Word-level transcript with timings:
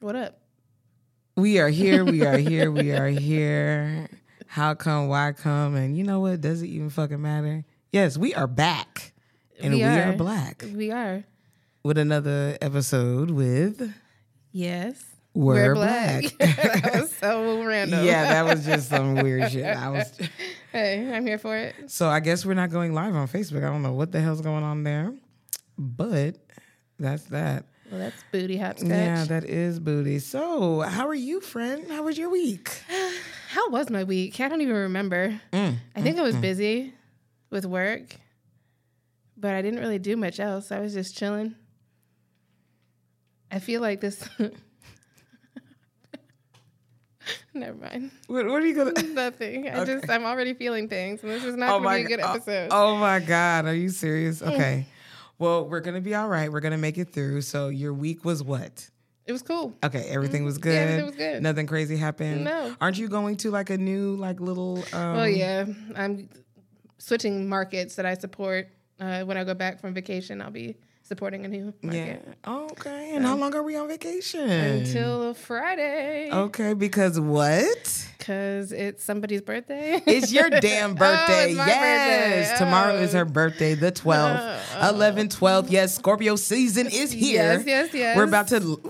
What 0.00 0.16
up? 0.16 0.38
We 1.36 1.58
are 1.58 1.68
here. 1.68 2.06
We 2.06 2.24
are 2.24 2.38
here. 2.38 2.70
We 2.72 2.92
are 2.92 3.08
here. 3.08 4.08
How 4.46 4.72
come? 4.72 5.08
Why 5.08 5.32
come? 5.32 5.74
And 5.74 5.94
you 5.94 6.04
know 6.04 6.20
what? 6.20 6.40
Does 6.40 6.62
it 6.62 6.68
even 6.68 6.88
fucking 6.88 7.20
matter? 7.20 7.66
Yes, 7.92 8.16
we 8.16 8.34
are 8.34 8.46
back, 8.46 9.12
and 9.60 9.74
we, 9.74 9.82
are. 9.82 10.14
black 10.14 10.64
We 10.74 10.90
are. 10.90 11.24
with 11.82 11.98
another 11.98 12.56
episode 12.62 13.30
with 13.30 13.92
Yes. 14.52 15.04
We're, 15.34 15.74
black. 15.74 16.24
that 16.38 16.92
was 16.94 17.12
so 17.16 17.62
random. 17.62 18.02
yeah, 18.02 18.42
that 18.42 18.46
was 18.46 18.64
just 18.64 18.88
some 18.88 19.16
weird 19.16 19.52
shit. 19.52 19.66
I 19.66 19.90
was 19.90 20.18
Hey, 20.72 21.12
I'm 21.14 21.26
here 21.26 21.36
for 21.36 21.54
it. 21.54 21.74
so 21.88 22.08
I 22.08 22.20
guess 22.20 22.46
we're 22.46 22.54
not 22.54 22.70
going 22.70 22.94
live 22.94 23.14
on 23.14 23.28
Facebook. 23.28 23.58
I 23.58 23.68
don't 23.68 23.82
know 23.82 23.92
what 23.92 24.12
the 24.12 24.20
hell's 24.22 24.40
going 24.40 24.64
on 24.64 24.82
there, 24.82 25.12
but 25.76 26.36
that's 26.98 27.24
that. 27.24 27.66
Well, 27.90 27.98
that's 27.98 28.22
booty 28.30 28.56
hopscotch. 28.56 28.88
Yeah, 28.88 29.24
that 29.24 29.44
is 29.44 29.80
booty. 29.80 30.20
So, 30.20 30.80
how 30.80 31.08
are 31.08 31.14
you, 31.14 31.40
friend? 31.40 31.90
How 31.90 32.04
was 32.04 32.16
your 32.16 32.30
week? 32.30 32.70
How 33.48 33.68
was 33.70 33.90
my 33.90 34.04
week? 34.04 34.38
I 34.38 34.48
don't 34.48 34.60
even 34.60 34.76
remember. 34.76 35.40
Mm, 35.52 35.78
I 35.96 36.02
think 36.02 36.16
mm, 36.16 36.20
I 36.20 36.22
was 36.22 36.36
mm. 36.36 36.40
busy 36.40 36.94
with 37.50 37.66
work, 37.66 38.14
but 39.36 39.54
I 39.54 39.62
didn't 39.62 39.80
really 39.80 39.98
do 39.98 40.16
much 40.16 40.38
else. 40.38 40.70
I 40.70 40.78
was 40.78 40.94
just 40.94 41.16
chilling. 41.16 41.56
I 43.50 43.58
feel 43.58 43.80
like 43.80 44.00
this. 44.00 44.28
Never 47.52 47.76
mind. 47.76 48.12
What, 48.28 48.46
what 48.46 48.62
are 48.62 48.66
you 48.66 48.74
gonna? 48.76 49.02
Nothing. 49.02 49.68
I 49.68 49.80
Okay. 49.80 49.94
just 49.94 50.08
I'm 50.08 50.24
already 50.24 50.54
feeling 50.54 50.88
things, 50.88 51.24
and 51.24 51.32
this 51.32 51.42
is 51.42 51.56
not 51.56 51.70
oh 51.74 51.80
going 51.80 52.04
to 52.04 52.08
be 52.08 52.14
a 52.14 52.16
good 52.16 52.22
God. 52.22 52.30
Oh, 52.30 52.36
episode. 52.36 52.68
Oh, 52.70 52.96
my 52.96 53.18
god, 53.18 53.66
are 53.66 53.74
you 53.74 53.88
serious? 53.88 54.42
Eh. 54.42 54.46
Okay. 54.52 54.86
Well, 55.40 55.66
we're 55.66 55.80
gonna 55.80 56.02
be 56.02 56.14
all 56.14 56.28
right. 56.28 56.52
We're 56.52 56.60
gonna 56.60 56.78
make 56.78 56.98
it 56.98 57.12
through. 57.12 57.40
So 57.40 57.68
your 57.70 57.94
week 57.94 58.24
was 58.24 58.42
what? 58.42 58.88
It 59.26 59.32
was 59.32 59.42
cool. 59.42 59.74
Okay, 59.82 60.04
everything 60.08 60.44
was 60.44 60.58
good. 60.58 60.74
Yeah, 60.74 60.80
everything 60.80 61.06
was 61.06 61.16
good. 61.16 61.42
Nothing 61.42 61.66
crazy 61.66 61.96
happened. 61.96 62.44
No. 62.44 62.74
Aren't 62.80 62.98
you 62.98 63.08
going 63.08 63.36
to 63.38 63.50
like 63.50 63.70
a 63.70 63.78
new 63.78 64.16
like 64.16 64.38
little? 64.38 64.78
Um, 64.92 65.16
Oh 65.16 65.24
yeah, 65.24 65.64
I'm 65.96 66.28
switching 66.98 67.48
markets 67.48 67.96
that 67.96 68.04
I 68.06 68.14
support. 68.14 68.68
Uh, 68.98 69.22
when 69.22 69.38
I 69.38 69.44
go 69.44 69.54
back 69.54 69.80
from 69.80 69.94
vacation, 69.94 70.42
I'll 70.42 70.50
be 70.50 70.76
supporting 71.10 71.44
a 71.44 71.48
new 71.48 71.74
market. 71.82 72.22
Yeah. 72.24 72.54
Okay. 72.70 73.16
And 73.16 73.26
how 73.26 73.34
long 73.36 73.52
are 73.56 73.64
we 73.64 73.74
on 73.74 73.88
vacation? 73.88 74.48
until 74.48 75.34
Friday 75.34 76.30
Okay, 76.32 76.72
because 76.72 77.18
what? 77.18 78.06
because 78.16 78.70
it's 78.70 79.02
somebody's 79.02 79.42
birthday. 79.42 80.00
It's 80.06 80.32
your 80.32 80.48
damn 80.50 80.94
birthday. 80.94 81.30
Oh, 81.40 81.48
it's 81.48 81.56
my 81.58 81.66
yes. 81.66 82.50
birthday. 82.50 82.64
Tomorrow 82.64 82.92
Oh. 82.94 83.02
is 83.02 83.12
her 83.12 83.22
oh. 83.22 83.24
birthday, 83.40 83.74
the 83.74 83.90
12th. 83.90 84.60
Oh. 84.82 84.88
11, 84.90 85.28
12. 85.30 85.70
Yes, 85.70 85.96
Scorpio 85.96 86.36
season 86.36 86.86
is 86.86 87.10
here. 87.10 87.54
Yes, 87.54 87.66
yes, 87.66 87.94
yes. 87.94 88.16
We're 88.16 88.24
about 88.24 88.48
to 88.48 88.80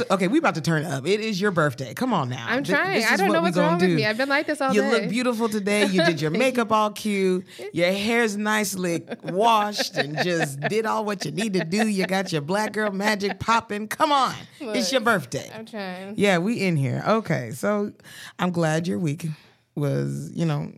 to 0.00 0.14
okay, 0.14 0.28
we 0.28 0.38
about 0.38 0.54
to 0.56 0.60
turn 0.60 0.84
up. 0.84 1.06
It 1.06 1.20
is 1.20 1.40
your 1.40 1.50
birthday. 1.50 1.94
Come 1.94 2.12
on 2.12 2.28
now. 2.28 2.44
I'm 2.48 2.64
trying. 2.64 3.00
this 3.00 3.10
I 3.10 3.16
don't 3.16 3.32
know 3.32 3.40
what's 3.40 3.56
wrong 3.56 3.78
do. 3.78 3.86
with 3.88 3.96
me. 3.96 4.06
I've 4.06 4.16
been 4.16 4.28
like 4.28 4.46
this 4.46 4.60
all 4.60 4.72
You 4.72 4.82
day. 4.82 4.86
You 4.86 4.92
look 4.98 5.10
beautiful 5.10 5.48
today. 5.48 5.86
You 5.86 6.04
did 6.04 6.20
your 6.20 6.30
makeup 6.32 6.72
all 6.72 6.90
cute. 6.90 7.46
Your 7.72 7.92
hair's 7.92 8.36
nicely 8.36 9.04
washed 9.24 9.96
and 9.96 10.16
just 10.18 10.60
did 10.68 10.86
all 10.86 11.04
what 11.04 11.24
you 11.24 11.30
need 11.30 11.54
to 11.54 11.64
do. 11.64 11.86
You 11.86 12.06
got 12.06 12.32
your 12.32 12.42
black 12.42 12.72
girl 12.72 12.90
magic 12.90 13.38
popping. 13.38 13.88
Come 13.88 14.12
on. 14.12 14.34
it's 14.60 14.92
your 14.92 15.00
birthday. 15.00 15.50
I'm 15.54 15.66
trying. 15.66 16.14
Yeah, 16.16 16.38
we 16.38 16.60
in 16.60 16.76
here. 16.76 17.02
Okay. 17.06 17.52
So 17.52 17.92
I'm 18.38 18.50
glad 18.50 18.86
your 18.86 18.98
week 18.98 19.26
was, 19.74 20.30
you 20.34 20.46
know, 20.46 20.72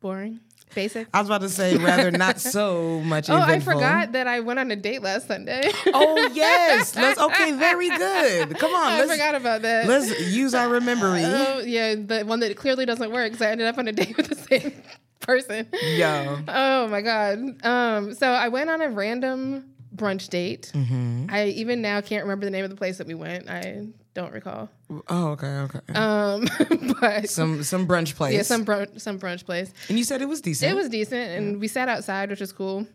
Boring. 0.00 0.40
Basic. 0.74 1.08
I 1.12 1.20
was 1.20 1.28
about 1.28 1.40
to 1.40 1.48
say 1.48 1.76
rather 1.76 2.10
not 2.10 2.40
so 2.40 3.00
much 3.00 3.28
Oh, 3.30 3.36
I 3.36 3.60
forgot 3.60 4.12
that 4.12 4.26
I 4.26 4.40
went 4.40 4.58
on 4.58 4.70
a 4.70 4.76
date 4.76 5.02
last 5.02 5.26
Sunday. 5.26 5.62
Oh 5.86 6.30
yes. 6.32 6.94
Let's 6.96 7.20
okay, 7.20 7.52
very 7.52 7.88
good. 7.88 8.58
Come 8.58 8.74
on, 8.74 8.92
I 8.92 8.98
let's 9.00 9.12
forgot 9.12 9.34
about 9.34 9.62
that. 9.62 9.86
let's 9.86 10.20
use 10.28 10.54
our 10.54 10.80
memory. 10.80 11.22
Oh 11.24 11.60
yeah, 11.60 11.94
the 11.94 12.22
one 12.24 12.40
that 12.40 12.56
clearly 12.56 12.86
doesn't 12.86 13.10
work 13.10 13.32
because 13.32 13.46
I 13.46 13.50
ended 13.50 13.66
up 13.66 13.78
on 13.78 13.88
a 13.88 13.92
date 13.92 14.16
with 14.16 14.28
the 14.28 14.34
same 14.34 14.72
person. 15.20 15.66
Yo. 15.82 16.38
Oh 16.48 16.88
my 16.88 17.00
god. 17.02 17.64
Um, 17.64 18.14
so 18.14 18.28
I 18.28 18.48
went 18.48 18.70
on 18.70 18.80
a 18.80 18.88
random 18.88 19.64
brunch 19.94 20.28
date. 20.28 20.70
Mm-hmm. 20.74 21.26
I 21.28 21.46
even 21.48 21.82
now 21.82 22.00
can't 22.00 22.24
remember 22.24 22.44
the 22.44 22.50
name 22.50 22.64
of 22.64 22.70
the 22.70 22.76
place 22.76 22.98
that 22.98 23.06
we 23.06 23.14
went. 23.14 23.48
I 23.48 23.86
don't 24.18 24.32
recall. 24.32 24.68
Oh, 25.08 25.28
okay, 25.28 25.46
okay. 25.66 25.80
Um, 25.94 26.46
but 27.00 27.30
some 27.30 27.62
some 27.62 27.86
brunch 27.86 28.16
place. 28.16 28.34
yeah, 28.34 28.42
some 28.42 28.64
brunch, 28.64 29.00
some 29.00 29.18
brunch 29.18 29.44
place. 29.44 29.72
and 29.88 29.96
you 29.96 30.02
said 30.04 30.20
it 30.22 30.28
was 30.28 30.40
decent. 30.40 30.72
It 30.72 30.74
was 30.74 30.88
decent, 30.88 31.30
and 31.36 31.60
we 31.60 31.68
sat 31.68 31.88
outside, 31.88 32.28
which 32.30 32.40
was 32.40 32.52
cool. 32.52 32.86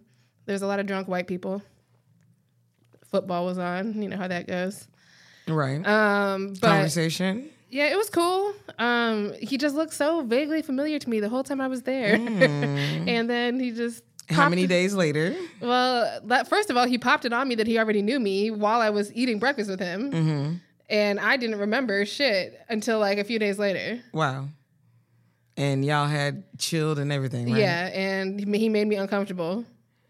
There's 0.46 0.62
a 0.62 0.68
lot 0.68 0.80
of 0.82 0.86
drunk 0.86 1.08
white 1.08 1.28
people. 1.28 1.62
Football 3.10 3.46
was 3.46 3.58
on. 3.58 4.02
You 4.02 4.10
know 4.10 4.18
how 4.18 4.28
that 4.28 4.48
goes. 4.48 4.88
right. 5.48 5.86
Um, 5.88 6.54
but 6.60 6.68
Conversation. 6.68 7.50
Yeah, 7.70 7.88
it 7.88 7.98
was 7.98 8.10
cool. 8.10 8.54
Um, 8.78 9.34
he 9.40 9.58
just 9.58 9.76
looked 9.76 9.94
so 9.94 10.22
vaguely 10.22 10.62
familiar 10.62 11.00
to 11.00 11.10
me 11.10 11.20
the 11.20 11.30
whole 11.30 11.44
time 11.44 11.60
I 11.62 11.68
was 11.68 11.84
there. 11.84 12.14
and 12.16 13.28
then 13.30 13.60
he 13.60 13.72
just 13.72 14.04
How 14.30 14.48
many 14.50 14.68
days 14.68 14.94
later? 14.94 15.36
Well, 15.60 16.20
that, 16.26 16.48
first 16.48 16.70
of 16.70 16.78
all, 16.78 16.86
he 16.86 16.98
popped 17.00 17.26
it 17.26 17.34
on 17.34 17.48
me 17.48 17.56
that 17.56 17.66
he 17.66 17.80
already 17.80 18.02
knew 18.04 18.20
me 18.20 18.52
while 18.52 18.80
I 18.82 18.92
was 18.92 19.12
eating 19.14 19.40
breakfast 19.40 19.70
with 19.72 19.80
him, 19.80 20.12
Mm-hmm. 20.12 20.54
And 20.94 21.20
I 21.20 21.38
didn't 21.38 21.58
remember 21.60 22.06
shit 22.06 22.62
until 22.70 23.00
like 23.00 23.18
a 23.18 23.24
few 23.24 23.40
days 23.40 23.58
later. 23.58 24.00
Wow. 24.14 24.48
And 25.58 25.84
y'all 25.84 26.08
had 26.08 26.44
chilled 26.60 27.00
and 27.00 27.12
everything, 27.12 27.52
right? 27.52 27.60
Yeah, 27.60 27.88
and 27.88 28.40
he 28.40 28.46
he 28.60 28.70
made 28.70 28.88
me 28.88 28.96
uncomfortable, 28.96 29.66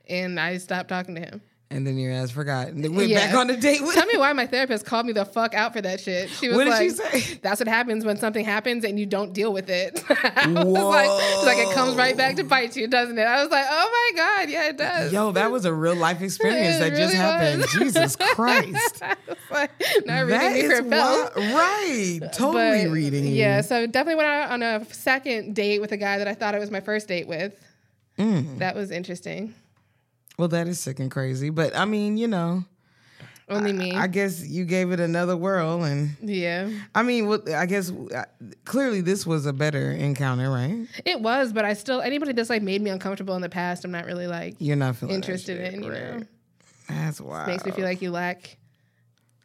and 0.08 0.40
I 0.40 0.58
stopped 0.58 0.90
talking 0.90 1.16
to 1.16 1.22
him. 1.22 1.42
And 1.74 1.88
then 1.88 1.98
your 1.98 2.12
ass 2.14 2.30
forgot. 2.32 2.68
And 2.68 2.84
then 2.84 2.94
went 2.96 3.10
Yeah. 3.10 3.26
back 3.26 3.36
on 3.36 3.48
the 3.48 3.58
date 3.58 3.82
with 3.82 3.96
Tell 3.96 4.06
me 4.06 4.18
why 4.18 4.32
my 4.34 4.46
therapist 4.46 4.86
called 4.86 5.06
me 5.08 5.14
the 5.14 5.26
fuck 5.26 5.54
out 5.56 5.74
for 5.74 5.82
that 5.82 6.00
shit. 6.00 6.30
She 6.30 6.48
was 6.48 6.58
What 6.58 6.66
did 6.66 6.70
like, 6.70 6.82
she 6.84 6.90
say? 7.22 7.40
"That's 7.42 7.60
what 7.60 7.68
happens 7.68 8.06
when 8.06 8.18
something 8.18 8.46
happens 8.46 8.84
and 8.84 9.00
you 9.00 9.06
don't 9.06 9.34
deal 9.34 9.52
with 9.52 9.70
it." 9.70 10.04
I 10.10 10.48
was 10.48 10.66
like, 10.66 11.46
like, 11.46 11.58
"It 11.68 11.74
comes 11.74 11.96
right 11.96 12.16
back 12.16 12.36
to 12.36 12.44
bite 12.44 12.76
you, 12.76 12.88
doesn't 12.88 13.18
it?" 13.18 13.24
I 13.24 13.42
was 13.42 13.52
like, 13.52 13.66
"Oh 13.68 14.12
my 14.16 14.18
god, 14.24 14.50
yeah, 14.50 14.70
it 14.70 14.78
does." 14.78 15.12
Yo, 15.12 15.32
that 15.32 15.52
was 15.52 15.66
a 15.66 15.74
real 15.74 15.96
life 15.96 16.22
experience 16.22 16.78
that 16.80 16.94
just 16.96 17.14
happened. 17.16 17.62
was. 17.62 17.72
Jesus 17.74 18.16
Christ. 18.16 19.02
Like, 19.52 19.72
not 20.06 20.28
That 20.28 20.54
reading 20.54 20.70
me 20.70 20.76
for 20.76 21.54
right. 21.56 22.20
Totally 22.34 22.86
But, 22.86 22.92
reading. 22.92 23.26
Yeah, 23.28 23.62
so 23.62 23.86
definitely 23.86 24.16
went 24.16 24.30
out 24.30 24.52
on 24.52 24.64
a 24.64 24.86
second 24.94 25.56
date 25.56 25.80
with 25.82 25.92
a 25.92 25.98
guy 25.98 26.18
that 26.18 26.28
I 26.28 26.34
thought 26.34 26.56
it 26.56 26.60
was 26.60 26.72
my 26.72 26.82
first 26.82 27.08
date 27.08 27.28
with. 27.28 27.54
Mm. 28.18 28.60
That 28.60 28.76
was 28.76 28.92
interesting. 28.92 29.54
Well, 30.38 30.48
that 30.50 30.68
is 30.68 30.80
sick 30.80 31.00
and 31.00 31.12
crazy. 31.12 31.50
But 31.50 31.76
I 31.76 31.86
mean, 31.86 32.18
you 32.18 32.28
know, 32.28 32.66
Only 33.50 33.74
me. 33.74 33.96
I 33.96 34.08
guess 34.08 34.46
you 34.46 34.66
gave 34.66 34.92
it 34.92 35.00
another 35.00 35.38
whirl. 35.38 35.84
And 35.84 36.16
yeah, 36.22 36.70
I 36.96 37.04
mean, 37.04 37.28
well, 37.28 37.42
I 37.54 37.66
guess 37.66 37.92
uh, 37.92 38.26
clearly 38.66 39.02
this 39.02 39.26
was 39.26 39.46
a 39.46 39.54
better 39.54 39.92
encounter, 39.92 40.50
right? 40.50 40.88
it 41.06 41.22
was, 41.22 41.54
but 41.54 41.66
I 41.66 41.74
still 41.74 42.02
anybody 42.02 42.34
that's 42.34 42.50
like 42.50 42.64
made 42.64 42.82
me 42.82 42.90
uncomfortable 42.90 43.36
in 43.36 43.42
the 43.42 43.50
past, 43.50 43.86
I'm 43.86 43.92
not 43.92 44.06
really 44.06 44.28
like 44.28 44.56
You're 44.60 44.76
not 44.76 44.96
feeling 44.96 45.16
interested 45.16 45.58
shit, 45.58 45.74
in. 45.74 45.84
You 45.84 45.92
right. 45.92 46.20
know, 46.20 46.24
That's 46.90 47.22
wild. 47.22 47.48
It 47.48 47.52
makes 47.52 47.66
me 47.66 47.72
feel 47.72 47.86
like 47.86 48.02
you 48.02 48.12
lack. 48.12 48.58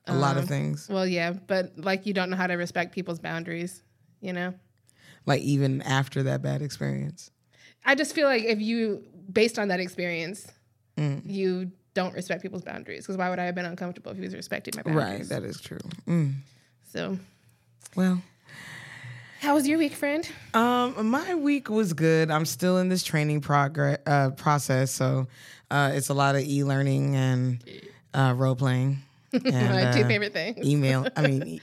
a 0.06 0.14
lot 0.14 0.36
of 0.38 0.44
um, 0.44 0.48
things. 0.48 0.88
Well, 0.88 1.06
yeah, 1.06 1.32
but 1.32 1.72
like 1.76 2.06
you 2.06 2.14
don't 2.14 2.30
know 2.30 2.36
how 2.36 2.46
to 2.46 2.54
respect 2.54 2.94
people's 2.94 3.18
boundaries. 3.18 3.82
You 4.20 4.32
know, 4.32 4.54
Like 5.26 5.42
even 5.42 5.82
after 5.82 6.24
that 6.24 6.42
bad 6.42 6.62
experience. 6.62 7.30
I 7.84 7.94
just 7.94 8.14
feel 8.14 8.26
like 8.26 8.42
if 8.44 8.60
you, 8.60 9.04
based 9.32 9.58
on 9.60 9.68
that 9.68 9.78
experience, 9.78 10.50
Mm. 10.98 11.22
you 11.24 11.70
don't 11.94 12.14
respect 12.14 12.42
people's 12.42 12.62
boundaries. 12.62 13.04
Because 13.04 13.16
why 13.16 13.30
would 13.30 13.38
I 13.38 13.44
have 13.44 13.54
been 13.54 13.64
uncomfortable 13.66 14.12
if 14.12 14.18
he 14.18 14.24
was 14.24 14.34
respecting 14.34 14.74
my 14.76 14.82
boundaries? 14.82 15.30
Right. 15.30 15.40
That 15.40 15.44
is 15.44 15.60
true. 15.60 15.78
Mm. 16.06 16.34
So, 16.92 17.18
Well, 17.96 18.22
how 19.40 19.54
was 19.54 19.68
your 19.68 19.78
week, 19.78 19.94
friend? 19.94 20.28
Um, 20.54 21.10
my 21.10 21.34
week 21.34 21.70
was 21.70 21.92
good. 21.92 22.30
I'm 22.30 22.44
still 22.44 22.78
in 22.78 22.88
this 22.88 23.04
training 23.04 23.40
progress 23.40 23.98
uh, 24.06 24.30
process, 24.30 24.90
so 24.90 25.28
uh, 25.70 25.92
it's 25.94 26.08
a 26.08 26.14
lot 26.14 26.34
of 26.34 26.42
e-learning 26.42 27.14
and 27.14 27.64
uh, 28.14 28.34
role 28.36 28.56
playing. 28.56 28.98
And, 29.32 29.44
my 29.44 29.92
two 29.92 30.04
uh, 30.04 30.08
favorite 30.08 30.32
things. 30.32 30.66
Email. 30.66 31.06
I 31.16 31.26
mean, 31.26 31.46
e- 31.46 31.60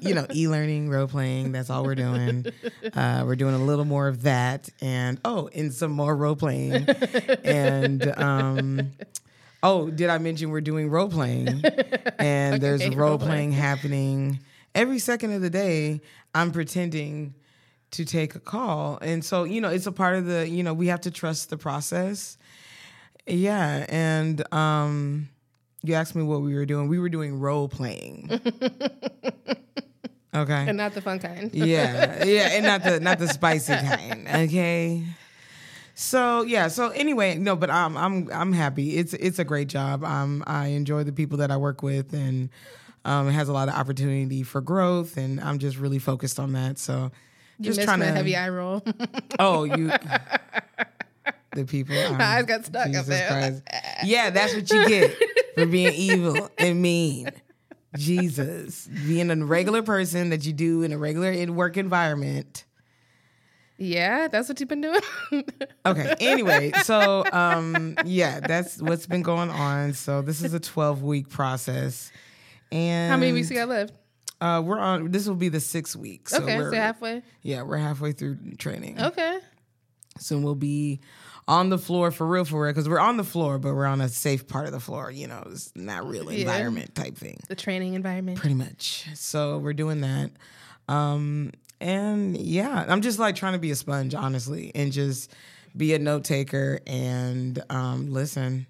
you 0.00 0.14
know, 0.14 0.26
e-learning, 0.32 0.88
role 0.88 1.06
playing. 1.08 1.52
That's 1.52 1.70
all 1.70 1.84
we're 1.84 1.94
doing. 1.94 2.46
Uh, 2.94 3.22
we're 3.24 3.36
doing 3.36 3.54
a 3.54 3.58
little 3.58 3.84
more 3.84 4.08
of 4.08 4.22
that, 4.22 4.68
and 4.80 5.18
oh, 5.24 5.48
and 5.54 5.72
some 5.72 5.92
more 5.92 6.14
role 6.14 6.36
playing. 6.36 6.86
and 7.44 8.06
um, 8.18 8.90
oh, 9.62 9.88
did 9.88 10.10
I 10.10 10.18
mention 10.18 10.50
we're 10.50 10.60
doing 10.60 10.90
role 10.90 11.08
playing? 11.08 11.62
And 12.18 12.60
there's 12.60 12.86
role 12.88 12.96
role-playing. 13.10 13.30
playing 13.30 13.52
happening 13.52 14.40
every 14.74 14.98
second 14.98 15.32
of 15.32 15.42
the 15.42 15.50
day. 15.50 16.00
I'm 16.34 16.52
pretending 16.52 17.34
to 17.92 18.04
take 18.04 18.34
a 18.34 18.40
call, 18.40 18.98
and 19.00 19.24
so 19.24 19.44
you 19.44 19.60
know, 19.60 19.68
it's 19.70 19.86
a 19.86 19.92
part 19.92 20.16
of 20.16 20.26
the. 20.26 20.48
You 20.48 20.62
know, 20.62 20.74
we 20.74 20.88
have 20.88 21.00
to 21.02 21.10
trust 21.10 21.50
the 21.50 21.56
process. 21.56 22.36
Yeah, 23.26 23.86
and 23.88 24.52
um, 24.52 25.28
you 25.82 25.94
asked 25.94 26.14
me 26.14 26.22
what 26.22 26.42
we 26.42 26.54
were 26.54 26.66
doing. 26.66 26.88
We 26.88 26.98
were 26.98 27.08
doing 27.08 27.40
role 27.40 27.68
playing. 27.68 28.30
okay. 30.34 30.64
and 30.68 30.76
not 30.76 30.94
the 30.94 31.00
fun 31.00 31.18
kind. 31.18 31.50
yeah, 31.54 32.24
yeah, 32.24 32.48
and 32.52 32.64
not 32.64 32.84
the 32.84 33.00
not 33.00 33.18
the 33.18 33.28
spicy 33.28 33.72
kind. 33.76 34.28
Okay. 34.28 35.04
So 35.94 36.42
yeah. 36.42 36.68
So 36.68 36.88
anyway, 36.90 37.36
no, 37.36 37.56
but 37.56 37.70
I'm 37.70 37.96
I'm 37.96 38.30
I'm 38.32 38.52
happy. 38.52 38.96
It's 38.96 39.12
it's 39.14 39.38
a 39.38 39.44
great 39.44 39.68
job. 39.68 40.04
Um, 40.04 40.44
I 40.46 40.68
enjoy 40.68 41.04
the 41.04 41.12
people 41.12 41.38
that 41.38 41.50
I 41.50 41.56
work 41.56 41.82
with, 41.82 42.12
and 42.12 42.48
um, 43.04 43.28
it 43.28 43.32
has 43.32 43.48
a 43.48 43.52
lot 43.52 43.68
of 43.68 43.74
opportunity 43.74 44.42
for 44.42 44.60
growth, 44.60 45.16
and 45.16 45.40
I'm 45.40 45.58
just 45.58 45.78
really 45.78 45.98
focused 45.98 46.38
on 46.38 46.52
that. 46.52 46.78
So 46.78 47.10
You 47.58 47.72
just 47.72 47.82
trying 47.82 48.00
to 48.00 48.06
heavy 48.06 48.36
eye 48.36 48.48
roll. 48.48 48.82
Oh, 49.38 49.64
you. 49.64 49.90
the 51.54 51.64
people. 51.66 51.98
um, 51.98 52.16
My 52.18 52.24
eyes 52.38 52.44
got 52.46 52.64
stuck 52.64 52.94
up 52.94 53.04
there. 53.06 53.28
Christ. 53.28 53.62
Yeah, 54.04 54.30
that's 54.30 54.54
what 54.54 54.70
you 54.70 54.88
get 54.88 55.16
for 55.54 55.66
being 55.66 55.92
evil 55.94 56.50
and 56.58 56.80
mean. 56.80 57.30
Jesus, 57.96 58.88
being 59.06 59.30
a 59.30 59.36
regular 59.36 59.82
person 59.82 60.30
that 60.30 60.46
you 60.46 60.52
do 60.52 60.82
in 60.82 60.92
a 60.92 60.98
regular 60.98 61.30
in 61.30 61.54
work 61.56 61.76
environment. 61.76 62.64
yeah, 63.76 64.28
that's 64.28 64.48
what 64.48 64.58
you've 64.60 64.68
been 64.68 64.80
doing. 64.80 65.00
Okay. 65.84 66.14
Anyway, 66.20 66.70
so 66.84 67.24
um, 67.32 67.96
yeah, 68.04 68.38
that's 68.40 68.80
what's 68.80 69.06
been 69.06 69.22
going 69.22 69.50
on. 69.50 69.94
So 69.94 70.22
this 70.22 70.42
is 70.42 70.54
a 70.54 70.60
12 70.60 71.02
week 71.02 71.28
process, 71.28 72.12
and 72.70 73.10
How 73.10 73.16
many 73.16 73.32
weeks 73.32 73.50
you 73.50 73.56
got 73.56 73.68
left? 73.68 73.92
Uh, 74.40 74.62
we're 74.64 74.78
on. 74.78 75.10
This 75.10 75.26
will 75.26 75.34
be 75.34 75.48
the 75.48 75.58
sixth 75.60 75.96
week. 75.96 76.28
So 76.28 76.42
okay, 76.42 76.56
we're, 76.58 76.70
so 76.70 76.76
halfway. 76.76 77.22
yeah, 77.42 77.62
we're 77.62 77.78
halfway 77.78 78.12
through 78.12 78.38
training. 78.58 79.00
Okay. 79.00 79.38
Soon 80.18 80.42
we'll 80.44 80.54
be 80.54 81.00
on 81.52 81.68
the 81.68 81.78
floor 81.78 82.10
for 82.10 82.26
real, 82.26 82.44
for 82.44 82.62
real, 82.62 82.70
because 82.72 82.88
we're 82.88 82.98
on 82.98 83.16
the 83.18 83.24
floor, 83.24 83.58
but 83.58 83.74
we're 83.74 83.86
on 83.86 84.00
a 84.00 84.08
safe 84.08 84.46
part 84.48 84.64
of 84.66 84.72
the 84.72 84.80
floor. 84.80 85.10
You 85.10 85.26
know, 85.26 85.42
it's 85.50 85.70
not 85.76 86.06
real 86.08 86.28
environment 86.28 86.94
type 86.94 87.16
thing, 87.16 87.38
The 87.48 87.54
training 87.54 87.94
environment. 87.94 88.38
pretty 88.38 88.54
much. 88.54 89.06
So 89.14 89.58
we're 89.58 89.74
doing 89.74 90.00
that, 90.00 90.30
um, 90.88 91.52
and 91.80 92.36
yeah, 92.36 92.84
I'm 92.88 93.02
just 93.02 93.18
like 93.18 93.34
trying 93.36 93.52
to 93.52 93.58
be 93.58 93.70
a 93.70 93.76
sponge, 93.76 94.14
honestly, 94.14 94.72
and 94.74 94.92
just 94.92 95.30
be 95.76 95.94
a 95.94 95.98
note 95.98 96.24
taker 96.24 96.80
and 96.86 97.62
um, 97.70 98.10
listen, 98.12 98.66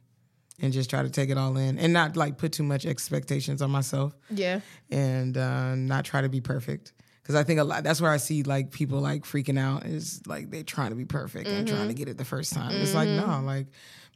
and 0.61 0.73
just 0.73 0.89
try 0.91 1.03
to 1.03 1.11
take 1.11 1.31
it 1.31 1.39
all 1.39 1.57
in, 1.57 1.79
and 1.79 1.93
not 1.93 2.17
like 2.17 2.37
put 2.39 2.53
too 2.53 2.63
much 2.63 2.85
expectations 2.87 3.63
on 3.63 3.71
myself 3.71 4.13
Yeah. 4.31 4.61
and 4.91 5.37
uh, 5.37 5.75
not 5.77 6.05
try 6.05 6.21
to 6.21 6.29
be 6.29 6.41
perfect. 6.41 6.93
Because 7.23 7.37
I 7.37 7.45
think 7.45 7.61
a 7.61 7.65
lot 7.65 7.85
that's 7.85 8.01
where 8.01 8.11
I 8.11 8.17
see 8.17 8.43
like 8.43 8.73
people 8.73 8.99
like 9.01 9.23
freaking 9.23 9.59
out 9.59 9.87
is 9.87 10.21
like 10.27 10.51
they 10.51 10.65
trying 10.65 10.91
to 10.91 10.97
be 10.97 11.05
perfect 11.05 11.49
and 11.49 11.67
trying 11.69 11.89
to 11.89 11.95
get 11.95 12.09
it 12.09 12.19
the 12.19 12.25
first 12.25 12.53
time. 12.53 12.73
It's 12.73 12.95
like 12.95 13.09
no, 13.09 13.41
like 13.45 13.67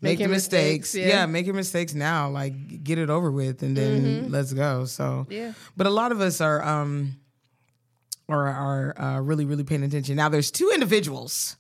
make 0.02 0.18
Making 0.18 0.26
the 0.28 0.32
mistakes. 0.32 0.94
mistakes, 0.94 0.94
yeah. 0.94 1.20
yeah. 1.20 1.26
make 1.26 1.46
your 1.46 1.54
mistakes 1.54 1.94
now. 1.94 2.28
Like 2.30 2.82
get 2.82 2.98
it 2.98 3.08
over 3.08 3.30
with 3.30 3.62
and 3.62 3.76
then 3.76 4.30
let's 4.30 4.52
go. 4.52 4.86
So 4.86 5.26
Yeah. 5.30 5.52
but 5.76 5.86
a 5.86 5.90
lot 5.90 6.10
of 6.12 6.20
us 6.20 6.40
are 6.40 6.62
um 6.62 7.16
are 8.28 8.46
are 8.48 9.00
uh, 9.00 9.20
really 9.20 9.44
really 9.44 9.62
paying 9.64 9.84
attention. 9.84 10.16
Now 10.16 10.28
there's 10.28 10.50
two 10.50 10.70
individuals. 10.74 11.56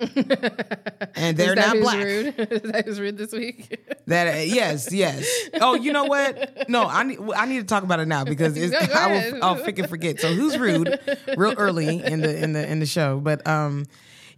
and 1.16 1.36
they're 1.36 1.54
not 1.54 1.76
black. 1.78 2.04
rude? 2.04 2.34
Is 2.38 2.62
that 2.70 2.84
who's 2.86 3.00
rude 3.00 3.16
this 3.16 3.32
week? 3.32 3.80
That 4.06 4.34
uh, 4.34 4.40
yes, 4.40 4.92
yes. 4.92 5.28
Oh, 5.60 5.74
you 5.74 5.92
know 5.92 6.04
what? 6.04 6.68
No, 6.68 6.84
I 6.84 7.02
need 7.02 7.18
I 7.34 7.46
need 7.46 7.58
to 7.58 7.66
talk 7.66 7.82
about 7.82 8.00
it 8.00 8.06
now 8.06 8.24
because 8.24 8.56
it's, 8.56 8.72
go 8.72 8.94
I 8.94 9.32
will 9.32 9.44
I'll 9.44 9.56
freaking 9.56 9.88
forget. 9.88 10.20
So 10.20 10.32
who's 10.32 10.58
rude? 10.58 10.98
Real 11.36 11.54
early 11.56 12.02
in 12.02 12.20
the 12.20 12.42
in 12.42 12.52
the 12.52 12.70
in 12.70 12.78
the 12.78 12.86
show, 12.86 13.18
but 13.18 13.46
um, 13.46 13.86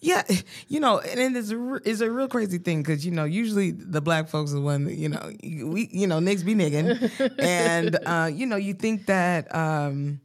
yeah, 0.00 0.22
you 0.68 0.80
know, 0.80 0.98
and 0.98 1.18
then 1.18 1.36
it's 1.36 1.50
a, 1.50 1.74
it's 1.84 2.00
a 2.00 2.10
real 2.10 2.28
crazy 2.28 2.58
thing 2.58 2.82
because 2.82 3.04
you 3.04 3.12
know 3.12 3.24
usually 3.24 3.70
the 3.70 4.00
black 4.00 4.28
folks 4.28 4.52
are 4.52 4.56
the 4.56 4.60
one 4.62 4.84
that 4.84 4.94
you 4.94 5.10
know 5.10 5.30
we 5.42 5.90
you 5.92 6.06
know 6.06 6.18
niggas 6.18 6.44
be 6.44 6.54
nigging, 6.54 7.38
and 7.38 7.98
uh, 8.06 8.30
you 8.32 8.46
know 8.46 8.56
you 8.56 8.72
think 8.72 9.06
that 9.06 9.54
um 9.54 10.20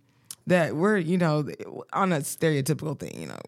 that 0.48 0.76
we're 0.76 0.98
you 0.98 1.18
know 1.18 1.46
on 1.92 2.14
a 2.14 2.20
stereotypical 2.20 2.98
thing, 2.98 3.20
you 3.20 3.28
know 3.28 3.40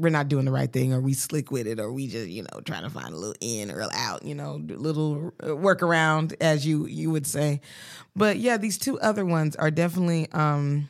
we're 0.00 0.10
not 0.10 0.28
doing 0.28 0.44
the 0.44 0.52
right 0.52 0.72
thing 0.72 0.92
or 0.92 1.00
we 1.00 1.14
slick 1.14 1.50
with 1.50 1.66
it 1.66 1.78
or 1.78 1.92
we 1.92 2.06
just 2.06 2.28
you 2.28 2.42
know 2.42 2.60
trying 2.64 2.82
to 2.82 2.90
find 2.90 3.14
a 3.14 3.16
little 3.16 3.34
in 3.40 3.70
or 3.70 3.86
out 3.92 4.24
you 4.24 4.34
know 4.34 4.60
little 4.66 5.32
uh, 5.42 5.48
workaround 5.48 6.34
as 6.40 6.66
you 6.66 6.86
you 6.86 7.10
would 7.10 7.26
say. 7.26 7.60
But 8.16 8.38
yeah 8.38 8.56
these 8.56 8.78
two 8.78 8.98
other 9.00 9.24
ones 9.24 9.56
are 9.56 9.70
definitely 9.70 10.30
um 10.32 10.88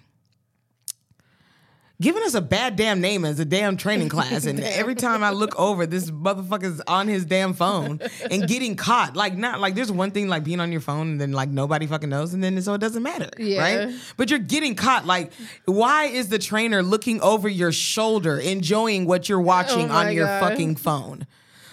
giving 2.00 2.22
us 2.22 2.34
a 2.34 2.40
bad 2.40 2.76
damn 2.76 3.00
name 3.00 3.24
as 3.24 3.38
a 3.40 3.44
damn 3.44 3.76
training 3.76 4.08
class 4.08 4.46
and 4.46 4.58
every 4.64 4.94
time 4.94 5.22
i 5.22 5.30
look 5.30 5.58
over 5.58 5.86
this 5.86 6.10
motherfucker's 6.10 6.80
on 6.86 7.06
his 7.08 7.24
damn 7.24 7.52
phone 7.52 8.00
and 8.30 8.48
getting 8.48 8.74
caught 8.76 9.14
like 9.16 9.36
not 9.36 9.60
like 9.60 9.74
there's 9.74 9.92
one 9.92 10.10
thing 10.10 10.28
like 10.28 10.42
being 10.42 10.60
on 10.60 10.72
your 10.72 10.80
phone 10.80 11.08
and 11.12 11.20
then 11.20 11.32
like 11.32 11.48
nobody 11.48 11.86
fucking 11.86 12.08
knows 12.08 12.32
and 12.34 12.42
then 12.42 12.60
so 12.62 12.74
it 12.74 12.80
doesn't 12.80 13.02
matter 13.02 13.28
Yeah. 13.38 13.60
right 13.86 13.94
but 14.16 14.30
you're 14.30 14.38
getting 14.38 14.74
caught 14.74 15.04
like 15.06 15.32
why 15.66 16.04
is 16.06 16.28
the 16.28 16.38
trainer 16.38 16.82
looking 16.82 17.20
over 17.20 17.48
your 17.48 17.72
shoulder 17.72 18.38
enjoying 18.38 19.04
what 19.06 19.28
you're 19.28 19.40
watching 19.40 19.90
Oh 19.90 19.94
on 19.94 20.12
your 20.14 20.26
God. 20.26 20.40
fucking 20.50 20.76
phone 20.76 21.26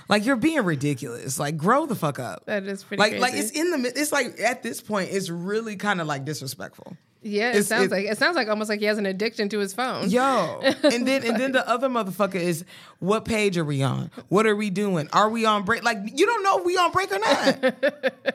like 0.10 0.26
you're 0.26 0.36
being 0.36 0.64
ridiculous 0.64 1.38
like 1.40 1.58
grow 1.58 1.86
the 1.86 1.96
fuck 1.96 2.20
up 2.20 2.44
That 2.46 2.64
is 2.64 2.84
pretty 2.84 3.00
like 3.00 3.12
crazy. 3.12 3.22
like 3.22 3.34
it's 3.34 3.52
in 3.52 3.72
the 3.72 3.92
it's 4.00 4.12
like 4.12 4.40
at 4.40 4.64
this 4.64 4.82
point 4.82 5.10
it's 5.12 5.30
really 5.30 5.76
kind 5.76 6.00
of 6.02 6.08
like 6.08 6.26
disrespectful 6.26 6.96
yeah, 7.22 7.50
it 7.50 7.50
it's- 7.50 7.68
sounds 7.68 7.86
it- 7.86 7.92
like 7.92 8.06
it 8.06 8.18
sounds 8.18 8.36
like 8.36 8.48
almost 8.48 8.69
like 8.69 8.80
he 8.80 8.86
has 8.86 8.98
an 8.98 9.06
addiction 9.06 9.50
to 9.50 9.60
his 9.60 9.74
phone. 9.74 10.10
Yo, 10.10 10.60
and 10.84 11.08
then 11.08 11.24
and 11.24 11.40
then 11.40 11.52
the 11.52 11.68
other 11.68 11.90
motherfucker 11.90 12.36
is 12.36 12.64
what 13.00 13.25
page 13.25 13.58
are 13.58 13.66
we 13.66 13.84
on? 13.84 14.12
What 14.30 14.46
are 14.46 14.56
we 14.56 14.69
doing? 14.69 15.10
Are 15.14 15.30
we 15.30 15.46
on 15.46 15.64
break? 15.64 15.84
Like 15.84 15.98
you 16.14 16.25
don't 16.25 16.44
know 16.44 16.60
if 16.60 16.66
we 16.66 16.78
on 16.78 16.92
break 16.92 17.12
or 17.12 17.19
not. 17.19 17.75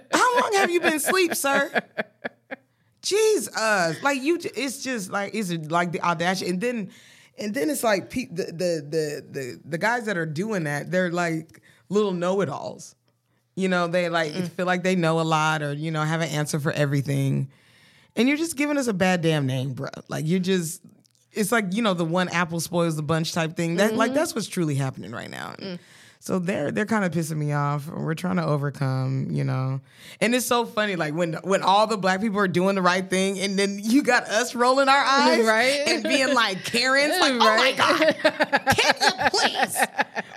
How 0.13 0.41
long 0.41 0.53
have 0.55 0.71
you 0.71 0.81
been 0.81 0.95
asleep, 0.95 1.35
sir? 1.35 1.71
Jesus, 3.03 4.03
like 4.03 4.23
you, 4.23 4.39
it's 4.55 4.83
just 4.83 5.11
like 5.11 5.35
it's 5.35 5.53
like 5.71 5.93
the 5.93 6.01
audacity, 6.03 6.51
and 6.51 6.61
then 6.61 6.91
and 7.39 7.55
then 7.55 7.71
it's 7.71 7.83
like 7.83 8.11
pe- 8.11 8.27
the, 8.27 8.45
the 8.45 8.87
the 8.89 9.27
the 9.31 9.61
the 9.65 9.79
guys 9.79 10.05
that 10.07 10.17
are 10.17 10.27
doing 10.27 10.65
that, 10.65 10.91
they're 10.91 11.11
like 11.11 11.61
little 11.89 12.13
know-it-alls. 12.13 12.95
You 13.55 13.69
know, 13.69 13.87
they 13.87 14.09
like 14.09 14.33
mm. 14.33 14.49
feel 14.51 14.67
like 14.67 14.83
they 14.83 14.95
know 14.95 15.21
a 15.21 15.23
lot, 15.23 15.63
or 15.63 15.73
you 15.73 15.91
know, 15.91 16.03
have 16.03 16.21
an 16.21 16.29
answer 16.29 16.61
for 16.61 16.73
everything 16.73 17.51
and 18.17 18.29
you're 18.29 18.37
just 18.37 18.57
giving 18.57 18.79
us 18.79 18.87
a 18.87 18.95
bad 18.95 19.21
damn 19.23 19.47
name, 19.47 19.73
bro. 19.73 19.89
Like 20.09 20.27
you're 20.27 20.41
just, 20.41 20.83
it's 21.33 21.53
like 21.53 21.73
you 21.73 21.83
know 21.83 21.95
the 21.95 22.05
one 22.05 22.29
apple 22.29 22.61
spoils 22.61 22.97
the 22.97 23.03
bunch 23.03 23.33
type 23.33 23.57
thing. 23.57 23.77
That 23.77 23.95
like 23.95 24.11
mm-hmm. 24.11 24.19
that's 24.19 24.35
what's 24.35 24.49
truly 24.49 24.75
happening 24.75 25.13
right 25.13 25.31
now. 25.31 25.55
Mm. 25.59 25.79
So 26.25 26.39
they're 26.39 26.71
they're 26.71 26.87
kind 26.87 27.05
of 27.05 27.11
pissing 27.11 27.37
me 27.37 27.53
off. 27.53 27.89
We're 27.89 28.15
trying 28.15 28.37
to 28.37 28.45
overcome, 28.47 29.27
you 29.33 29.43
know. 29.43 29.81
And 30.21 30.33
it's 30.37 30.47
so 30.47 30.65
funny, 30.65 30.95
like 30.95 31.15
when 31.15 31.33
when 31.43 31.63
all 31.63 31.89
the 31.89 31.97
black 31.97 32.21
people 32.21 32.39
are 32.39 32.47
doing 32.47 32.77
the 32.77 32.81
right 32.83 33.11
thing, 33.11 33.41
and 33.41 33.59
then 33.59 33.81
you 33.83 34.05
got 34.05 34.29
us 34.29 34.55
rolling 34.55 34.89
our 34.89 35.05
eyes, 35.05 35.45
Right. 35.45 35.83
and 35.89 36.05
being 36.05 36.33
like 36.33 36.65
Karens, 36.65 37.19
like, 37.19 37.33
oh 37.33 37.39
my 37.39 37.57
Right. 37.57 37.77
god, 37.77 38.17
can 38.77 38.95
you 39.01 39.31
please? 39.31 39.77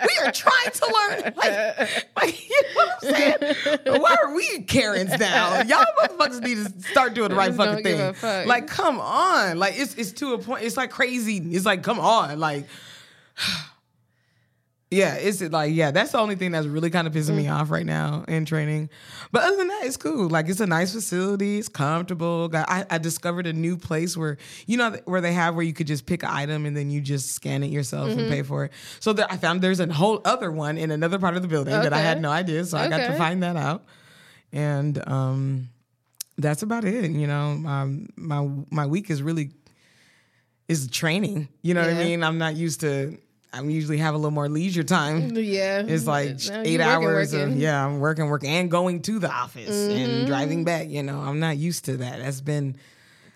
We 0.02 0.26
are 0.26 0.32
trying 0.32 0.72
to 0.72 0.86
learn, 0.88 1.34
like, 1.38 2.08
like 2.16 2.50
you 2.50 2.62
know 2.64 2.70
what 2.74 2.90
I'm 3.04 3.14
saying? 3.14 4.02
Why 4.02 4.16
are 4.24 4.34
we 4.34 4.64
Karens 4.64 5.16
now? 5.20 5.62
Y'all 5.62 5.86
motherfuckers 6.02 6.42
need 6.42 6.66
to 6.66 6.90
start 6.90 7.14
doing 7.14 7.30
the 7.30 7.36
right 7.36 7.54
fucking 7.54 7.74
don't 7.74 7.84
give 7.84 8.00
a 8.00 8.06
thing. 8.06 8.14
fuck. 8.16 8.48
Like, 8.48 8.66
come 8.66 9.00
on, 9.00 9.60
like 9.60 9.76
it's 9.78 9.94
it's 9.94 10.14
to 10.14 10.34
a 10.34 10.40
point. 10.40 10.64
It's 10.64 10.78
like 10.78 10.90
crazy. 10.90 11.38
It's 11.38 11.64
like, 11.68 11.84
come 11.84 12.00
on, 12.00 12.40
like. 12.40 12.66
Yeah, 14.92 15.16
it's 15.16 15.42
like 15.42 15.74
yeah, 15.74 15.90
that's 15.90 16.12
the 16.12 16.20
only 16.20 16.36
thing 16.36 16.52
that's 16.52 16.68
really 16.68 16.92
kind 16.92 17.08
of 17.08 17.14
pissing 17.14 17.36
me 17.36 17.48
off 17.48 17.72
right 17.72 17.86
now 17.86 18.24
in 18.28 18.46
training. 18.46 18.90
But 19.32 19.44
other 19.44 19.58
than 19.58 19.68
that, 19.68 19.82
it's 19.84 19.98
cool. 19.98 20.30
Like 20.30 20.48
it's 20.48 20.60
a 20.60 20.68
nice 20.68 20.94
facility, 20.94 21.58
it's 21.58 21.68
comfortable. 21.68 22.52
I, 22.54 22.86
I 22.90 23.00
discovered 23.00 23.48
a 23.48 23.52
new 23.54 23.78
place 23.78 24.16
where 24.16 24.38
you 24.68 24.78
know 24.78 24.96
where 25.06 25.22
they 25.22 25.34
have 25.34 25.56
where 25.56 25.66
you 25.66 25.74
could 25.74 25.88
just 25.88 26.06
pick 26.06 26.22
an 26.22 26.30
item 26.32 26.68
and 26.68 26.78
then 26.78 26.92
you 26.92 27.02
just 27.02 27.32
scan 27.32 27.64
it 27.64 27.72
yourself 27.72 28.10
and 28.10 28.30
pay 28.30 28.44
for 28.44 28.66
it. 28.66 28.72
So 29.00 29.12
there, 29.12 29.26
I 29.30 29.38
found 29.38 29.62
there's 29.62 29.80
a 29.80 29.92
whole 29.92 30.22
other 30.24 30.52
one 30.52 30.78
in 30.78 30.92
another 30.92 31.18
part 31.18 31.36
of 31.36 31.42
the 31.42 31.48
building 31.48 31.74
that 31.74 31.92
I 31.92 32.00
had 32.00 32.22
no 32.22 32.30
idea. 32.30 32.64
So 32.64 32.78
I 32.78 32.88
got 32.88 32.98
to 32.98 33.18
find 33.18 33.42
that 33.42 33.56
out, 33.58 33.86
and 34.54 35.02
um, 35.08 35.70
that's 36.38 36.62
about 36.62 36.86
it. 36.86 37.10
You 37.10 37.26
know, 37.26 37.60
um, 37.66 38.10
my 38.16 38.48
my 38.70 38.86
week 38.86 39.10
is 39.10 39.24
really 39.24 39.50
is 40.68 40.88
training. 40.90 41.50
You 41.64 41.74
know 41.74 41.82
what 41.82 41.90
I 41.90 41.94
mean? 42.04 42.24
I'm 42.24 42.38
not 42.38 42.56
used 42.56 42.82
to. 42.82 43.18
I 43.54 43.62
usually 43.62 43.98
have 44.00 44.14
a 44.16 44.18
little 44.18 44.32
more 44.32 44.50
leisure 44.50 44.84
time. 44.84 45.32
Yeah, 45.36 45.84
It's 45.88 46.06
like 46.06 46.28
eight 46.30 46.44
you 46.50 46.78
working, 46.80 46.82
hours 46.82 47.34
of 47.34 47.56
yeah, 47.56 47.86
I'm 47.86 48.00
working, 48.00 48.26
working, 48.28 48.50
and 48.50 48.70
going 48.70 49.02
to 49.04 49.20
the 49.20 49.32
office 49.32 49.70
Mm-hmm. 49.70 49.98
and 49.98 50.28
driving 50.28 50.64
back. 50.66 50.90
You 50.90 51.04
know, 51.04 51.20
I'm 51.20 51.40
not 51.40 51.56
used 51.58 51.86
to 51.86 51.98
that. 51.98 52.20
That's 52.20 52.42
been 52.42 52.76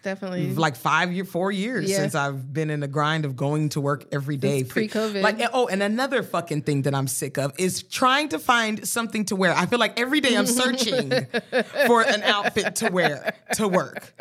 definitely. 0.04 0.54
like 0.56 0.76
five 0.76 1.14
year, 1.14 1.24
four 1.24 1.52
years 1.54 1.90
Yeah. 1.90 1.98
since 1.98 2.16
I've 2.16 2.54
been 2.54 2.70
in 2.70 2.82
the 2.82 2.88
grind 2.90 3.24
of 3.24 3.38
going 3.38 3.70
to 3.70 3.82
work 3.82 4.06
every 4.12 4.36
day. 4.36 4.64
pre-COVID. 4.66 5.22
Like 5.22 5.40
oh, 5.54 5.68
and 5.68 5.82
another 5.82 6.22
fucking 6.24 6.64
thing 6.64 6.82
that 6.82 6.94
I'm 6.94 7.08
sick 7.08 7.38
of 7.38 7.54
is 7.58 7.84
trying 7.84 8.28
to 8.30 8.40
find 8.40 8.86
something 8.88 9.24
to 9.26 9.38
wear. 9.38 9.54
I 9.54 9.68
feel 9.68 9.80
like 9.80 9.98
every 10.00 10.20
day 10.20 10.36
I'm 10.36 10.46
searching 10.48 11.12
for 11.88 12.02
an 12.02 12.24
outfit 12.24 12.76
to 12.78 12.90
wear 12.90 13.36
to 13.56 13.68
work. 13.70 14.14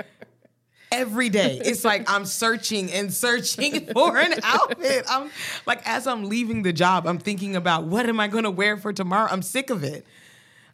Every 0.90 1.28
day, 1.28 1.60
it's 1.62 1.84
like 1.84 2.10
I'm 2.10 2.24
searching 2.24 2.90
and 2.92 3.12
searching 3.12 3.86
for 3.92 4.16
an 4.18 4.34
outfit. 4.42 5.04
I'm 5.08 5.30
like, 5.66 5.86
as 5.86 6.06
I'm 6.06 6.24
leaving 6.24 6.62
the 6.62 6.72
job, 6.72 7.06
I'm 7.06 7.18
thinking 7.18 7.56
about 7.56 7.84
what 7.84 8.08
am 8.08 8.18
I 8.20 8.28
going 8.28 8.44
to 8.44 8.50
wear 8.50 8.76
for 8.76 8.92
tomorrow. 8.92 9.28
I'm 9.30 9.42
sick 9.42 9.70
of 9.70 9.84
it. 9.84 10.06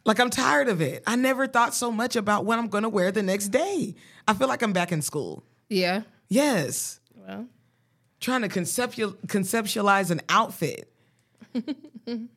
Like 0.05 0.19
I'm 0.19 0.29
tired 0.29 0.69
of 0.69 0.81
it. 0.81 1.03
I 1.05 1.15
never 1.15 1.47
thought 1.47 1.73
so 1.73 1.91
much 1.91 2.15
about 2.15 2.45
what 2.45 2.59
I'm 2.59 2.67
going 2.67 2.83
to 2.83 2.89
wear 2.89 3.11
the 3.11 3.23
next 3.23 3.49
day. 3.49 3.95
I 4.27 4.33
feel 4.33 4.47
like 4.47 4.61
I'm 4.61 4.73
back 4.73 4.91
in 4.91 5.01
school. 5.01 5.43
yeah. 5.69 6.01
Yes. 6.27 6.99
Well, 7.13 7.47
Trying 8.19 8.41
to 8.41 8.47
conceptual, 8.49 9.11
conceptualize 9.27 10.09
an 10.11 10.21
outfit. 10.29 10.91
and 12.07 12.29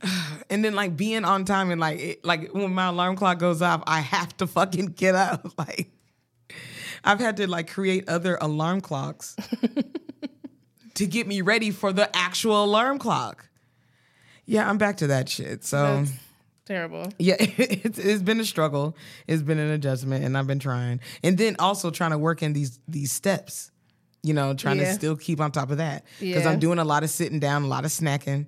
then 0.65 0.75
like 0.75 0.97
being 0.97 1.25
on 1.25 1.45
time 1.45 1.71
and 1.71 1.81
like 1.81 1.99
it, 2.01 2.25
like 2.25 2.53
when 2.53 2.73
my 2.73 2.87
alarm 2.87 3.17
clock 3.17 3.39
goes 3.39 3.63
off, 3.63 3.83
I 3.87 4.01
have 4.01 4.37
to 4.39 4.47
fucking 4.47 4.87
get 4.97 5.15
up. 5.15 5.47
Like 5.59 5.91
I've 7.05 7.21
had 7.21 7.37
to 7.39 7.47
like 7.47 7.71
create 7.71 8.09
other 8.09 8.39
alarm 8.41 8.81
clocks 8.81 9.37
to 10.95 11.07
get 11.07 11.27
me 11.27 11.41
ready 11.41 11.71
for 11.71 11.93
the 11.93 12.15
actual 12.17 12.65
alarm 12.65 12.99
clock. 12.99 13.49
Yeah, 14.47 14.69
I'm 14.69 14.79
back 14.79 14.97
to 14.99 15.09
that 15.09 15.29
shit. 15.29 15.65
So 15.65 15.99
That's 16.05 16.13
terrible. 16.65 17.13
yeah, 17.19 17.37
it's, 17.39 17.99
it's 17.99 18.23
been 18.23 18.41
a 18.41 18.45
struggle. 18.45 18.97
It's 19.27 19.43
been 19.43 19.59
an 19.59 19.71
adjustment, 19.71 20.25
and 20.25 20.37
I've 20.39 20.47
been 20.47 20.59
trying. 20.59 21.01
And 21.23 21.37
then 21.37 21.57
also 21.59 21.91
trying 21.91 22.13
to 22.13 22.19
work 22.19 22.43
in 22.43 22.53
these 22.53 22.79
these 22.89 23.13
steps. 23.13 23.71
You 24.25 24.35
know, 24.35 24.53
trying 24.53 24.79
to 24.79 24.93
still 24.95 25.15
keep 25.17 25.41
on 25.41 25.53
top 25.53 25.71
of 25.71 25.79
that 25.79 26.05
because 26.19 26.43
Yeah. 26.45 26.51
I'm 26.51 26.59
doing 26.59 26.81
a 26.81 26.85
lot 26.85 27.05
of 27.05 27.11
sitting 27.11 27.39
down, 27.39 27.63
a 27.63 27.67
lot 27.69 27.85
of 27.85 27.93
snacking, 27.93 28.47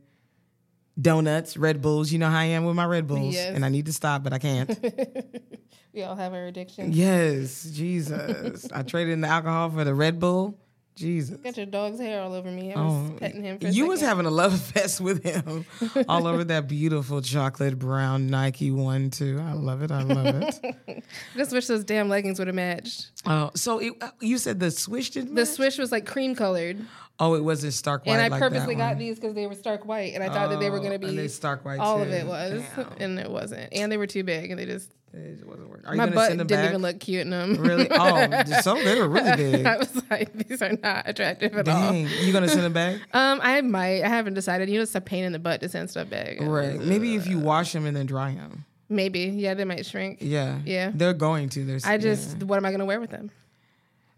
donuts, 1.01 1.57
Red 1.57 1.81
Bulls. 1.83 2.13
You 2.13 2.19
know 2.19 2.29
how 2.31 2.39
I 2.39 2.45
am 2.45 2.65
with 2.65 2.77
my 2.77 2.85
Red 2.85 3.07
Bulls, 3.07 3.35
Yes. 3.35 3.55
and 3.55 3.65
I 3.65 3.69
need 3.69 3.87
to 3.87 3.93
stop, 3.93 4.23
but 4.23 4.33
I 4.33 4.39
can't. 4.39 4.71
We 5.93 6.05
all 6.05 6.15
have 6.15 6.33
our 6.35 6.47
addiction. 6.47 6.93
yes, 6.93 7.65
Jesus, 7.65 8.71
I 8.73 8.85
traded 8.85 9.13
in 9.13 9.23
the 9.23 9.27
alcohol 9.29 9.71
for 9.71 9.83
the 9.83 9.93
Red 9.93 10.21
Bull. 10.21 10.57
Jesus. 10.95 11.37
Got 11.39 11.57
your 11.57 11.67
dog's 11.67 11.99
hair 11.99 12.21
all 12.23 12.33
over 12.33 12.49
me. 12.49 12.73
I 12.73 12.81
was 12.81 13.11
Oh, 13.11 13.17
petting 13.17 13.43
him 13.43 13.59
you 13.61 13.87
was 13.87 14.01
having 14.01 14.25
a 14.27 14.31
love 14.31 14.61
fest 14.73 15.01
with 15.01 15.25
him 15.25 15.65
all 16.09 16.29
over 16.29 16.45
that 16.45 16.69
beautiful 16.69 17.23
chocolate 17.23 17.77
brown 17.79 18.29
Nike 18.29 18.71
one 18.71 19.11
too. 19.11 19.41
I 19.43 19.55
love 19.55 19.83
it. 19.83 19.91
I 19.91 20.03
love 20.03 20.27
it. 20.43 21.03
Just 21.37 21.53
wish 21.53 21.67
those 21.67 21.83
damn 21.85 22.09
leggings 22.09 22.39
would 22.39 22.49
have 22.49 22.55
matched. 22.55 23.11
Oh, 23.27 23.51
so 23.57 23.79
it, 23.79 23.95
uh, 24.01 24.11
you 24.21 24.39
said 24.39 24.61
the 24.61 24.71
swish 24.71 25.11
didn't 25.11 25.35
The 25.35 25.41
match? 25.43 25.49
swish 25.49 25.77
was 25.79 25.91
like 25.91 26.07
cream 26.07 26.35
colored, 26.37 26.79
Oh, 27.21 27.35
it 27.35 27.45
wasn't 27.45 27.75
stark 27.75 28.07
white. 28.07 28.15
and 28.15 28.23
I 28.23 28.29
like 28.29 28.41
purposely 28.41 28.75
that 28.75 28.81
got 28.81 28.89
one. 28.93 28.99
these 28.99 29.17
because 29.21 29.35
they 29.35 29.47
were 29.47 29.55
stark 29.55 29.85
white, 29.85 30.15
and 30.15 30.25
I 30.25 30.29
thought 30.31 30.51
that 30.51 30.59
they 30.61 30.71
were 30.71 30.79
Oh, 30.79 30.83
gonna 30.83 30.95
and 30.95 31.01
be 31.03 31.17
they 31.17 31.29
stark 31.29 31.65
white. 31.65 31.79
all 31.79 32.01
of 32.03 32.11
it 32.11 32.27
was, 32.27 32.63
Damn. 32.77 32.87
and 32.99 33.19
it 33.19 33.31
wasn't, 33.31 33.69
and 33.73 33.93
they 33.93 33.97
were 33.99 34.07
too 34.07 34.25
big, 34.25 34.51
and 34.51 34.59
they 34.59 34.65
just 34.67 34.91
It 35.13 35.47
wasn't 35.47 35.69
working. 35.69 35.87
Are 35.87 35.95
my 35.95 36.05
gonna 36.05 36.15
butt 36.15 36.29
send 36.29 36.41
them 36.41 36.47
didn't 36.47 36.63
back? 36.63 36.71
even 36.71 36.83
look 36.83 36.99
cute 37.01 37.21
in 37.23 37.31
them. 37.31 37.57
really. 37.57 37.89
Oh, 37.93 38.43
so 38.63 38.75
they 38.83 38.99
were 38.99 39.09
really 39.09 39.37
big. 39.37 39.67
I 39.67 39.77
was 39.77 40.03
like, 40.11 40.33
these 40.49 40.63
are 40.63 40.73
not 40.83 41.09
attractive 41.09 41.55
at 41.57 41.69
all. 41.69 41.93
Dang, 41.93 42.09
you 42.23 42.33
gonna 42.33 42.49
send 42.49 42.63
them 42.63 42.73
back? 42.73 42.97
Um, 43.13 43.41
I 43.43 43.61
might. 43.61 44.03
I 44.03 44.09
haven't 44.09 44.35
decided. 44.35 44.69
You 44.71 44.77
know, 44.77 44.83
it's 44.83 44.95
a 44.95 45.01
pain 45.01 45.25
in 45.25 45.33
the 45.33 45.39
butt 45.39 45.61
to 45.61 45.69
send 45.69 45.91
stuff 45.91 46.09
back. 46.09 46.39
Right. 46.41 46.81
Maybe 46.81 47.17
if 47.17 47.27
you 47.27 47.39
wash 47.39 47.73
them 47.73 47.85
and 47.87 47.97
then 47.97 48.07
dry 48.07 48.35
them. 48.35 48.65
Maybe. 48.89 49.21
Yeah, 49.21 49.55
they 49.55 49.65
might 49.65 49.85
shrink. 49.87 50.19
Yeah. 50.21 50.59
Yeah. 50.65 50.91
They're 50.95 51.13
going 51.13 51.49
to. 51.51 51.65
There's. 51.65 51.85
I 51.85 51.99
just, 51.99 52.43
what 52.45 52.57
am 52.57 52.65
I 52.65 52.71
gonna 52.73 52.87
wear 52.87 53.01
with 53.01 53.11
them? 53.11 53.31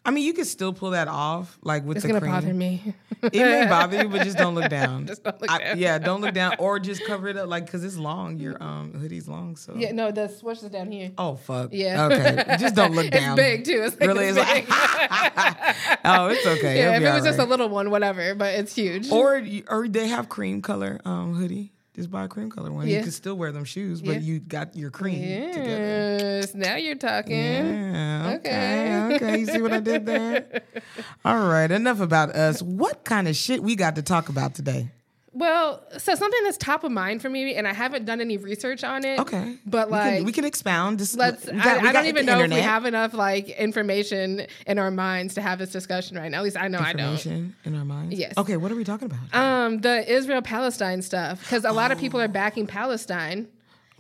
I 0.04 0.11
mean, 0.11 0.25
you 0.25 0.32
could 0.32 0.49
still 0.49 0.73
pull 0.73 0.90
that 0.90 1.06
off, 1.06 1.56
like 1.62 1.85
with 1.85 1.97
It's 1.99 2.04
the 2.04 2.09
cream. 2.12 2.16
It's 2.25 2.26
gonna 2.26 2.40
bother 2.42 2.54
me. 2.54 2.94
It 3.23 3.32
may 3.35 3.66
bother 3.68 4.02
you, 4.02 4.09
but 4.09 4.25
just 4.25 4.37
don't 4.37 4.56
look 4.56 4.68
down. 4.68 5.06
Just 5.12 5.23
don't 5.23 5.40
look 5.40 5.49
I- 5.49 5.59
down. 5.59 5.78
yeah, 5.78 5.99
don't 6.00 6.21
look 6.21 6.35
down, 6.35 6.56
or 6.59 6.80
just 6.88 7.04
cover 7.04 7.28
it 7.28 7.37
up, 7.37 7.49
like 7.49 7.66
because 7.66 7.85
it's 7.85 7.97
long. 7.97 8.38
Your 8.40 8.61
um 8.61 8.92
hoodie's 8.94 9.28
long, 9.28 9.54
so. 9.54 9.75
yeah, 9.76 9.92
no, 9.92 10.11
the 10.11 10.26
swoosh 10.26 10.62
is 10.64 10.71
down 10.71 10.90
here. 10.90 11.12
Oh 11.18 11.37
fuck. 11.37 11.68
Yeah. 11.73 12.06
Okay. 12.06 12.56
Just 12.59 12.75
don't 12.75 12.94
look 12.97 13.11
down. 13.12 13.38
It's 13.38 13.47
big 13.49 13.64
too. 13.64 13.82
It's 13.85 14.00
like 14.00 14.09
Really, 14.09 14.26
it's 14.26 14.38
it's 14.38 14.49
like. 14.49 14.66
big. 14.66 15.99
oh, 16.04 16.26
it's 16.28 16.47
okay. 16.47 16.78
yeah, 16.78 16.97
It'll 16.97 17.06
if 17.09 17.12
it 17.12 17.14
was 17.14 17.25
just 17.25 17.38
a 17.38 17.44
little 17.44 17.68
one, 17.68 17.90
whatever, 17.90 18.35
but 18.35 18.54
it's 18.54 18.75
huge. 18.75 19.11
Or 19.12 19.40
or 19.68 19.87
they 19.87 20.09
have 20.09 20.28
cream 20.28 20.62
color 20.62 21.00
um 21.04 21.35
hoodie. 21.35 21.73
Just 21.94 22.11
buy 22.11 22.25
a 22.25 22.28
cream 22.28 22.50
color 22.50 22.72
one. 22.72 22.87
You 22.88 22.94
Yeah. 22.94 23.02
can 23.02 23.11
still 23.11 23.34
wear 23.37 23.52
them 23.52 23.64
shoes, 23.64 24.00
but 24.00 24.14
Yeah. 24.14 24.20
you 24.20 24.40
got 24.40 24.75
your 24.75 24.90
cream 24.90 25.20
together. 25.52 26.38
yes, 26.40 26.54
now 26.54 26.76
you're 26.76 26.94
talking. 26.96 27.37
Yeah, 27.37 28.37
okay, 28.37 29.04
Okay. 29.06 29.16
okay. 29.16 29.38
You 29.40 29.46
see 29.46 29.61
what 29.61 29.72
I 29.75 29.80
did 29.80 30.06
there? 30.06 30.62
All 31.25 31.46
right, 31.46 31.70
enough 31.70 32.00
about 32.00 32.30
us. 32.30 32.62
What 32.62 33.04
kind 33.04 33.28
of 33.28 33.37
shit 33.37 33.62
we 33.62 33.76
got 33.76 33.96
to 33.96 34.02
talk 34.02 34.30
about 34.30 34.54
today? 34.54 34.90
Well, 35.35 35.83
so 35.97 36.15
something 36.15 36.41
that's 36.45 36.59
top 36.59 36.85
of 36.85 36.93
mind 36.93 37.23
for 37.23 37.31
me, 37.31 37.55
and 37.55 37.67
I 37.67 37.73
haven't 37.73 38.05
done 38.05 38.21
any 38.21 38.37
research 38.37 38.85
on 38.85 39.03
it. 39.05 39.19
Okay, 39.19 39.57
but 39.65 39.89
we 39.89 39.93
like 39.93 40.15
can, 40.17 40.25
we 40.25 40.33
can 40.33 40.45
expound. 40.45 40.99
This, 40.99 41.17
Let's. 41.17 41.47
we 41.47 41.53
got- 41.59 41.81
we 41.81 41.87
I, 41.89 41.91
I 41.91 41.93
don't 41.93 42.07
even 42.07 42.27
know 42.27 42.41
if 42.41 42.51
we 42.51 42.57
have 42.61 42.85
enough 42.85 43.15
like 43.15 43.49
information 43.49 44.47
in 44.67 44.79
our 44.79 44.91
minds 44.91 45.35
to 45.35 45.41
have 45.41 45.59
this 45.59 45.71
discussion 45.71 46.19
right 46.19 46.31
now. 46.31 46.39
At 46.39 46.45
least 46.45 46.59
I 46.59 46.69
know 46.69 46.79
I 46.81 46.93
don't. 46.93 47.12
information 47.15 47.57
in 47.65 47.75
our 47.77 47.85
minds. 47.85 48.15
Yes. 48.19 48.35
Okay, 48.37 48.59
what 48.59 48.71
are 48.71 48.77
we 48.77 48.85
talking 48.85 49.07
about? 49.11 49.35
Um, 49.35 49.79
the 49.79 50.11
Israel 50.12 50.43
Palestine 50.43 51.01
stuff 51.01 51.41
because 51.41 51.65
a 51.65 51.73
lot 51.73 51.93
of 51.93 51.99
people 51.99 52.21
are 52.21 52.29
backing 52.29 52.67
Palestine, 52.67 53.49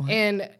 and 0.08 0.50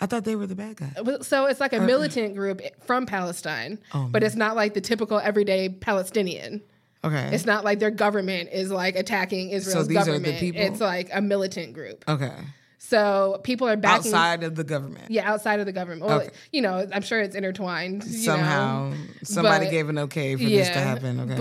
I 0.00 0.06
thought 0.06 0.24
they 0.24 0.36
were 0.36 0.46
the 0.46 0.54
bad 0.54 0.76
guy. 0.76 0.92
well, 1.02 1.22
so 1.22 1.46
it's 1.46 1.58
like 1.60 1.72
a 1.72 1.80
militant 1.80 2.36
group 2.36 2.60
from 2.84 3.06
Palestine, 3.06 3.78
Oh, 3.94 4.08
but 4.12 4.22
it's 4.22 4.36
not 4.36 4.56
like 4.56 4.74
the 4.74 4.80
typical 4.82 5.18
everyday 5.18 5.70
Palestinian. 5.70 6.60
Okay. 7.04 7.30
It's 7.32 7.46
not 7.46 7.64
like 7.64 7.78
their 7.78 7.90
government 7.92 8.48
is 8.52 8.70
like 8.70 8.96
attacking 8.96 9.50
Israel's 9.50 9.86
these 9.88 9.96
are 9.98 10.04
the 10.04 10.10
government. 10.12 10.38
people- 10.40 10.62
It's 10.62 10.80
like 10.80 11.10
a 11.12 11.20
militant 11.22 11.72
group. 11.74 12.04
okay. 12.08 12.32
So 12.80 13.40
people 13.42 13.68
are 13.68 13.76
backing 13.76 14.12
Outside 14.14 14.44
of 14.44 14.54
the 14.54 14.62
government. 14.64 15.10
Yeah, 15.10 15.30
outside 15.30 15.58
of 15.60 15.66
the 15.66 15.72
government. 15.72 16.02
Well, 16.06 16.20
Okay. 16.22 16.30
you 16.52 16.62
know, 16.62 16.88
I'm 16.92 17.02
sure 17.02 17.20
it's 17.20 17.34
intertwined. 17.34 18.04
you 18.04 18.10
Somehow 18.18 18.90
know. 18.90 18.96
somebody 19.24 19.66
But- 19.66 19.70
gave 19.72 19.88
an 19.88 19.98
okay 19.98 20.36
for 20.36 20.44
this 20.44 20.68
to 20.70 20.78
happen. 20.80 21.20
Okay. 21.20 21.36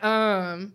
But 0.00 0.06
um 0.06 0.72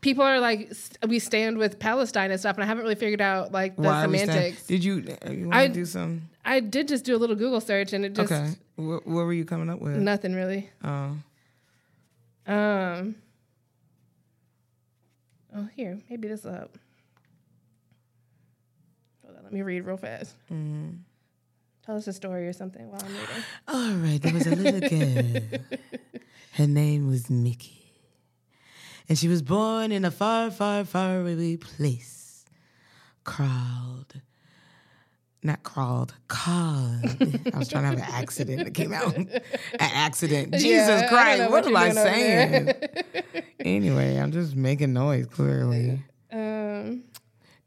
people 0.00 0.24
are 0.24 0.40
like 0.40 0.72
we 1.06 1.18
stand 1.18 1.58
with 1.58 1.78
Palestine 1.78 2.30
and 2.30 2.40
stuff 2.40 2.56
and 2.56 2.64
I 2.64 2.66
haven't 2.66 2.84
really 2.84 2.94
figured 2.94 3.20
out 3.20 3.52
like 3.52 3.76
the 3.76 3.82
Why 3.82 4.02
semantics. 4.02 4.66
Did 4.66 4.82
you, 4.82 5.04
uh, 5.26 5.30
you 5.30 5.44
want 5.48 5.54
I- 5.54 5.66
do 5.68 5.84
some? 5.84 6.22
I 6.44 6.60
did 6.60 6.88
just 6.88 7.04
do 7.04 7.14
a 7.14 7.18
little 7.18 7.36
Google 7.36 7.60
search 7.60 7.92
and 7.92 8.04
it 8.04 8.14
just 8.14 8.32
Okay. 8.32 8.50
What, 8.76 9.06
what 9.06 9.24
were 9.26 9.32
you 9.34 9.44
coming 9.44 9.68
up 9.68 9.80
with? 9.80 9.96
nothing 9.96 10.32
really. 10.34 10.70
Oh. 10.82 11.16
Um 12.46 13.16
Oh, 15.54 15.68
here, 15.74 15.98
maybe 16.08 16.28
this 16.28 16.44
help. 16.44 16.78
Hold 19.24 19.36
on, 19.36 19.44
let 19.44 19.52
me 19.52 19.62
read 19.62 19.84
real 19.84 19.96
fast. 19.96 20.36
Mm-hmm. 20.52 20.90
Tell 21.84 21.96
us 21.96 22.06
a 22.06 22.12
story 22.12 22.46
or 22.46 22.52
something 22.52 22.88
while 22.90 23.00
I'm 23.04 23.12
reading. 23.12 23.44
All 23.68 23.94
right, 24.08 24.22
there 24.22 24.32
was 24.32 24.46
a 24.46 24.54
little 24.54 24.80
girl. 24.80 25.60
Her 26.52 26.66
name 26.66 27.08
was 27.08 27.30
Mickey. 27.30 27.92
And 29.08 29.18
she 29.18 29.26
was 29.26 29.42
born 29.42 29.90
in 29.90 30.04
a 30.04 30.10
far, 30.10 30.50
far, 30.50 30.84
far 30.84 31.20
away 31.20 31.56
place. 31.56 32.44
Crawled. 33.24 34.20
Not 35.42 35.62
crawled, 35.62 36.12
called. 36.28 37.00
I 37.54 37.58
was 37.58 37.68
trying 37.68 37.84
to 37.84 37.88
have 37.88 37.96
an 37.96 38.04
accident 38.06 38.64
that 38.64 38.74
came 38.74 38.92
out. 38.92 39.16
An 39.16 39.40
accident. 39.78 40.52
Jesus 40.52 41.00
Yeah, 41.02 41.08
Christ, 41.08 41.40
what, 41.50 41.64
what 41.64 41.66
am 41.66 41.76
I 41.76 41.84
you're 41.86 41.94
doing 41.94 41.98
over 42.06 42.14
saying? 42.14 42.74
anyway, 43.60 44.16
I'm 44.16 44.32
just 44.32 44.54
making 44.54 44.92
noise, 44.92 45.26
clearly. 45.26 46.02
Um 46.32 47.02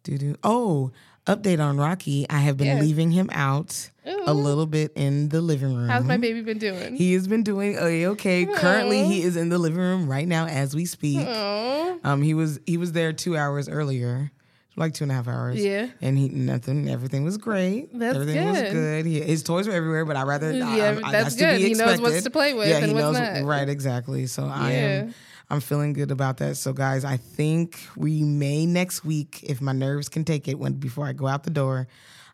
doo. 0.04 0.36
Oh, 0.44 0.92
update 1.28 1.60
on 1.60 1.78
Rocky. 1.78 2.26
I 2.30 2.40
have 2.40 2.56
been 2.56 2.68
Yes. 2.68 2.82
leaving 2.82 3.12
him 3.12 3.30
out 3.34 3.90
a 4.26 4.34
little 4.34 4.66
bit 4.66 4.94
in 4.96 5.28
the 5.30 5.42
living 5.42 5.76
room. 5.76 5.90
how's 5.90 6.06
my 6.06 6.16
baby 6.16 6.40
been 6.42 6.60
doing? 6.60 6.96
He 6.96 7.12
has 7.14 7.28
been 7.28 7.44
doing 7.44 7.78
okay. 7.78 8.46
Currently, 8.46 9.04
he 9.04 9.22
is 9.22 9.36
in 9.36 9.50
the 9.50 9.58
living 9.58 9.80
room 9.80 10.08
right 10.10 10.26
now 10.28 10.46
as 10.46 10.74
we 10.76 10.86
speak. 10.86 11.28
Um, 11.28 12.22
he 12.22 12.34
was 12.34 12.60
he 12.66 12.78
was 12.78 12.94
there 12.94 13.12
two 13.12 13.36
hours 13.36 13.68
earlier, 13.68 14.32
like 14.76 14.94
two 14.94 15.04
and 15.04 15.12
a 15.12 15.16
half 15.16 15.28
hours. 15.28 15.64
Yeah. 15.64 15.88
and 16.02 16.18
he 16.18 16.30
nothing. 16.30 16.90
Everything 16.90 17.24
was 17.24 17.38
great. 17.38 17.90
That's 17.98 18.16
everything 18.16 18.50
was 18.50 18.62
good. 18.62 18.72
good. 18.72 19.06
He, 19.06 19.22
his 19.22 19.44
toys 19.44 19.68
were 19.68 19.74
everywhere, 19.74 20.06
but 20.06 20.16
I 20.16 20.24
rather 20.24 20.52
Yeah, 20.52 21.00
I- 21.04 21.10
I- 21.10 21.12
that's 21.12 21.36
good. 21.36 21.58
be 21.60 21.68
He 21.70 21.74
knows 21.76 22.02
what's 22.02 22.24
to 22.24 22.30
play 22.30 22.54
with 22.54 22.68
Yeah, 22.70 22.78
and 22.78 22.88
he 22.88 22.94
knows 22.94 23.18
not. 23.20 23.44
right 23.44 23.68
exactly. 23.70 24.26
So 24.28 24.46
I 24.46 24.72
am. 24.72 25.14
I'm 25.50 25.60
feeling 25.60 25.94
good 25.94 26.10
about 26.10 26.38
that. 26.38 26.58
So 26.58 26.74
guys, 26.74 27.06
I 27.06 27.18
think 27.18 27.78
we 27.96 28.24
may 28.24 28.66
next 28.66 29.06
week, 29.06 29.42
if 29.44 29.62
my 29.62 29.74
nerves 29.74 30.10
can 30.10 30.24
take 30.26 30.48
it, 30.48 30.58
when 30.58 30.74
before 30.74 31.06
I 31.06 31.14
go 31.14 31.28
out 31.28 31.44
the 31.44 31.52
door, 31.52 31.88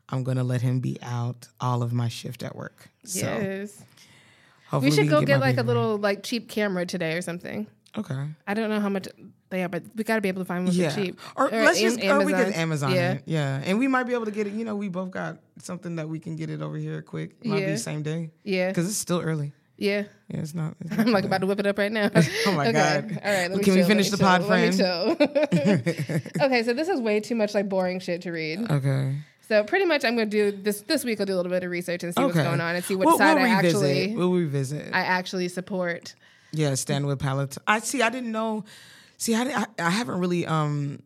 I'm 0.08 0.24
gonna 0.24 0.44
let 0.44 0.62
him 0.62 0.80
be 0.80 0.98
out 1.02 1.48
all 1.60 1.84
of 1.84 1.92
my 1.92 2.08
shift 2.08 2.44
at 2.44 2.56
work. 2.56 2.90
So 3.04 3.20
yes. 3.26 3.84
hopefully 4.68 4.92
We 4.92 4.96
should 4.96 5.02
can 5.06 5.10
go 5.10 5.20
my 5.20 5.26
get 5.26 5.40
like 5.42 5.58
a 5.58 5.64
little 5.64 5.98
like 5.98 6.24
cheap 6.24 6.50
camera 6.50 6.86
today 6.86 7.14
or 7.18 7.22
something. 7.22 7.68
Okay. 7.98 8.28
I 8.48 8.54
don't 8.54 8.70
know 8.70 8.80
how 8.80 8.90
much 8.90 9.08
they 9.50 9.64
are, 9.64 9.70
but 9.70 9.84
we 9.96 10.04
got 10.04 10.16
to 10.16 10.22
be 10.22 10.28
able 10.30 10.42
to 10.42 10.46
find 10.46 10.66
one 10.66 10.74
Yeah. 10.74 10.90
for 10.90 10.96
cheap. 11.02 11.20
Or, 11.36 11.50
let's 11.50 11.80
Am- 11.80 11.84
just 11.98 12.04
or 12.04 12.24
we 12.24 12.34
could 12.34 12.54
Amazon 12.54 12.92
Yeah. 12.92 13.14
it. 13.14 13.24
Yeah. 13.26 13.62
And 13.66 13.80
we 13.80 13.88
might 13.88 14.04
be 14.04 14.14
able 14.14 14.26
to 14.26 14.32
get 14.32 14.48
it. 14.48 14.54
You 14.54 14.66
know, 14.66 14.76
we 14.76 14.90
both 14.90 15.12
got 15.12 15.38
something 15.62 15.96
that 15.98 16.08
we 16.08 16.20
can 16.20 16.36
get 16.36 16.50
it 16.50 16.62
over 16.62 16.78
here 16.78 17.02
quick. 17.02 17.32
It 17.42 17.48
might 17.48 17.62
Yeah. 17.62 17.72
be 17.72 17.78
same 17.78 18.04
day. 18.04 18.32
Yeah. 18.44 18.68
Because 18.70 18.88
it's 18.88 18.98
still 18.98 19.20
early. 19.22 19.54
Yeah. 19.78 20.04
Yeah, 20.28 20.40
it's 20.42 20.54
not. 20.54 20.76
It's 20.82 20.92
not 20.92 21.00
I'm 21.08 21.12
like 21.14 21.24
about 21.24 21.40
to 21.42 21.48
whip 21.48 21.60
it 21.60 21.66
up 21.66 21.78
right 21.78 21.92
now. 21.92 22.10
Oh 22.46 22.52
my 22.52 22.68
okay. 22.68 22.74
God. 22.74 23.20
All 23.24 23.32
right. 23.34 23.50
Let 23.50 23.52
me 23.52 23.64
Can 23.64 23.74
we 23.74 23.80
chill, 23.80 23.88
let 23.88 23.88
finish 23.88 24.10
the 24.10 24.18
pod, 24.18 24.42
chill, 24.46 24.58
me 24.58 24.72
chill. 26.34 26.46
okay, 26.46 26.64
so 26.64 26.74
this 26.74 26.88
is 26.90 27.00
way 27.00 27.20
too 27.20 27.36
much 27.36 27.54
like 27.54 27.70
boring 27.70 28.00
shit 28.00 28.22
to 28.24 28.32
read. 28.32 28.70
okay. 28.70 29.16
So 29.48 29.64
pretty 29.64 29.86
much, 29.86 30.06
I'm 30.06 30.16
going 30.16 30.30
to 30.30 30.52
do 30.52 30.62
this 30.62 30.82
this 30.82 31.04
week. 31.04 31.20
I'll 31.20 31.26
do 31.26 31.34
a 31.34 31.38
little 31.38 31.52
bit 31.52 31.64
of 31.64 31.72
research 31.72 32.04
and 32.04 32.14
see 32.14 32.22
what's 32.22 32.36
going 32.36 32.62
on 32.62 32.76
and 32.76 32.86
see 32.86 32.96
what 32.96 33.08
We'll, 33.08 33.18
side 33.18 33.36
we'll 33.36 33.46
I 33.46 33.56
revisit. 33.58 33.82
actually 33.82 34.16
We'll 34.16 34.32
revisit. 34.34 34.90
I 34.94 35.00
actually 35.00 35.48
support. 35.48 36.14
yeah, 36.52 36.76
stand 36.76 37.08
with 37.08 37.18
palette. 37.18 37.58
I 37.66 37.80
see. 37.80 38.04
I 38.04 38.10
didn't 38.10 38.32
know. 38.32 38.64
See, 39.20 39.36
I, 39.36 39.42
I 39.44 39.66
I 39.80 39.90
haven't 39.92 40.20
really 40.20 40.46
um 40.48 41.04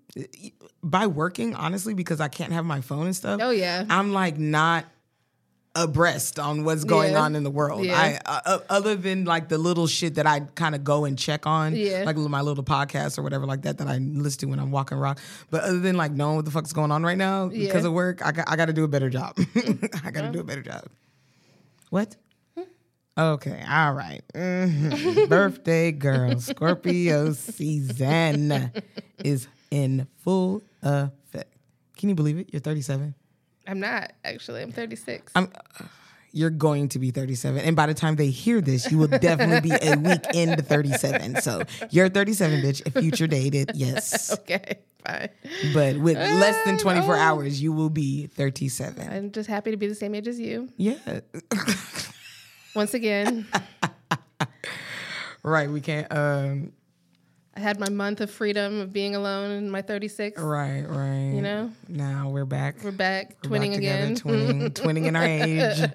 by 0.83 1.07
working 1.07 1.55
honestly 1.55 1.93
because 1.93 2.21
I 2.21 2.27
can't 2.29 2.53
have 2.53 2.63
my 2.63 2.79
phone 2.81 3.07
and 3.07 3.15
stuff. 3.15 3.39
Oh 3.43 3.49
yeah. 3.49 3.83
I'm 3.89 4.13
like 4.13 4.37
not 4.37 4.85
abreast 5.75 6.37
on 6.37 6.63
what's 6.65 6.83
going 6.83 7.13
Yeah. 7.13 7.21
on 7.21 7.35
in 7.35 7.43
the 7.43 7.49
world. 7.49 7.83
Yeah. 7.83 7.97
I 7.99 8.19
uh, 8.29 8.41
uh, 8.45 8.59
other 8.69 8.93
than 8.95 9.25
like 9.25 9.49
the 9.49 9.57
little 9.57 9.87
shit 9.87 10.15
that 10.15 10.27
I 10.27 10.41
kind 10.41 10.75
of 10.75 10.83
go 10.83 11.05
and 11.05 11.17
check 11.17 11.47
on, 11.47 11.75
Yeah. 11.75 12.03
like 12.05 12.15
my 12.15 12.41
little 12.41 12.63
podcast 12.63 13.17
or 13.17 13.23
whatever 13.23 13.47
like 13.47 13.63
that 13.63 13.79
that 13.79 13.87
I 13.87 13.97
listen 13.97 14.41
to 14.41 14.45
when 14.47 14.59
I'm 14.59 14.69
walking 14.69 14.99
rock. 14.99 15.19
But 15.49 15.63
other 15.63 15.79
than 15.79 15.97
like 15.97 16.11
knowing 16.11 16.35
what 16.35 16.45
the 16.45 16.51
fuck's 16.51 16.73
going 16.73 16.91
on 16.91 17.01
right 17.01 17.17
now 17.17 17.47
because 17.47 17.85
of 17.85 17.93
work, 17.93 18.23
I 18.23 18.31
got, 18.31 18.47
I 18.47 18.55
got 18.55 18.65
to 18.67 18.73
do 18.73 18.83
a 18.83 18.87
better 18.87 19.09
job. 19.09 19.35
I 20.05 20.11
got 20.11 20.21
to 20.21 20.31
do 20.31 20.39
a 20.39 20.43
better 20.43 20.61
job. 20.61 20.83
What? 21.89 22.15
Okay, 23.17 23.63
all 23.69 23.93
right. 23.93 24.21
Mhm. 24.33 25.29
Birthday 25.29 25.91
girl, 25.91 26.39
Scorpio 26.39 27.33
season 27.33 28.71
is 29.23 29.47
in 29.69 30.07
full 30.17 30.63
effect. 30.81 31.53
Can 31.97 32.09
you 32.09 32.15
believe 32.15 32.39
it? 32.39 32.49
You're 32.51 32.59
37. 32.59 33.13
I'm 33.67 33.79
not 33.79 34.13
actually. 34.25 34.61
I'm 34.63 34.71
36. 34.71 35.31
I'm. 35.35 35.51
You're 36.35 36.49
going 36.49 36.89
to 36.89 36.97
be 36.97 37.11
37, 37.11 37.61
and 37.61 37.75
by 37.75 37.85
the 37.85 37.93
time 37.93 38.15
they 38.15 38.31
hear 38.31 38.59
this, 38.59 38.91
you 38.91 38.97
will 38.97 39.07
definitely 39.07 39.69
be 39.69 39.77
a 39.79 39.95
week 39.95 40.25
into 40.33 40.63
37. 40.63 41.41
So 41.41 41.61
you're 41.91 42.09
37, 42.09 42.59
bitch. 42.61 42.83
A 42.87 42.99
future 42.99 43.27
dated, 43.27 43.73
yes, 43.75 44.31
okay, 44.39 44.79
fine. 45.05 45.29
but 45.75 45.97
with 45.99 46.17
less 46.17 46.55
than 46.65 46.79
24 46.79 47.15
no. 47.15 47.21
hours, 47.21 47.61
you 47.61 47.71
will 47.71 47.91
be 47.91 48.25
37. 48.25 49.07
I'm 49.07 49.31
just 49.31 49.47
happy 49.47 49.69
to 49.69 49.77
be 49.77 49.85
the 49.85 49.93
same 49.93 50.15
age 50.15 50.27
as 50.27 50.39
you. 50.39 50.69
Yeah, 50.75 50.95
Once 52.75 52.93
again, 52.93 53.45
right. 55.43 55.69
We 55.69 55.79
can't. 55.81 56.07
Um, 56.11 56.71
I 57.55 57.59
had 57.59 57.79
my 57.79 57.89
month 57.89 58.19
of 58.21 58.31
freedom 58.31 58.79
of 58.79 58.91
being 58.91 59.15
alone 59.15 59.51
in 59.51 59.69
my 59.69 59.83
36. 59.83 60.41
right, 60.41 60.81
right. 60.87 61.33
You 61.35 61.41
know, 61.41 61.71
Now 61.87 62.29
we're 62.29 62.45
back. 62.45 62.77
we're 62.83 62.89
back 62.91 63.37
We're 63.43 63.51
twinning 63.51 63.69
back 63.71 63.77
again. 63.77 64.15
together, 64.15 64.35
Twinning, 64.35 64.69
twinning 64.73 65.05
in 65.05 65.15
our 65.15 65.23
age. 65.23 65.91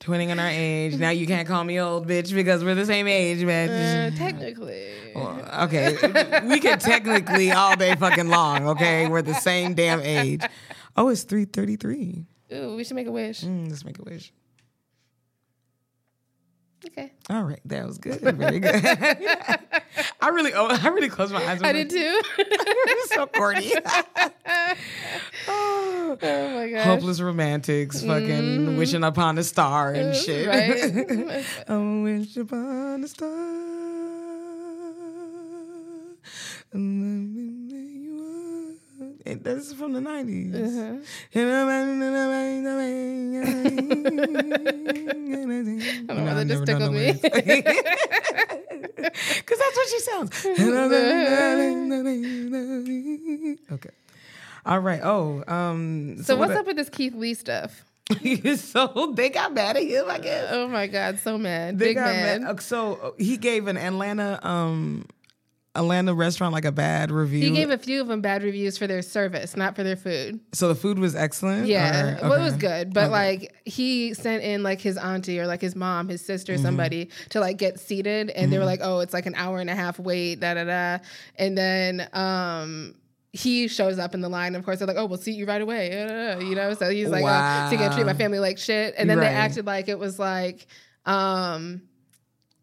twinning 0.00 0.30
in 0.30 0.40
our 0.40 0.48
age. 0.48 0.94
Now 0.96 1.10
you 1.10 1.28
can't 1.28 1.46
call 1.46 1.62
me 1.62 1.78
old 1.80 2.08
bitch 2.08 2.34
because 2.34 2.64
we're 2.64 2.74
the 2.74 2.86
same 2.86 3.06
age, 3.06 3.38
bitch. 3.38 3.68
Uh, 3.68 4.16
technically, 4.16 4.88
Well, 5.14 5.48
okay, 5.66 5.96
we 6.48 6.58
could 6.58 6.80
technically 6.80 7.52
all 7.52 7.76
day 7.76 7.94
fucking 7.94 8.28
long. 8.28 8.66
Okay, 8.70 9.06
we're 9.06 9.22
the 9.22 9.34
same 9.34 9.74
damn 9.74 10.00
age. 10.00 10.42
Oh, 10.96 11.08
it's 11.08 11.22
three 11.22 11.44
thirty 11.44 11.76
three. 11.76 12.24
ooh, 12.52 12.74
we 12.74 12.82
should 12.82 12.96
make 12.96 13.06
a 13.06 13.12
wish. 13.12 13.42
Mm, 13.42 13.68
let's 13.70 13.84
make 13.84 13.98
a 14.00 14.02
wish. 14.02 14.32
Okay, 16.86 17.12
All 17.30 17.42
right, 17.42 17.60
that 17.64 17.86
was 17.86 17.98
good. 17.98 18.20
Very 18.20 18.60
good. 18.60 18.74
I 20.20 20.28
really, 20.28 20.52
oh, 20.54 20.66
I 20.68 20.88
really 20.88 21.08
closed 21.08 21.32
my 21.32 21.44
eyes. 21.44 21.62
I 21.62 21.72
did 21.72 21.90
too. 21.90 22.20
so 23.06 23.26
corny. 23.26 23.72
oh, 25.48 26.16
oh 26.22 26.50
my 26.54 26.70
gosh, 26.70 26.84
hopeless 26.84 27.20
romantics, 27.20 28.02
fucking 28.02 28.76
wishing 28.76 29.04
upon 29.04 29.38
a 29.38 29.44
star 29.44 29.92
and 29.92 30.14
shit. 30.14 30.46
right? 30.48 31.44
I 31.68 31.76
wish 32.02 32.36
upon 32.36 33.04
a 33.04 33.08
star. 33.08 33.66
And 39.26 39.42
This 39.42 39.66
is 39.66 39.72
from 39.74 39.92
the 39.92 40.00
90s. 40.00 40.54
Uh-huh. 40.54 40.98
I 46.08 46.08
don't 46.08 46.24
know, 46.24 46.34
that 46.34 46.46
just 46.48 46.66
tickled 46.66 46.92
me. 46.92 47.12
Because 47.12 47.38
that's 49.58 49.76
what 49.76 49.88
she 49.88 50.00
sounds. 50.00 50.46
okay. 53.72 53.90
All 54.64 54.78
right. 54.80 55.00
Oh, 55.02 55.44
um. 55.46 56.22
so 56.22 56.36
what's 56.36 56.50
what- 56.50 56.58
up 56.60 56.66
with 56.66 56.76
this 56.76 56.88
Keith 56.88 57.14
Lee 57.14 57.34
stuff? 57.34 57.84
so 58.56 59.12
they 59.16 59.30
got 59.30 59.52
mad 59.52 59.76
at 59.76 59.82
him, 59.82 60.04
I 60.08 60.18
guess. 60.18 60.46
Oh 60.52 60.68
my 60.68 60.86
God, 60.86 61.18
so 61.18 61.36
mad, 61.38 61.76
They 61.76 61.86
big 61.86 61.96
got 61.96 62.14
mad. 62.14 62.42
mad. 62.42 62.50
Uh, 62.50 62.56
So 62.60 63.14
he 63.18 63.36
gave 63.36 63.66
an 63.66 63.76
Atlanta, 63.76 64.38
um, 64.46 65.06
Atlanta 65.76 66.14
restaurant 66.14 66.52
like 66.52 66.64
a 66.64 66.72
bad 66.72 67.10
review. 67.10 67.40
He 67.42 67.50
gave 67.50 67.70
a 67.70 67.78
few 67.78 68.00
of 68.00 68.08
them 68.08 68.20
bad 68.20 68.42
reviews 68.42 68.76
for 68.78 68.86
their 68.86 69.02
service, 69.02 69.56
not 69.56 69.76
for 69.76 69.82
their 69.82 69.96
food. 69.96 70.40
so 70.52 70.68
the 70.68 70.74
food 70.74 70.98
was 70.98 71.14
excellent. 71.14 71.66
Yeah, 71.66 72.18
or- 72.24 72.30
well, 72.30 72.40
it 72.40 72.44
was 72.44 72.56
good, 72.56 72.92
but 72.94 73.10
like 73.10 73.54
he 73.64 74.14
sent 74.14 74.42
in 74.42 74.62
like 74.62 74.80
his 74.80 74.96
auntie 74.96 75.38
or 75.38 75.46
like 75.46 75.60
his 75.60 75.76
mom, 75.76 76.08
his 76.08 76.24
sister, 76.24 76.54
Mm-hmm. 76.54 76.62
somebody 76.64 77.10
to 77.30 77.40
like 77.40 77.58
get 77.58 77.78
seated, 77.80 78.30
and 78.30 78.52
they 78.52 78.58
were 78.58 78.64
like, 78.64 78.80
"Oh, 78.82 79.00
it's 79.00 79.12
like 79.14 79.26
an 79.26 79.34
hour 79.36 79.58
and 79.60 79.68
a 79.70 79.74
half 79.74 79.98
wait." 79.98 80.40
Da 80.40 80.54
da 80.54 80.64
da, 80.64 80.98
and 81.36 81.56
then 81.56 82.08
um. 82.12 82.94
He 83.32 83.68
shows 83.68 83.98
up 83.98 84.14
in 84.14 84.22
the 84.22 84.30
line. 84.30 84.54
Of 84.54 84.64
course, 84.64 84.78
they're 84.78 84.88
like, 84.88 84.96
"Oh, 84.96 85.04
we'll 85.04 85.18
seat 85.18 85.32
you 85.36 85.44
right 85.44 85.60
away." 85.60 85.90
da, 85.90 86.06
da, 86.06 86.34
da," 86.36 86.40
You 86.40 86.54
know, 86.54 86.72
so 86.72 86.88
he's 86.88 87.10
like, 87.10 87.22
oh, 87.22 87.66
"So 87.68 87.72
you 87.72 87.78
gonna 87.78 87.94
treat 87.94 88.06
my 88.06 88.14
family 88.14 88.38
like 88.38 88.56
shit?" 88.56 88.94
And 88.96 89.10
then 89.10 89.18
Right. 89.18 89.28
they 89.28 89.34
acted 89.34 89.66
like 89.66 89.88
it 89.88 89.98
was 89.98 90.18
like, 90.18 90.66
um, 91.04 91.82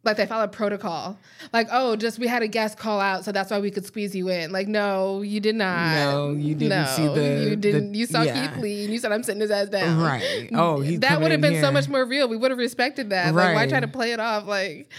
like 0.03 0.17
they 0.17 0.25
followed 0.25 0.51
protocol. 0.51 1.17
Like, 1.53 1.67
oh, 1.71 1.95
just 1.95 2.19
we 2.19 2.27
had 2.27 2.43
a 2.43 2.47
guest 2.47 2.77
call 2.77 2.99
out, 2.99 3.23
so 3.23 3.31
that's 3.31 3.49
why 3.51 3.59
we 3.59 3.71
could 3.71 3.85
squeeze 3.85 4.15
you 4.15 4.29
in. 4.29 4.51
Like, 4.51 4.67
no, 4.67 5.21
you 5.21 5.39
did 5.39 5.55
not. 5.55 5.95
No, 5.95 6.31
you 6.31 6.55
didn't 6.55 6.87
see 6.87 7.07
the- 7.07 7.49
You 7.49 7.55
didn't. 7.55 7.93
the- 7.93 7.97
you 7.99 8.05
saw 8.05 8.21
yeah. 8.21 8.47
Keith 8.47 8.61
Lee, 8.61 8.83
and 8.83 8.93
you 8.93 8.99
said 8.99 9.11
I'm 9.11 9.23
sitting 9.23 9.41
his 9.41 9.51
ass 9.51 9.69
down. 9.69 9.99
Right. 9.99 10.49
Oh, 10.53 10.83
that 10.83 11.21
would 11.21 11.31
have 11.31 11.41
been 11.41 11.61
so 11.61 11.71
much 11.71 11.87
more 11.87 12.05
real. 12.05 12.27
We 12.27 12.37
would 12.37 12.51
have 12.51 12.57
respected 12.57 13.11
that. 13.11 13.33
Like, 13.33 13.55
why 13.55 13.67
try 13.67 13.79
to 13.79 13.87
play 13.87 14.11
it 14.11 14.19
off 14.19 14.45
like 14.45 14.89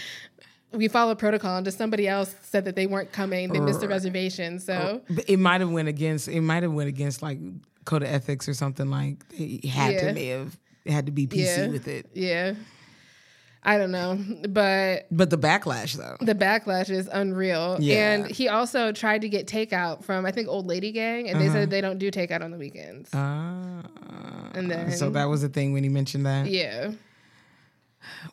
we 0.71 0.87
followed 0.87 1.17
protocol 1.19 1.55
and 1.57 1.65
just 1.65 1.77
somebody 1.77 2.07
else 2.07 2.35
said 2.41 2.65
that 2.65 2.75
they 2.75 2.87
weren't 2.87 3.11
coming, 3.11 3.51
they 3.53 3.59
missed 3.59 3.79
the 3.81 3.87
reservation. 3.87 4.59
So 4.59 5.01
oh, 5.07 5.13
But 5.13 5.29
it 5.29 5.37
might 5.37 5.61
have 5.61 5.71
went 5.71 5.87
against. 5.87 6.27
It 6.27 6.41
might 6.41 6.63
have 6.63 6.73
went 6.73 6.89
against 6.89 7.21
like 7.21 7.39
code 7.85 8.01
of 8.03 8.09
ethics 8.09 8.49
or 8.49 8.53
something. 8.53 8.89
Like 8.89 9.27
they 9.29 9.61
had 9.67 9.93
Yeah. 9.93 10.07
to 10.07 10.13
may 10.13 10.27
have 10.27 10.57
had 10.85 11.05
to 11.05 11.11
be 11.11 11.27
PC 11.27 11.45
yeah, 11.45 11.67
with 11.67 11.87
it. 11.87 12.07
Yeah, 12.13 12.53
I 13.67 13.77
don't 13.79 13.89
know, 13.91 14.19
but 14.47 15.07
But 15.11 15.31
the 15.31 15.37
backlash 15.39 15.93
though. 15.95 16.17
the 16.23 16.35
backlash 16.35 16.89
is 16.91 17.09
unreal. 17.11 17.77
Yeah. 17.79 18.11
And 18.13 18.27
he 18.29 18.47
also 18.47 18.91
tried 18.91 19.21
to 19.21 19.29
get 19.29 19.47
takeout 19.47 20.03
from 20.03 20.25
I 20.25 20.31
think 20.31 20.47
Old 20.47 20.67
Lady 20.67 20.91
Gang, 20.91 21.27
and 21.29 21.41
they 21.41 21.45
Uh-huh. 21.47 21.55
said 21.55 21.69
they 21.71 21.81
don't 21.81 21.97
do 21.97 22.11
takeout 22.11 22.41
on 22.43 22.51
the 22.51 22.57
weekends. 22.59 23.09
Ah, 23.13 23.81
And 24.53 24.69
then- 24.69 24.91
so 24.91 25.09
that 25.09 25.25
was 25.25 25.41
the 25.41 25.49
thing 25.49 25.73
when 25.73 25.83
he 25.83 25.89
mentioned 25.89 26.25
that. 26.25 26.45
yeah, 26.47 26.91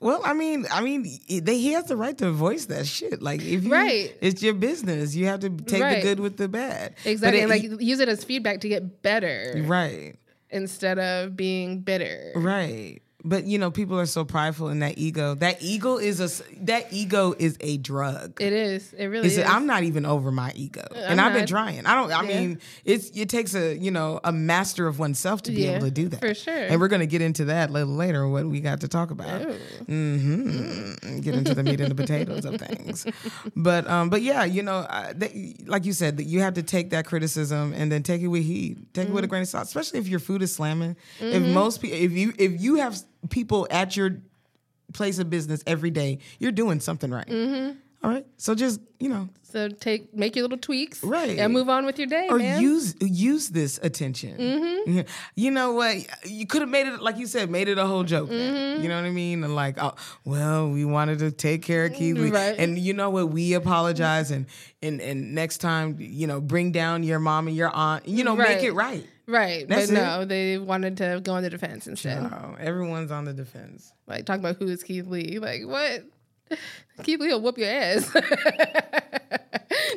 Well, 0.00 0.20
I 0.24 0.34
mean, 0.34 0.66
I 0.70 0.82
mean, 0.82 1.06
they, 1.28 1.56
he 1.58 1.72
has 1.72 1.86
the 1.86 1.96
right 1.96 2.16
to 2.18 2.30
voice 2.30 2.66
that 2.66 2.86
shit. 2.86 3.22
Like, 3.22 3.40
if 3.40 3.64
you, 3.64 3.72
Right. 3.72 4.14
it's 4.20 4.42
your 4.42 4.52
business. 4.54 5.14
You 5.14 5.26
have 5.26 5.40
to 5.40 5.48
take 5.50 5.80
Right. 5.82 5.96
the 6.02 6.08
good 6.08 6.20
with 6.20 6.36
the 6.36 6.46
bad. 6.48 6.94
Exactly. 7.04 7.40
it- 7.40 7.48
like 7.48 7.62
use 7.80 8.00
it 8.00 8.08
as 8.08 8.22
feedback 8.22 8.60
to 8.60 8.68
get 8.68 9.00
better 9.02 9.54
right, 9.66 10.14
instead 10.50 10.98
of 10.98 11.36
being 11.36 11.80
bitter. 11.80 12.32
right. 12.36 13.00
But 13.24 13.44
you 13.44 13.56
know, 13.58 13.70
people 13.70 13.98
are 14.00 14.06
so 14.06 14.24
prideful 14.24 14.68
in 14.68 14.80
that 14.80 14.98
ego. 14.98 15.34
That 15.36 15.62
ego 15.62 15.96
is 15.98 16.20
a 16.20 16.28
that 16.64 16.92
ego 16.92 17.34
is 17.38 17.56
a 17.60 17.76
drug. 17.76 18.40
It 18.40 18.52
is. 18.52 18.92
It 18.94 19.06
really 19.06 19.28
It's- 19.28 19.38
is. 19.44 19.50
I'm 19.50 19.66
not 19.66 19.84
even 19.84 20.04
over 20.04 20.32
my 20.32 20.52
ego, 20.56 20.82
and 20.94 21.20
I'm 21.20 21.28
I've 21.28 21.32
been 21.34 21.46
trying. 21.46 21.86
I 21.86 21.94
don't. 21.94 22.10
I 22.12 22.22
Yeah. 22.28 22.40
mean, 22.40 22.58
it's 22.84 23.10
it 23.14 23.28
takes 23.28 23.54
a 23.54 23.76
you 23.76 23.90
know 23.92 24.18
a 24.24 24.32
master 24.32 24.86
of 24.88 24.98
oneself 24.98 25.42
to 25.42 25.52
be 25.52 25.62
Yeah, 25.62 25.76
able 25.76 25.86
to 25.86 25.90
do 25.92 26.08
that 26.08 26.20
for 26.20 26.34
sure. 26.34 26.52
And 26.66 26.80
we're 26.80 26.88
gonna 26.88 27.06
get 27.06 27.22
into 27.22 27.44
that 27.46 27.70
a 27.70 27.72
little 27.72 27.94
later. 27.94 28.26
What 28.28 28.46
we 28.46 28.60
got 28.60 28.80
to 28.80 28.88
talk 28.88 29.10
about. 29.12 29.40
Mm-hmm. 29.86 31.20
Get 31.20 31.34
into 31.34 31.54
the 31.54 31.62
meat 31.62 31.80
and 31.80 31.90
the 31.90 31.94
potatoes 31.94 32.44
of 32.44 32.56
things. 32.60 33.06
But 33.56 33.88
um, 33.88 34.10
but 34.10 34.22
yeah, 34.22 34.44
you 34.44 34.62
know, 34.62 34.78
uh, 34.78 35.12
they, 35.14 35.54
like 35.66 35.84
you 35.84 35.92
said, 35.92 36.16
that 36.16 36.24
you 36.24 36.40
have 36.40 36.54
to 36.54 36.62
take 36.62 36.90
that 36.90 37.06
criticism 37.06 37.72
and 37.76 37.90
then 37.90 38.02
take 38.02 38.20
it 38.22 38.28
with 38.28 38.42
heat. 38.44 38.92
Take 38.94 39.08
it 39.08 39.12
with 39.12 39.24
a 39.24 39.26
grain 39.28 39.42
of 39.42 39.48
salt, 39.48 39.64
especially 39.64 39.98
if 40.00 40.08
your 40.08 40.20
food 40.20 40.42
is 40.42 40.52
slamming. 40.52 40.96
If 41.20 41.42
most 41.42 41.80
people, 41.80 41.98
if 41.98 42.12
you 42.12 42.32
if 42.38 42.60
you 42.60 42.76
have 42.76 42.96
people 43.30 43.66
at 43.70 43.96
your 43.96 44.18
place 44.92 45.18
of 45.18 45.30
business 45.30 45.62
every 45.66 45.90
day, 45.90 46.18
you're 46.38 46.52
doing 46.52 46.80
something 46.80 47.10
right. 47.10 47.26
Mm-hmm. 47.26 47.78
All 48.04 48.10
right, 48.10 48.26
so 48.36 48.56
just 48.56 48.80
you 48.98 49.08
know, 49.08 49.28
So 49.44 49.68
take 49.68 50.12
make 50.12 50.34
your 50.34 50.42
little 50.42 50.58
tweaks, 50.58 51.04
Right. 51.04 51.38
and 51.38 51.52
move 51.52 51.68
on 51.68 51.86
with 51.86 51.98
your 52.00 52.08
day, 52.08 52.26
or 52.28 52.36
man. 52.38 52.60
use 52.60 52.96
use 53.00 53.48
this 53.50 53.78
attention. 53.80 54.34
Yeah. 54.88 55.02
You 55.36 55.52
know 55.52 55.74
what? 55.74 55.98
You 56.28 56.44
could 56.48 56.62
have 56.62 56.68
made 56.68 56.88
it 56.88 57.00
like 57.00 57.16
you 57.16 57.28
said, 57.28 57.48
made 57.48 57.68
it 57.68 57.78
a 57.78 57.86
whole 57.86 58.02
joke. 58.02 58.28
then. 58.28 58.82
You 58.82 58.88
know 58.88 58.96
what 58.96 59.04
I 59.06 59.10
mean? 59.10 59.44
And 59.44 59.54
like, 59.54 59.76
oh, 59.80 59.94
well, 60.24 60.68
we 60.68 60.84
wanted 60.84 61.20
to 61.20 61.30
take 61.30 61.62
care 61.62 61.84
of 61.84 61.92
Keith, 61.94 62.18
Right. 62.18 62.56
and 62.58 62.76
you 62.76 62.92
know 62.92 63.10
what? 63.10 63.28
We 63.30 63.52
apologize, 63.54 64.32
and 64.32 64.46
and 64.82 65.00
and 65.00 65.32
next 65.36 65.58
time, 65.58 65.94
you 66.00 66.26
know, 66.26 66.40
bring 66.40 66.72
down 66.72 67.04
your 67.04 67.20
mom 67.20 67.46
and 67.46 67.56
your 67.56 67.70
aunt. 67.72 68.08
You 68.08 68.24
know, 68.24 68.36
Right. 68.36 68.56
make 68.56 68.64
it 68.64 68.72
right. 68.72 69.06
Right, 69.26 69.66
That's 69.68 69.90
but 69.90 69.96
it. 69.96 70.00
no, 70.02 70.24
they 70.24 70.58
wanted 70.58 70.96
to 70.98 71.20
go 71.22 71.32
on 71.34 71.42
the 71.42 71.50
defense 71.50 71.86
and 71.86 71.92
instead. 71.94 72.22
No, 72.22 72.56
everyone's 72.58 73.10
on 73.10 73.24
the 73.24 73.32
defense. 73.32 73.92
Like 74.06 74.26
talking 74.26 74.40
about 74.44 74.56
who 74.56 74.68
is 74.68 74.82
Keith 74.82 75.06
Lee. 75.06 75.38
Like 75.38 75.62
what? 75.66 76.04
Keith 77.02 77.20
Lee 77.20 77.28
will 77.28 77.40
whoop 77.40 77.58
your 77.58 77.68
ass. 77.70 78.10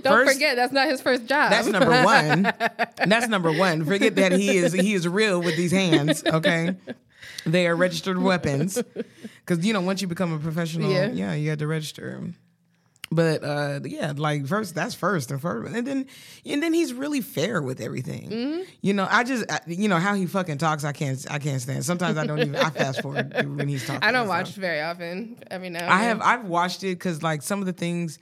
Don't 0.04 0.14
First- 0.14 0.34
forget 0.34 0.56
that's 0.56 0.72
not 0.74 0.88
his 0.88 1.02
first 1.02 1.26
job. 1.26 1.50
That's 1.52 1.68
number 1.68 1.90
one. 2.04 2.44
That's 3.08 3.28
number 3.28 3.52
one. 3.52 3.84
Forget 3.86 4.16
that 4.16 4.32
he 4.34 4.58
is 4.58 4.72
he 4.74 4.94
is 4.94 5.08
real 5.08 5.40
with 5.42 5.58
these 5.58 5.72
hands. 5.72 6.24
Okay, 6.26 6.76
they 7.46 7.68
are 7.68 7.76
registered 7.76 8.18
weapons. 8.22 8.82
Because 9.46 9.66
you 9.66 9.74
know, 9.74 9.82
once 9.82 10.02
you 10.02 10.08
become 10.08 10.32
a 10.34 10.40
professional, 10.40 10.92
Yeah. 10.92 11.08
yeah, 11.12 11.34
you 11.34 11.50
had 11.50 11.60
to 11.60 11.68
register. 11.68 12.22
But 13.16 13.44
uh, 13.44 13.80
yeah, 13.86 14.14
like 14.16 14.46
first 14.46 14.76
that's 14.76 14.94
first 14.94 15.32
and 15.32 15.42
first, 15.42 15.74
and 15.74 15.88
then 15.88 16.06
and 16.46 16.62
then 16.62 16.74
he's 16.74 16.94
really 16.94 17.22
fair 17.22 17.62
with 17.62 17.80
everything. 17.80 18.30
Mm-hmm. 18.30 18.62
You 18.82 18.94
know, 18.94 19.08
I 19.10 19.24
just 19.24 19.50
I, 19.50 19.62
you 19.68 19.88
know 19.88 19.98
how 19.98 20.14
he 20.14 20.26
fucking 20.26 20.58
talks. 20.58 20.84
I 20.84 20.92
can't 20.92 21.26
I 21.32 21.40
can't 21.40 21.62
stand. 21.62 21.86
Sometimes 21.86 22.18
I 22.18 22.26
don't 22.26 22.40
even 22.40 22.56
I 22.56 22.70
fast 22.70 23.02
forward 23.02 23.34
when 23.58 23.70
he's 23.70 23.86
talking. 23.88 24.04
I 24.04 24.12
don't 24.12 24.28
watch 24.28 24.48
stuff. 24.48 24.62
very 24.62 24.82
often. 24.82 25.38
Every 25.50 25.70
now. 25.70 25.86
And 25.86 25.94
I 25.94 26.04
have 26.04 26.22
I've 26.22 26.46
watched 26.46 26.84
it 26.84 26.96
because 26.96 27.24
like 27.24 27.42
some 27.42 27.62
of 27.62 27.66
the 27.66 27.74
things, 27.74 28.20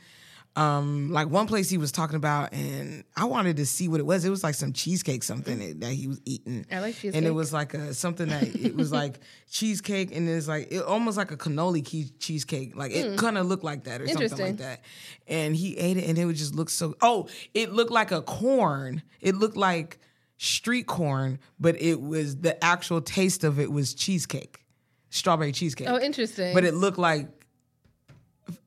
um, 0.56 1.12
like 1.12 1.30
one 1.30 1.48
place 1.48 1.70
he 1.70 1.78
was 1.80 1.92
talking 1.92 2.16
about, 2.16 2.54
and 2.54 3.04
I 3.16 3.26
wanted 3.26 3.58
to 3.58 3.66
see 3.66 3.88
what 3.88 4.00
it 4.00 4.06
was. 4.06 4.24
It 4.24 4.30
was 4.30 4.44
like 4.44 4.54
some 4.54 4.72
cheesecake 4.72 5.24
something 5.24 5.80
that, 5.80 5.92
he 5.92 6.08
was 6.08 6.22
eating. 6.26 6.66
I 6.72 6.80
like 6.80 7.04
and 7.04 7.26
it 7.26 7.34
was 7.34 7.52
like 7.52 7.74
a 7.74 7.94
something 7.94 8.28
that 8.28 8.44
it 8.56 8.76
was 8.76 8.92
like 8.92 9.20
cheesecake, 9.52 10.16
and 10.16 10.30
it's 10.30 10.48
like 10.48 10.72
it 10.72 10.84
almost 10.84 11.18
like 11.18 11.32
a 11.32 11.38
cannoli 11.38 11.84
key 11.84 12.12
cheesecake. 12.20 12.76
Like 12.76 12.92
it 12.92 13.18
kind 13.18 13.38
of 13.38 13.48
looked 13.48 13.63
like 13.63 13.86
that 13.86 14.02
or 14.02 14.08
something. 14.08 14.38
Like 14.38 14.58
that. 14.58 14.82
And 15.28 15.56
he 15.56 15.76
ate 15.78 15.98
it, 15.98 16.08
and 16.08 16.18
it 16.20 16.26
would 16.26 16.36
just 16.36 16.54
look 16.54 16.70
so. 16.70 16.96
Oh, 17.02 17.28
it 17.56 17.74
looked 17.74 17.92
like 17.92 18.12
a 18.12 18.22
corn. 18.22 19.02
It 19.22 19.36
looked 19.36 19.58
like 19.58 19.98
street 20.38 20.86
corn, 20.86 21.39
but 21.60 21.82
it 21.82 22.00
was 22.00 22.38
the 22.38 22.63
actual 22.63 23.02
taste 23.02 23.44
of 23.44 23.60
it 23.60 23.72
was 23.72 23.96
cheesecake, 23.96 24.63
strawberry 25.10 25.52
cheesecake. 25.52 25.89
Oh, 25.89 26.00
interesting. 26.00 26.54
But 26.54 26.63
it 26.63 26.76
looked 26.76 27.00
like 27.00 27.28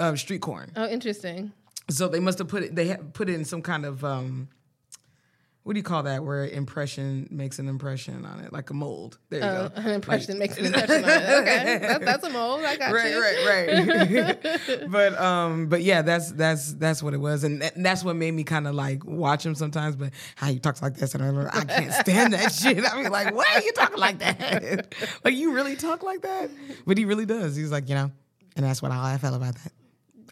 uh, 0.00 0.16
street 0.16 0.40
corn. 0.40 0.72
Oh, 0.74 0.88
interesting. 0.88 1.52
So 1.88 2.08
they 2.08 2.20
must 2.20 2.38
have 2.38 2.48
put 2.48 2.62
it. 2.64 2.74
They 2.74 2.96
put 3.12 3.28
it 3.28 3.34
in 3.34 3.44
some 3.44 3.62
kind 3.62 3.84
of 3.84 4.04
um, 4.04 4.48
what 5.62 5.72
do 5.74 5.78
you 5.78 5.84
call 5.84 6.02
that? 6.04 6.24
Where 6.24 6.44
impression 6.46 7.28
makes 7.30 7.58
an 7.60 7.68
impression 7.68 8.24
on 8.24 8.40
it, 8.40 8.52
like 8.52 8.70
a 8.70 8.74
mold. 8.74 9.18
There 9.30 9.40
you 9.40 9.46
Oh, 9.46 9.68
go. 9.68 9.74
an 9.82 9.90
impression 9.90 10.38
Like- 10.38 10.50
makes 10.50 10.58
an 10.58 10.66
impression 10.74 11.04
on 11.04 11.10
it. 11.10 11.28
Okay, 11.42 11.78
that, 11.82 12.00
that's 12.04 12.24
a 12.24 12.30
mold. 12.30 12.64
I 12.64 12.76
got 12.76 12.92
Right, 12.92 13.10
you. 13.12 13.20
right, 13.20 13.46
right. 13.68 14.42
right. 14.42 14.80
but 14.90 15.20
um, 15.20 15.68
but 15.68 15.82
yeah, 15.82 16.02
that's 16.02 16.32
that's 16.32 16.72
that's 16.74 17.02
what 17.04 17.14
it 17.14 17.18
was, 17.20 17.44
and 17.44 17.62
that- 17.62 17.74
that's 17.80 18.02
what 18.02 18.16
made 18.16 18.32
me 18.32 18.42
kind 18.42 18.66
of 18.66 18.74
like 18.74 19.04
watch 19.04 19.46
him 19.46 19.54
sometimes. 19.54 19.94
But 19.94 20.10
how 20.34 20.48
he 20.48 20.58
talks 20.58 20.82
like 20.82 20.94
this, 20.96 21.14
and 21.14 21.22
I'm 21.24 21.36
like, 21.36 21.54
I 21.56 21.64
can't 21.64 21.92
stand 21.92 22.32
that 22.32 22.52
shit. 22.52 22.84
I 22.84 23.00
mean, 23.00 23.12
like, 23.12 23.32
why 23.34 23.44
are 23.54 23.60
you 23.62 23.72
talking 23.72 23.98
like 23.98 24.18
that? 24.18 24.92
like, 25.24 25.34
you 25.34 25.52
really 25.52 25.76
talk 25.76 26.02
like 26.02 26.22
that? 26.22 26.50
But 26.84 26.98
he 26.98 27.04
really 27.04 27.26
does. 27.26 27.54
He's 27.54 27.70
like, 27.70 27.88
you 27.88 27.94
know, 27.94 28.10
and 28.56 28.64
that's 28.66 28.82
what 28.82 28.90
I 28.92 29.18
felt 29.18 29.36
about 29.36 29.54
that. 29.54 29.72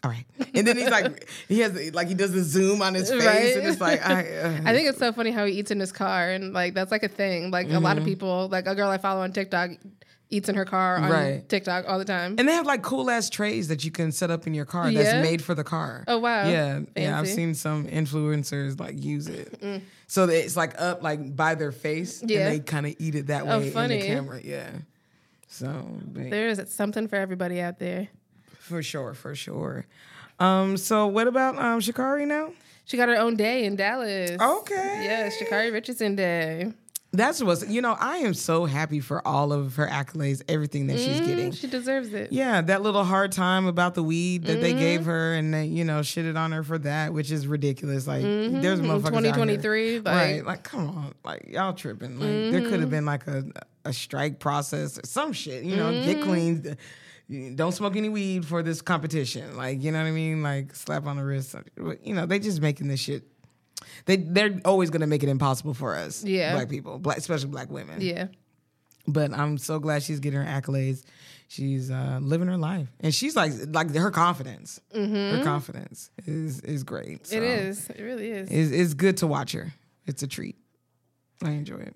All 0.05 0.11
right, 0.11 0.25
and 0.53 0.67
then 0.67 0.77
he's 0.77 0.89
like, 0.89 1.27
he 1.47 1.59
has 1.61 1.93
like 1.93 2.07
he 2.07 2.13
does 2.13 2.31
the 2.31 2.43
zoom 2.43 2.81
on 2.83 2.93
his 2.93 3.09
face, 3.09 3.25
Right. 3.25 3.55
and 3.57 3.65
it's 3.67 3.81
like, 3.81 4.05
I, 4.07 4.37
uh, 4.37 4.61
I 4.65 4.73
think 4.73 4.87
it's 4.87 4.99
so 4.99 5.11
funny 5.11 5.31
how 5.31 5.45
he 5.45 5.53
eats 5.53 5.71
in 5.71 5.79
his 5.79 5.91
car, 5.91 6.29
and 6.29 6.53
like 6.53 6.75
that's 6.75 6.91
like 6.91 7.01
a 7.03 7.07
thing. 7.07 7.49
Like 7.49 7.71
a 7.71 7.79
lot 7.79 7.97
of 7.97 8.05
people, 8.05 8.47
like 8.49 8.67
a 8.67 8.75
girl 8.75 8.89
I 8.89 8.99
follow 8.99 9.21
on 9.21 9.31
TikTok, 9.33 9.71
eats 10.29 10.47
in 10.49 10.55
her 10.55 10.65
car 10.65 10.97
on 10.97 11.03
Mm-hmm. 11.03 11.11
Right. 11.11 11.49
TikTok 11.49 11.85
all 11.87 11.97
the 11.97 12.05
time. 12.05 12.35
And 12.37 12.47
they 12.47 12.53
have 12.53 12.65
like 12.67 12.81
cool 12.83 13.09
ass 13.09 13.29
trays 13.29 13.67
that 13.69 13.83
you 13.85 13.89
can 13.91 14.11
set 14.11 14.29
up 14.31 14.45
in 14.47 14.53
your 14.53 14.65
car 14.65 14.89
Yeah? 14.91 15.03
that's 15.03 15.23
made 15.27 15.43
for 15.43 15.55
the 15.55 15.63
car. 15.63 16.03
Oh, 16.07 16.17
wow. 16.19 16.47
Yeah, 16.47 16.81
yeah. 16.95 17.19
I've 17.19 17.25
Mm. 17.25 17.35
seen 17.35 17.53
some 17.55 17.85
influencers 17.87 18.79
like 18.79 19.01
use 19.03 19.27
it. 19.27 19.81
So 20.07 20.25
that 20.27 20.35
it's 20.43 20.55
like 20.57 20.79
up 20.79 21.01
like 21.03 21.35
by 21.35 21.55
their 21.55 21.71
face, 21.71 22.21
Yeah. 22.25 22.47
and 22.47 22.55
they 22.55 22.59
kind 22.59 22.85
of 22.85 22.95
eat 22.99 23.15
it 23.15 23.27
that 23.27 23.43
Oh, 23.43 23.59
way 23.59 23.67
in 23.73 23.89
the 23.89 24.01
camera. 24.01 24.39
Yeah. 24.43 24.69
So 25.47 25.67
but 26.07 26.29
There 26.29 26.47
is 26.49 26.61
something 26.69 27.07
for 27.07 27.15
everybody 27.15 27.59
out 27.61 27.79
there. 27.79 28.09
For 28.67 28.81
sure, 28.83 29.13
for 29.13 29.35
sure. 29.35 29.85
Um. 30.39 30.77
So 30.77 31.07
what 31.07 31.27
about 31.27 31.57
um 31.57 31.79
Sha'Carri 31.79 32.27
now? 32.27 32.51
She 32.85 32.97
got 32.97 33.09
her 33.09 33.15
own 33.17 33.35
day 33.35 33.65
in 33.65 33.75
Dallas. 33.75 34.31
Okay. 34.39 35.01
Yeah, 35.05 35.29
Sha'Carri 35.29 35.71
Richardson 35.71 36.15
Day. 36.15 36.71
That's 37.13 37.41
what's 37.41 37.65
you 37.69 37.81
know 37.81 37.95
I 37.97 38.17
am 38.17 38.33
so 38.33 38.65
happy 38.65 38.99
for 38.99 39.25
all 39.25 39.53
of 39.53 39.75
her 39.77 39.87
accolades, 39.87 40.41
everything 40.49 40.87
that 40.87 40.97
she's 40.99 41.21
getting. 41.21 41.51
Mm, 41.51 41.57
She 41.57 41.67
deserves 41.67 42.13
it. 42.13 42.33
Yeah, 42.33 42.59
that 42.61 42.81
little 42.81 43.05
hard 43.05 43.31
time 43.31 43.67
about 43.67 43.95
the 43.95 44.03
weed 44.03 44.43
that 44.45 44.59
they 44.59 44.71
Mm-hmm. 44.71 44.79
gave 44.79 45.05
her, 45.05 45.33
and 45.33 45.53
they, 45.53 45.65
you 45.65 45.85
know, 45.85 46.01
shitted 46.01 46.35
on 46.37 46.51
her 46.51 46.61
for 46.63 46.77
that, 46.79 47.13
which 47.13 47.31
is 47.31 47.47
ridiculous. 47.47 48.05
Like, 48.05 48.23
there's 48.23 48.81
motherfuckers 48.81 49.21
2023, 49.21 49.99
like- 49.99 50.05
right? 50.13 50.45
Like, 50.45 50.63
come 50.63 50.89
on, 50.89 51.13
like 51.23 51.45
y'all 51.47 51.71
tripping. 51.73 52.19
Like, 52.19 52.27
there 52.27 52.59
Mm-hmm. 52.61 52.69
could 52.69 52.79
have 52.81 52.89
been 52.89 53.05
like 53.05 53.25
a 53.27 53.45
a 53.85 53.93
strike 53.93 54.39
process 54.39 54.97
or 54.97 55.05
some 55.05 55.31
shit. 55.31 55.63
You 55.63 55.77
know, 55.77 55.91
get 56.03 56.17
Mm-hmm. 56.17 56.23
clean. 56.29 56.77
Don't 57.55 57.71
smoke 57.71 57.95
any 57.95 58.09
weed 58.09 58.45
for 58.45 58.61
this 58.61 58.81
competition. 58.81 59.57
Like, 59.57 59.81
you 59.81 59.91
know 59.91 59.99
what 59.99 60.07
I 60.07 60.11
mean? 60.11 60.43
Like, 60.43 60.75
slap 60.75 61.07
on 61.07 61.17
the 61.17 61.23
wrist. 61.23 61.55
You 62.03 62.13
know, 62.13 62.25
they 62.25 62.37
just 62.39 62.61
making 62.61 62.87
this 62.87 62.99
shit. 62.99 63.23
They 64.05 64.17
they're 64.17 64.59
always 64.63 64.89
gonna 64.89 65.07
make 65.07 65.23
it 65.23 65.29
impossible 65.29 65.73
for 65.73 65.95
us, 65.95 66.23
Yeah. 66.23 66.53
black 66.53 66.69
people, 66.69 66.97
black 66.99 67.17
especially 67.17 67.49
black 67.49 67.69
women. 67.71 68.01
Yeah. 68.01 68.27
But 69.07 69.33
I'm 69.33 69.57
so 69.57 69.79
glad 69.79 70.01
she's 70.03 70.19
getting 70.19 70.39
her 70.39 70.45
accolades. 70.45 71.03
She's 71.47 71.91
uh, 71.91 72.17
living 72.21 72.47
her 72.47 72.57
life, 72.57 72.87
and 73.01 73.13
she's 73.13 73.35
like, 73.35 73.51
like 73.67 73.93
her 73.93 74.09
confidence. 74.09 74.79
Her 74.93 75.41
confidence 75.43 76.09
is 76.25 76.61
is 76.61 76.83
great. 76.83 77.27
So 77.27 77.35
Mm-hmm. 77.35 77.45
It 77.45 77.49
is. 77.67 77.89
It 77.89 78.01
really 78.01 78.31
is. 78.31 78.49
It's, 78.49 78.71
it's 78.71 78.93
good 78.95 79.17
to 79.17 79.27
watch 79.27 79.51
her. 79.51 79.73
It's 80.07 80.23
a 80.23 80.27
treat. 80.27 80.55
I 81.43 81.51
enjoy 81.51 81.77
it. 81.77 81.95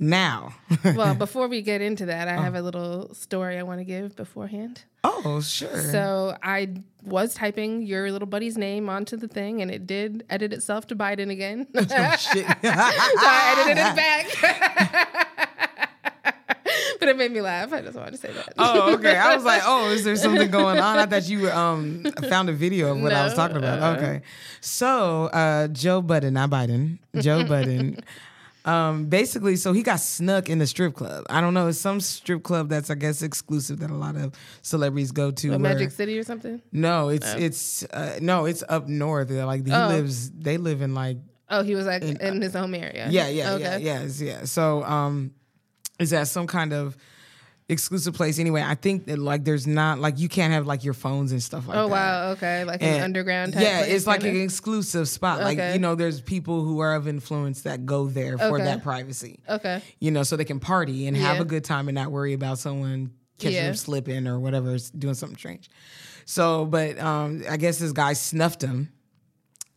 Now, 0.00 0.54
well, 0.84 1.14
before 1.16 1.48
we 1.48 1.60
get 1.60 1.80
into 1.80 2.06
that, 2.06 2.28
I 2.28 2.34
have 2.34 2.54
a 2.54 2.62
little 2.62 3.12
story 3.14 3.58
I 3.58 3.64
want 3.64 3.80
to 3.80 3.84
give 3.84 4.14
beforehand. 4.14 4.84
oh 5.02 5.40
sure. 5.40 5.82
So 5.90 6.36
I 6.40 6.82
was 7.02 7.34
typing 7.34 7.82
your 7.82 8.12
little 8.12 8.28
buddy's 8.28 8.56
name 8.56 8.88
onto 8.88 9.16
the 9.16 9.26
thing, 9.26 9.60
and 9.60 9.72
it 9.72 9.88
did 9.88 10.24
edit 10.30 10.52
itself 10.52 10.86
to 10.88 10.96
Biden 10.96 11.30
again. 11.30 11.66
oh, 11.74 11.82
shit. 12.16 12.46
so 12.46 12.54
I 12.62 13.56
edited 13.58 13.84
it 13.84 13.96
back. 13.96 15.28
but 17.00 17.08
it 17.08 17.16
made 17.16 17.32
me 17.32 17.40
laugh. 17.40 17.72
I 17.72 17.82
just 17.82 17.96
wanted 17.96 18.12
to 18.12 18.18
say 18.18 18.32
that. 18.32 18.52
oh, 18.56 18.94
okay. 18.94 19.16
I 19.16 19.34
was 19.34 19.44
like, 19.44 19.62
oh, 19.64 19.90
is 19.90 20.04
there 20.04 20.14
something 20.14 20.48
going 20.48 20.78
on? 20.78 20.98
I 20.98 21.06
thought 21.06 21.28
you 21.28 21.50
um 21.50 22.04
found 22.28 22.48
a 22.48 22.52
video 22.52 22.92
of 22.92 23.02
what 23.02 23.12
I 23.12 23.24
was 23.24 23.34
talking 23.34 23.56
about. 23.56 23.98
Okay. 23.98 24.22
So 24.60 25.24
uh 25.26 25.66
Joe 25.66 26.02
Budden, 26.02 26.34
not 26.34 26.50
Biden, 26.50 26.98
Joe 27.16 27.44
Budden. 27.44 27.98
Um, 28.68 29.06
basically, 29.06 29.56
so 29.56 29.72
he 29.72 29.82
got 29.82 30.00
snuck 30.00 30.48
in 30.50 30.58
the 30.58 30.66
strip 30.66 30.94
club. 30.94 31.24
I 31.30 31.40
don't 31.40 31.54
know, 31.54 31.68
it's 31.68 31.78
some 31.78 32.00
strip 32.00 32.42
club 32.42 32.68
that's 32.68 32.90
I 32.90 32.94
guess 32.96 33.22
exclusive 33.22 33.78
that 33.80 33.90
a 33.90 33.94
lot 33.94 34.16
of 34.16 34.34
celebrities 34.62 35.10
go 35.12 35.30
to. 35.30 35.50
Where- 35.50 35.58
Magic 35.58 35.90
City 35.90 36.18
or 36.18 36.22
something? 36.24 36.60
No, 36.72 37.08
it's 37.08 37.32
it's 37.34 37.84
uh, 37.84 38.18
no, 38.20 38.44
it's 38.44 38.62
up 38.68 38.86
north. 38.88 39.28
They're 39.28 39.46
Like 39.46 39.66
he 39.66 39.72
Oh. 39.72 39.88
lives, 39.88 40.30
they 40.30 40.56
live 40.58 40.82
in 40.82 40.94
like 40.94 41.18
Oh, 41.50 41.62
he 41.62 41.74
was 41.74 41.86
like 41.86 42.02
in, 42.02 42.42
his 42.42 42.52
home 42.54 42.74
area. 42.74 43.08
yeah, 43.10 43.28
yeah, 43.28 43.52
okay. 43.54 43.62
yeah, 43.80 44.02
yes, 44.02 44.20
yeah. 44.20 44.44
So, 44.44 44.82
um, 44.84 45.32
is 45.98 46.10
that 46.10 46.28
some 46.28 46.46
kind 46.46 46.74
of 46.74 46.94
exclusive 47.68 48.14
place? 48.14 48.38
Anyway, 48.38 48.62
I 48.62 48.74
think 48.74 49.06
that 49.06 49.18
like 49.18 49.44
there's 49.44 49.66
not 49.66 49.98
like 49.98 50.18
you 50.18 50.28
can't 50.28 50.52
have 50.52 50.66
like 50.66 50.84
your 50.84 50.94
phones 50.94 51.32
and 51.32 51.42
stuff 51.42 51.66
like 51.68 51.76
Oh 51.76 51.82
that. 51.82 51.84
Oh 51.86 51.88
wow, 51.88 52.30
okay, 52.32 52.64
like 52.64 52.82
an 52.82 53.02
underground 53.02 53.52
type. 53.52 53.62
Yeah, 53.62 53.80
it's 53.84 54.06
like 54.06 54.20
kinda? 54.22 54.38
an 54.38 54.44
exclusive 54.44 55.08
spot. 55.08 55.40
Like 55.40 55.58
Okay. 55.58 55.74
you 55.74 55.78
know, 55.78 55.94
there's 55.94 56.20
people 56.20 56.64
who 56.64 56.78
are 56.80 56.94
of 56.94 57.06
influence 57.08 57.62
that 57.62 57.84
go 57.86 58.06
there 58.08 58.38
for 58.38 58.56
Okay. 58.56 58.64
that 58.64 58.82
privacy. 58.82 59.40
okay. 59.48 59.82
You 60.00 60.10
know, 60.10 60.22
so 60.22 60.36
they 60.36 60.44
can 60.44 60.60
party 60.60 61.06
and 61.06 61.16
have 61.16 61.36
Yeah. 61.36 61.42
a 61.42 61.44
good 61.44 61.64
time 61.64 61.88
and 61.88 61.94
not 61.94 62.10
worry 62.10 62.32
about 62.32 62.58
someone 62.58 63.10
catching 63.38 63.54
Yeah. 63.56 63.66
them 63.66 63.74
slipping 63.74 64.26
or 64.26 64.40
whatever, 64.40 64.74
is 64.74 64.90
doing 64.90 65.14
something 65.14 65.38
strange. 65.38 65.70
So, 66.24 66.64
but 66.66 66.98
um, 66.98 67.42
I 67.48 67.56
guess 67.56 67.78
this 67.78 67.92
guy 67.92 68.12
snuffed 68.14 68.62
him, 68.62 68.90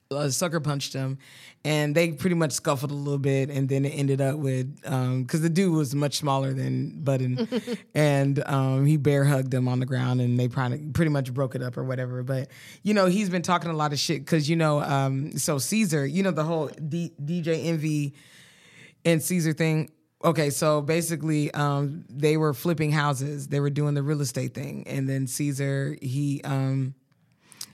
uh, 0.09 0.29
sucker 0.29 0.59
punched 0.59 0.93
him, 0.93 1.17
and 1.63 1.93
they 1.93 2.11
pretty 2.11 2.35
much 2.35 2.53
scuffled 2.53 2.91
a 2.91 2.95
little 2.95 3.19
bit, 3.19 3.49
and 3.49 3.69
then 3.69 3.85
it 3.85 3.89
ended 3.89 4.19
up 4.19 4.37
with 4.37 4.81
because 4.81 5.41
the 5.41 5.49
dude 5.49 5.73
was 5.73 5.93
much 5.93 6.17
smaller 6.17 6.53
than 6.53 7.03
Budden, 7.03 7.47
and 7.95 8.43
um, 8.47 8.85
he 8.85 8.97
bear 8.97 9.25
hugged 9.25 9.53
him 9.53 9.67
on 9.67 9.79
the 9.79 9.85
ground, 9.85 10.21
and 10.21 10.39
they 10.39 10.47
probably 10.47 10.89
pretty 10.93 11.11
much 11.11 11.33
broke 11.33 11.53
it 11.53 11.61
up 11.61 11.77
or 11.77 11.83
whatever. 11.83 12.23
But 12.23 12.49
you 12.81 12.93
know, 12.93 13.05
he's 13.05 13.29
been 13.29 13.43
talking 13.43 13.69
a 13.69 13.75
lot 13.75 13.93
of 13.93 13.99
shit 13.99 14.25
because 14.25 14.49
you 14.49 14.55
know, 14.55 14.81
um, 14.81 15.37
so 15.37 15.59
Cesar, 15.59 16.05
you 16.05 16.23
know, 16.23 16.31
the 16.31 16.43
whole 16.43 16.67
D- 16.67 17.13
DJ 17.23 17.65
Envy 17.65 18.15
and 19.05 19.21
Cesar 19.21 19.53
thing. 19.53 19.91
Okay, 20.23 20.51
so 20.51 20.81
basically, 20.81 21.51
um, 21.51 22.05
they 22.09 22.37
were 22.37 22.53
flipping 22.53 22.91
houses. 22.91 23.47
They 23.47 23.59
were 23.59 23.71
doing 23.71 23.95
the 23.95 24.03
real 24.03 24.21
estate 24.21 24.53
thing, 24.53 24.83
and 24.87 25.07
then 25.07 25.27
Cesar 25.27 25.95
he 26.01 26.41
um, 26.43 26.95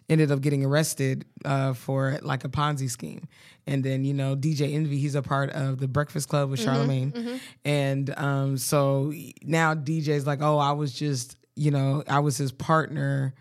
ended 0.10 0.32
up 0.32 0.42
getting 0.42 0.64
arrested 0.64 1.26
uh, 1.46 1.74
for 1.74 2.20
like 2.22 2.44
a 2.46 2.50
Ponzi 2.50 2.90
scheme. 2.90 3.28
And 3.66 3.84
then 3.84 4.06
you 4.06 4.14
know 4.14 4.36
DJ 4.36 4.74
Envy, 4.74 4.98
he's 4.98 5.16
a 5.16 5.22
part 5.22 5.50
of 5.52 5.80
the 5.80 5.88
Breakfast 5.88 6.30
Club 6.30 6.50
with 6.50 6.62
Charlemagne, 6.62 7.42
and 7.66 8.14
um, 8.18 8.58
so 8.58 9.12
now 9.44 9.76
DJ's 9.76 10.26
like, 10.26 10.42
oh, 10.42 10.58
I 10.58 10.72
was 10.72 10.94
just 10.94 11.36
you 11.56 11.72
know 11.72 12.04
I 12.08 12.20
was 12.20 12.38
his 12.38 12.52
partner. 12.52 13.34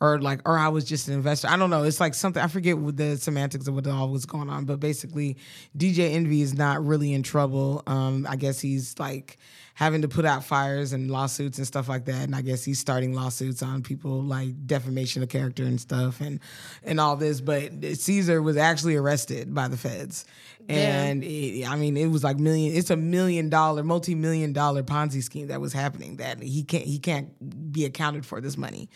Or 0.00 0.20
like, 0.20 0.40
or 0.48 0.58
I 0.58 0.66
was 0.66 0.84
just 0.84 1.06
an 1.06 1.14
investor. 1.14 1.46
I 1.46 1.56
don't 1.56 1.70
know. 1.70 1.84
It's 1.84 2.00
like 2.00 2.14
something 2.14 2.42
I 2.42 2.48
forget 2.48 2.76
what 2.76 2.96
the 2.96 3.16
semantics 3.16 3.68
of 3.68 3.76
what 3.76 3.86
all 3.86 4.08
was 4.08 4.26
going 4.26 4.50
on, 4.50 4.64
but 4.64 4.80
basically, 4.80 5.36
DJ 5.78 6.14
Envy 6.14 6.42
is 6.42 6.54
not 6.54 6.84
really 6.84 7.12
in 7.12 7.22
trouble. 7.22 7.84
Um, 7.86 8.26
I 8.28 8.34
guess 8.34 8.58
he's 8.58 8.98
like 8.98 9.38
having 9.74 10.02
to 10.02 10.08
put 10.08 10.24
out 10.24 10.44
fires 10.44 10.92
and 10.92 11.10
lawsuits 11.10 11.58
and 11.58 11.66
stuff 11.66 11.88
like 11.88 12.04
that. 12.04 12.24
And 12.24 12.36
I 12.36 12.42
guess 12.42 12.64
he's 12.64 12.78
starting 12.78 13.14
lawsuits 13.14 13.62
on 13.62 13.82
people 13.82 14.22
like 14.22 14.66
defamation 14.66 15.22
of 15.22 15.28
character 15.28 15.64
and 15.64 15.80
stuff 15.80 16.20
and 16.20 16.40
and 16.82 17.00
all 17.00 17.16
this. 17.16 17.40
But 17.40 17.72
Cesar 17.96 18.42
was 18.42 18.56
actually 18.56 18.96
arrested 18.96 19.54
by 19.54 19.68
the 19.68 19.76
feds, 19.76 20.24
and 20.68 21.24
it, 21.24 21.66
I 21.66 21.76
mean 21.76 21.96
it 21.96 22.06
was 22.06 22.22
like 22.22 22.38
million. 22.38 22.74
It's 22.74 22.90
a 22.90 22.96
million 22.96 23.48
dollar, 23.48 23.82
multi 23.82 24.14
million 24.14 24.52
dollar 24.52 24.82
Ponzi 24.82 25.22
scheme 25.22 25.48
that 25.48 25.60
was 25.60 25.72
happening 25.72 26.16
that 26.16 26.42
he 26.42 26.62
can't 26.64 26.84
he 26.84 26.98
can't 26.98 27.72
be 27.72 27.84
accounted 27.84 28.26
for 28.26 28.40
this 28.40 28.56
money. 28.56 28.90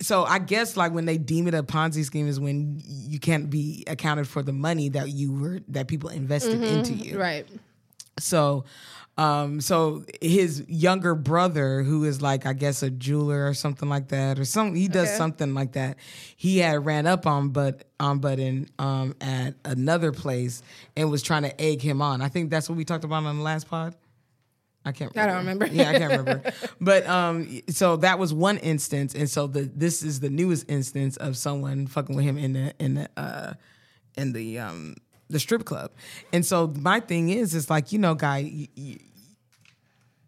so 0.00 0.24
I 0.24 0.40
guess 0.40 0.76
like 0.76 0.92
when 0.92 1.04
they 1.04 1.18
deem 1.18 1.46
it 1.46 1.54
a 1.54 1.62
Ponzi 1.62 2.04
scheme 2.04 2.26
is 2.26 2.40
when 2.40 2.82
you 2.84 3.18
can't 3.18 3.48
be 3.48 3.84
accounted 3.86 4.26
for 4.26 4.42
the 4.42 4.52
money 4.52 4.88
that 4.90 5.10
you 5.10 5.32
were 5.32 5.60
that 5.68 5.86
people 5.88 6.10
invested 6.10 6.60
mm-hmm. 6.60 6.78
into 6.78 6.92
you. 6.94 7.18
Right. 7.18 7.46
So, 8.18 8.64
um, 9.16 9.60
so 9.60 10.04
his 10.20 10.64
younger 10.68 11.14
brother, 11.14 11.82
who 11.82 12.04
is 12.04 12.20
like 12.20 12.46
I 12.46 12.52
guess 12.52 12.82
a 12.82 12.90
jeweler 12.90 13.46
or 13.46 13.54
something 13.54 13.88
like 13.88 14.08
that, 14.08 14.38
or 14.38 14.44
some 14.44 14.74
he 14.74 14.88
does 14.88 15.08
Okay. 15.08 15.16
something 15.16 15.54
like 15.54 15.72
that. 15.72 15.98
He 16.36 16.58
had 16.58 16.84
ran 16.84 17.06
up 17.06 17.26
on 17.26 17.50
but 17.50 17.84
on 18.00 18.18
Budden 18.18 18.68
um 18.78 19.14
at 19.20 19.54
another 19.64 20.10
place 20.12 20.62
and 20.96 21.10
was 21.10 21.22
trying 21.22 21.42
to 21.42 21.60
egg 21.60 21.80
him 21.80 22.02
on. 22.02 22.20
I 22.22 22.28
think 22.28 22.50
that's 22.50 22.68
what 22.68 22.76
we 22.76 22.84
talked 22.84 23.04
about 23.04 23.24
on 23.24 23.36
the 23.36 23.42
last 23.44 23.68
pod. 23.68 23.94
I 24.86 24.92
can't. 24.92 25.16
I 25.16 25.26
don't 25.26 25.36
remember. 25.38 25.66
yeah, 25.66 25.90
I 25.90 25.92
can't 25.98 26.10
remember. 26.18 26.52
But 26.80 27.06
um, 27.08 27.62
so 27.70 27.96
that 27.98 28.18
was 28.18 28.34
one 28.34 28.58
instance, 28.58 29.14
and 29.14 29.30
so 29.30 29.46
the 29.46 29.62
this 29.62 30.02
is 30.02 30.20
the 30.20 30.28
newest 30.28 30.68
instance 30.70 31.16
of 31.16 31.36
someone 31.36 31.86
fucking 31.86 32.14
with 32.16 32.24
him 32.24 32.36
in 32.36 32.52
the 32.52 32.74
in 32.78 32.94
the 32.94 33.08
uh 33.16 33.54
in 34.16 34.32
the 34.32 34.58
um 34.58 34.96
the 35.34 35.40
strip 35.40 35.66
club. 35.66 35.90
And 36.32 36.46
so 36.46 36.72
my 36.80 37.00
thing 37.00 37.28
is, 37.28 37.54
is 37.54 37.68
like 37.68 37.92
you 37.92 37.98
know, 37.98 38.14
guy. 38.14 38.40
y 38.42 38.68
y 38.76 38.98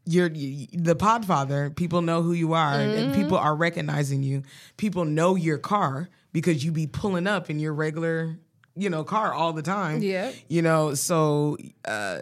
you're 0.08 0.30
you, 0.30 0.68
the 0.72 0.94
podfather. 0.94 1.74
People 1.74 2.00
know 2.00 2.22
who 2.22 2.32
you 2.32 2.52
are, 2.52 2.74
and 2.74 3.14
people 3.14 3.36
are 3.36 3.56
recognizing 3.56 4.22
you. 4.22 4.42
People 4.76 5.04
know 5.04 5.34
your 5.34 5.58
car 5.58 6.08
because 6.32 6.64
you 6.64 6.70
be 6.70 6.86
pulling 6.86 7.26
up 7.26 7.50
in 7.50 7.58
your 7.58 7.74
regular, 7.74 8.38
you 8.76 8.88
know, 8.88 9.02
car 9.02 9.34
all 9.34 9.52
the 9.52 9.62
time. 9.62 10.02
Yeah. 10.02 10.30
You 10.48 10.62
know, 10.62 10.94
so 10.94 11.56
uh, 11.84 12.20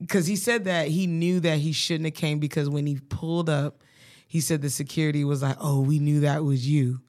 because 0.00 0.26
he 0.26 0.36
said 0.36 0.64
that 0.64 0.88
he 0.88 1.06
knew 1.06 1.40
that 1.40 1.58
he 1.58 1.72
shouldn't 1.72 2.06
have 2.06 2.14
came 2.14 2.38
because 2.38 2.68
when 2.70 2.86
he 2.86 2.98
pulled 3.08 3.50
up, 3.50 3.82
he 4.26 4.40
said 4.40 4.62
the 4.62 4.70
security 4.70 5.24
was 5.24 5.42
like, 5.42 5.56
"Oh, 5.60 5.80
we 5.80 5.98
knew 5.98 6.20
that 6.20 6.42
was 6.42 6.66
you, 6.66 7.00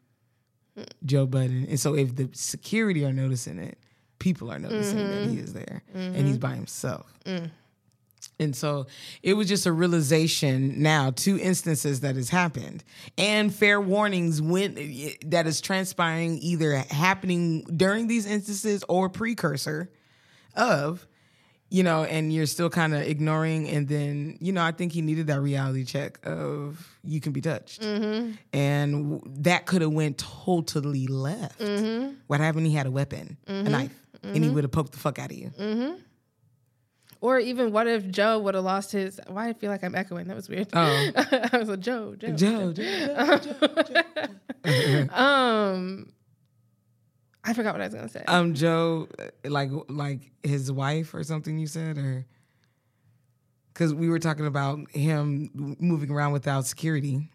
Joe 1.06 1.26
Budden." 1.26 1.68
And 1.70 1.80
so 1.80 1.96
if 1.96 2.16
the 2.16 2.30
security 2.34 3.06
are 3.06 3.14
noticing 3.14 3.60
it, 3.60 3.78
people 4.20 4.52
are 4.52 4.60
noticing 4.60 4.98
that 4.98 5.30
he 5.30 5.40
is 5.40 5.54
there 5.54 5.84
and 5.94 6.16
he's 6.16 6.38
mm-hmm. 6.38 6.38
by 6.38 6.56
himself. 6.56 7.14
Mm. 7.26 7.52
And 8.40 8.56
so 8.56 8.88
it 9.24 9.36
was 9.36 9.48
just 9.48 9.66
a 9.66 9.72
realization 9.72 10.82
now, 10.82 11.12
two 11.12 11.38
instances 11.38 12.02
that 12.02 12.16
has 12.16 12.30
happened, 12.30 12.84
and 13.18 13.54
fair 13.54 13.80
warnings 13.80 14.42
when 14.42 14.74
that 15.28 15.48
is 15.48 15.62
transpiring, 15.62 16.40
either 16.40 16.76
happening 16.90 17.62
during 17.64 18.08
these 18.08 18.26
instances 18.26 18.84
or 18.90 19.10
precursor 19.10 19.90
of, 20.56 21.08
you 21.70 21.84
know, 21.84 22.04
and 22.04 22.34
you're 22.34 22.46
still 22.46 22.70
kind 22.70 22.94
of 22.94 23.04
ignoring. 23.04 23.70
And 23.70 23.88
then, 23.88 24.38
you 24.42 24.52
know, 24.52 24.64
I 24.64 24.72
think 24.72 24.92
he 24.92 25.02
needed 25.02 25.28
that 25.28 25.40
reality 25.40 25.86
check 25.86 26.20
of 26.26 26.98
you 27.04 27.22
can 27.22 27.32
be 27.32 27.42
touched, 27.42 27.84
mm-hmm. 27.84 28.32
and 28.52 29.22
that 29.44 29.66
could 29.66 29.82
have 29.82 29.94
went 29.94 30.18
totally 30.18 31.08
left. 31.08 31.60
Mm-hmm. 31.60 32.16
What 32.28 32.42
happened? 32.42 32.68
He 32.68 32.74
had 32.74 32.88
a 32.88 32.92
weapon, 32.92 33.38
a 33.48 33.64
knife, 33.64 33.98
and 34.34 34.44
he 34.44 34.50
would 34.50 34.64
have 34.64 34.72
poked 34.72 34.92
the 34.92 34.98
fuck 34.98 35.20
out 35.20 35.32
of 35.32 35.38
you. 35.38 35.52
Mm-hmm. 35.60 35.96
Or 37.22 37.40
even 37.40 37.72
what 37.72 37.88
if 37.88 38.08
Joe 38.10 38.40
would 38.40 38.56
have 38.56 38.64
lost 38.64 38.92
his? 38.92 39.20
Why 39.28 39.50
I 39.50 39.54
feel 39.54 39.72
like 39.72 39.84
I'm 39.84 39.96
echoing? 39.96 40.28
That 40.28 40.36
was 40.36 40.50
weird. 40.50 40.68
Oh. 40.74 41.12
I 41.16 41.58
was 41.58 41.70
like 41.70 41.80
Joe, 41.80 42.16
Joe. 42.16 42.32
Joe, 42.36 42.74
Joe, 42.74 43.38
Joe. 43.38 44.30
Um, 45.14 46.12
I 47.44 47.54
forgot 47.54 47.76
what 47.76 47.82
I 47.82 47.86
was 47.86 47.94
gonna 47.94 48.10
say. 48.10 48.24
Um, 48.28 48.56
Joe, 48.56 49.08
uh, 49.20 49.50
like 49.50 49.70
like 49.88 50.32
his 50.44 50.72
wife 50.72 51.14
or 51.14 51.24
something 51.24 51.60
you 51.60 51.68
said, 51.68 52.00
or 52.00 52.26
because 53.74 53.94
we 53.94 54.10
were 54.10 54.20
talking 54.20 54.48
about 54.48 54.90
him 54.92 55.76
moving 55.80 56.10
around 56.10 56.32
without 56.32 56.66
security. 56.66 57.30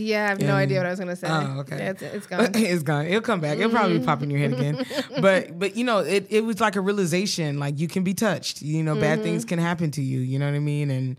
Yeah, 0.00 0.24
I 0.24 0.28
have 0.28 0.40
no 0.40 0.46
and- 0.46 0.56
idea 0.56 0.78
what 0.78 0.86
I 0.86 0.90
was 0.90 0.98
gonna 0.98 1.16
say. 1.16 1.28
Oh, 1.28 1.60
okay. 1.60 1.76
Yeah, 1.78 1.90
it's, 1.90 2.02
it's 2.02 2.26
gone. 2.28 2.50
it's 2.54 2.82
gone. 2.82 3.06
It'll 3.06 3.20
come 3.20 3.40
back. 3.40 3.58
It'll 3.58 3.70
probably 3.70 4.00
pop 4.00 4.22
in 4.22 4.30
your 4.30 4.40
head 4.40 4.52
again. 4.52 4.84
but 5.20 5.58
but 5.58 5.76
you 5.76 5.84
know, 5.84 5.98
it 5.98 6.26
it 6.30 6.44
was 6.44 6.60
like 6.60 6.76
a 6.76 6.80
realization. 6.80 7.58
Like 7.58 7.78
you 7.78 7.88
can 7.88 8.02
be 8.02 8.14
touched. 8.14 8.62
You 8.62 8.82
know, 8.82 8.94
bad 8.96 9.22
things 9.22 9.44
can 9.44 9.58
happen 9.58 9.90
to 9.92 10.02
you. 10.02 10.20
You 10.20 10.38
know 10.38 10.46
what 10.46 10.54
I 10.54 10.60
mean? 10.60 10.90
And 10.90 11.16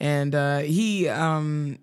and 0.00 0.34
uh, 0.34 0.58
he 0.58 1.08
um 1.08 1.78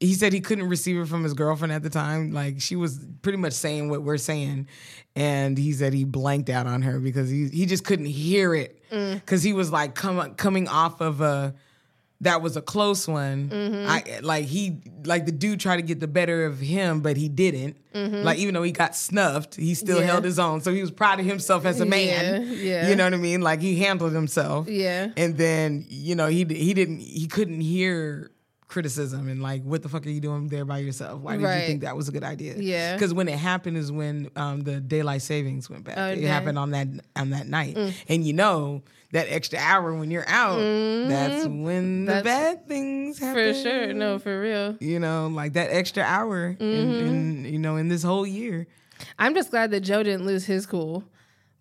he 0.00 0.14
said 0.14 0.32
he 0.32 0.40
couldn't 0.40 0.68
receive 0.68 0.98
it 1.00 1.06
from 1.06 1.22
his 1.22 1.32
girlfriend 1.32 1.72
at 1.72 1.82
the 1.82 1.90
time. 1.90 2.32
Like 2.32 2.60
she 2.60 2.74
was 2.76 2.98
pretty 3.22 3.38
much 3.38 3.52
saying 3.52 3.88
what 3.88 4.02
we're 4.02 4.16
saying, 4.16 4.66
and 5.14 5.56
he 5.56 5.72
said 5.72 5.92
he 5.92 6.04
blanked 6.04 6.50
out 6.50 6.66
on 6.66 6.82
her 6.82 6.98
because 6.98 7.30
he 7.30 7.48
he 7.48 7.66
just 7.66 7.84
couldn't 7.84 8.06
hear 8.06 8.54
it 8.54 8.82
because 8.90 9.42
he 9.42 9.52
was 9.52 9.70
like 9.70 9.94
come, 9.94 10.34
coming 10.34 10.66
off 10.68 11.00
of 11.00 11.20
a 11.20 11.54
that 12.22 12.40
was 12.42 12.56
a 12.56 12.62
close 12.62 13.06
one. 13.06 13.50
Mm-hmm. 13.50 13.88
I 13.88 14.20
like 14.22 14.46
he 14.46 14.78
like 15.04 15.26
the 15.26 15.32
dude 15.32 15.60
tried 15.60 15.76
to 15.76 15.82
get 15.82 16.00
the 16.00 16.08
better 16.08 16.46
of 16.46 16.58
him, 16.58 17.00
but 17.00 17.16
he 17.16 17.28
didn't. 17.28 17.76
Like 17.94 18.38
even 18.38 18.54
though 18.54 18.62
he 18.62 18.72
got 18.72 18.96
snuffed, 18.96 19.56
he 19.56 19.74
still 19.74 19.96
Mm-hmm. 19.98 20.06
Yeah. 20.06 20.12
held 20.12 20.24
his 20.24 20.38
own. 20.38 20.62
So 20.62 20.72
he 20.72 20.80
was 20.80 20.90
proud 20.90 21.20
of 21.20 21.26
himself 21.26 21.66
as 21.66 21.78
a 21.80 21.84
man. 21.86 22.42
Yeah, 22.46 22.54
yeah. 22.54 22.88
You 22.88 22.96
know 22.96 23.04
what 23.04 23.12
I 23.14 23.18
mean? 23.18 23.42
Like 23.42 23.60
he 23.60 23.76
handled 23.76 24.12
himself. 24.14 24.66
Yeah. 24.68 25.10
And 25.16 25.36
then 25.36 25.84
you 25.88 26.14
know 26.14 26.26
he 26.28 26.44
he 26.44 26.72
didn't 26.74 27.00
he 27.00 27.26
couldn't 27.26 27.60
hear 27.60 28.30
criticism 28.72 29.28
and 29.28 29.42
like 29.42 29.62
what 29.62 29.82
the 29.82 29.88
fuck 29.88 30.04
are 30.06 30.10
you 30.10 30.20
doing 30.20 30.48
there 30.48 30.64
by 30.64 30.78
yourself? 30.78 31.20
Why 31.20 31.36
did 31.36 31.44
Right. 31.44 31.60
you 31.60 31.66
think 31.66 31.82
that 31.82 31.96
was 31.96 32.08
a 32.08 32.12
good 32.12 32.24
idea? 32.24 32.54
Yeah. 32.56 32.94
Because 32.94 33.12
when 33.14 33.28
it 33.28 33.38
happened 33.38 33.76
is 33.76 33.92
when 33.92 34.30
um, 34.36 34.62
the 34.62 34.80
daylight 34.80 35.22
savings 35.22 35.68
went 35.70 35.84
back. 35.84 35.94
Oh, 35.98 36.06
it 36.08 36.24
happened 36.24 36.58
on 36.58 36.70
that 36.72 36.88
on 37.14 37.30
that 37.30 37.46
night, 37.46 37.76
and 38.08 38.24
you 38.26 38.32
know 38.32 38.82
that 39.12 39.26
extra 39.28 39.58
hour 39.58 39.92
when 39.94 40.10
you're 40.10 40.28
out, 40.28 40.58
that's 41.08 41.44
when 41.46 42.06
the 42.06 42.12
Mm-hmm. 42.12 42.24
Bad 42.24 42.66
things 42.66 43.18
happen. 43.18 43.52
for 43.54 43.60
sure. 43.60 43.92
No, 43.92 44.18
for 44.18 44.40
real. 44.40 44.76
You 44.80 44.98
know, 44.98 45.26
like 45.28 45.52
that 45.52 45.70
extra 45.70 46.02
hour, 46.02 46.48
in, 46.48 46.56
Mm-hmm. 46.58 47.06
in 47.06 47.44
you 47.44 47.58
know, 47.58 47.76
in 47.76 47.88
this 47.88 48.02
whole 48.02 48.26
year. 48.26 48.66
I'm 49.18 49.34
just 49.34 49.50
glad 49.50 49.70
that 49.72 49.80
Joe 49.80 50.02
didn't 50.02 50.24
lose 50.26 50.46
his 50.46 50.64
cool. 50.64 51.04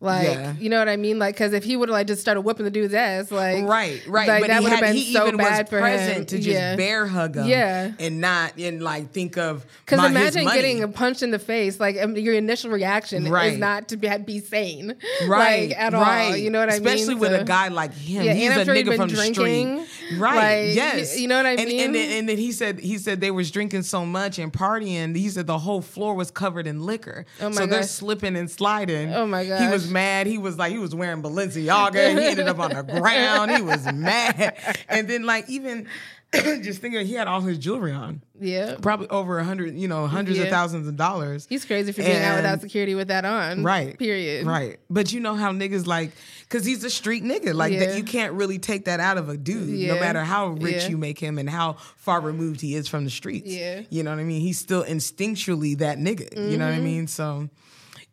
Like, 0.03 0.23
Yeah. 0.29 0.53
you 0.59 0.67
know 0.69 0.79
what 0.79 0.89
I 0.89 0.97
mean? 0.97 1.19
Like, 1.19 1.35
because 1.35 1.53
if 1.53 1.63
he 1.63 1.77
would 1.77 1.87
have 1.89 1.93
like 1.93 2.07
just 2.07 2.21
started 2.21 2.41
whooping 2.41 2.65
the 2.65 2.71
dude's 2.71 2.93
ass, 2.95 3.29
like, 3.29 3.63
Right, 3.65 4.01
right. 4.07 4.27
like, 4.27 4.41
but 4.41 4.47
that 4.47 4.63
would 4.63 4.71
have 4.71 4.81
been 4.81 4.95
he 4.95 5.13
so 5.13 5.27
even 5.27 5.37
bad 5.37 5.65
was 5.65 5.69
for 5.69 5.79
present 5.79 6.17
him. 6.17 6.25
to 6.25 6.35
just 6.37 6.47
yeah. 6.47 6.75
bear 6.75 7.05
hug 7.05 7.35
him, 7.35 7.45
Yeah. 7.45 7.91
and 7.99 8.19
not 8.19 8.57
and 8.57 8.81
like 8.81 9.11
think 9.11 9.37
of 9.37 9.63
Because 9.85 10.03
imagine 10.09 10.45
getting 10.45 10.91
punch 10.91 11.21
in 11.21 11.29
the 11.29 11.37
face. 11.37 11.79
Like 11.79 12.01
um, 12.01 12.17
your 12.17 12.33
initial 12.33 12.71
reaction 12.71 13.29
Right. 13.29 13.53
is 13.53 13.59
not 13.59 13.89
to 13.89 13.97
be, 13.97 14.09
be 14.25 14.39
sane, 14.39 14.95
right 15.27 15.69
Like 15.69 15.79
at 15.79 15.93
right. 15.93 16.29
all. 16.31 16.35
You 16.35 16.49
know 16.49 16.59
what 16.59 16.69
I 16.69 16.79
mean? 16.79 16.87
Especially 16.87 17.13
with 17.15 17.31
So- 17.31 17.41
a 17.41 17.43
guy 17.43 17.67
like 17.67 17.93
him. 17.93 18.23
Yeah, 18.23 18.33
He's 18.33 18.49
a 18.49 18.73
he'd 18.73 18.87
nigga 18.87 18.95
from 18.95 19.09
the 19.09 19.15
street. 19.17 19.85
Right. 20.17 20.65
like, 20.67 20.75
yes. 20.75 21.19
you 21.19 21.27
know 21.27 21.37
what 21.37 21.45
I 21.45 21.51
and, 21.51 21.65
mean? 21.67 21.79
And 21.81 21.95
then, 21.95 22.11
and 22.17 22.29
then 22.29 22.37
he 22.39 22.51
said 22.51 22.79
he 22.79 22.97
said 22.97 23.21
they 23.21 23.31
was 23.31 23.51
drinking 23.51 23.83
so 23.83 24.03
much 24.05 24.39
and 24.39 24.51
partying. 24.51 25.15
He 25.15 25.29
said 25.29 25.45
the 25.45 25.59
whole 25.59 25.81
floor 25.81 26.15
was 26.15 26.31
covered 26.31 26.65
in 26.65 26.81
liquor. 26.85 27.25
Oh 27.39 27.49
my 27.49 27.55
so 27.55 27.65
they're 27.67 27.83
slipping 27.83 28.35
and 28.35 28.49
sliding. 28.49 29.13
Oh 29.13 29.27
my 29.27 29.45
god, 29.45 29.61
He 29.61 29.67
was 29.71 29.83
gosh. 29.85 29.90
Mad. 29.91 30.25
He 30.27 30.37
was 30.37 30.57
like 30.57 30.71
he 30.71 30.79
was 30.79 30.95
wearing 30.95 31.21
Balenciaga. 31.21 31.95
and 31.95 32.19
he 32.19 32.25
ended 32.25 32.47
up 32.47 32.59
on 32.59 32.71
the 32.71 32.83
ground. 32.83 33.51
He 33.51 33.61
was 33.61 33.85
mad. 33.93 34.57
And 34.89 35.07
then 35.07 35.23
like 35.23 35.49
even 35.49 35.87
just 36.33 36.79
thinking 36.79 37.05
he 37.05 37.13
had 37.13 37.27
all 37.27 37.41
his 37.41 37.57
jewelry 37.57 37.91
on. 37.91 38.21
Yeah. 38.39 38.75
Probably 38.81 39.09
over 39.09 39.37
a 39.37 39.43
hundred, 39.43 39.75
you 39.75 39.89
know, 39.89 40.07
hundreds 40.07 40.39
of 40.39 40.47
thousands 40.47 40.87
of 40.87 40.95
dollars. 40.95 41.45
He's 41.49 41.65
crazy 41.65 41.91
for 41.91 42.01
being 42.01 42.21
out 42.21 42.37
without 42.37 42.61
security 42.61 42.95
with 42.95 43.09
that 43.09 43.25
on. 43.25 43.63
Right. 43.63 43.99
Period. 43.99 44.45
Right. 44.47 44.79
But 44.89 45.11
you 45.11 45.19
know 45.19 45.35
how 45.35 45.51
niggas 45.51 45.85
like, 45.87 46.11
because 46.43 46.63
he's 46.63 46.85
a 46.85 46.89
street 46.89 47.23
nigga. 47.25 47.53
Like, 47.53 47.73
Yeah. 47.73 47.87
that 47.87 47.97
you 47.97 48.03
can't 48.05 48.31
really 48.33 48.59
take 48.59 48.85
that 48.85 49.01
out 49.01 49.17
of 49.17 49.27
a 49.27 49.35
dude, 49.35 49.87
no 49.89 49.99
matter 49.99 50.23
how 50.23 50.47
rich 50.47 50.83
Yeah. 50.83 50.87
you 50.89 50.97
make 50.97 51.19
him 51.19 51.37
and 51.37 51.49
how 51.49 51.73
far 51.97 52.21
removed 52.21 52.61
he 52.61 52.75
is 52.75 52.87
from 52.87 53.03
the 53.03 53.11
streets. 53.11 53.47
Yeah. 53.51 53.81
You 53.89 54.03
know 54.03 54.11
what 54.11 54.19
I 54.19 54.23
mean? 54.23 54.39
He's 54.39 54.57
still 54.57 54.85
instinctually 54.85 55.77
that 55.79 55.97
nigga. 55.97 56.33
You 56.49 56.57
know 56.57 56.65
what 56.65 56.71
I 56.73 56.75
Mm-hmm. 56.77 56.83
mean? 56.85 57.07
So. 57.07 57.49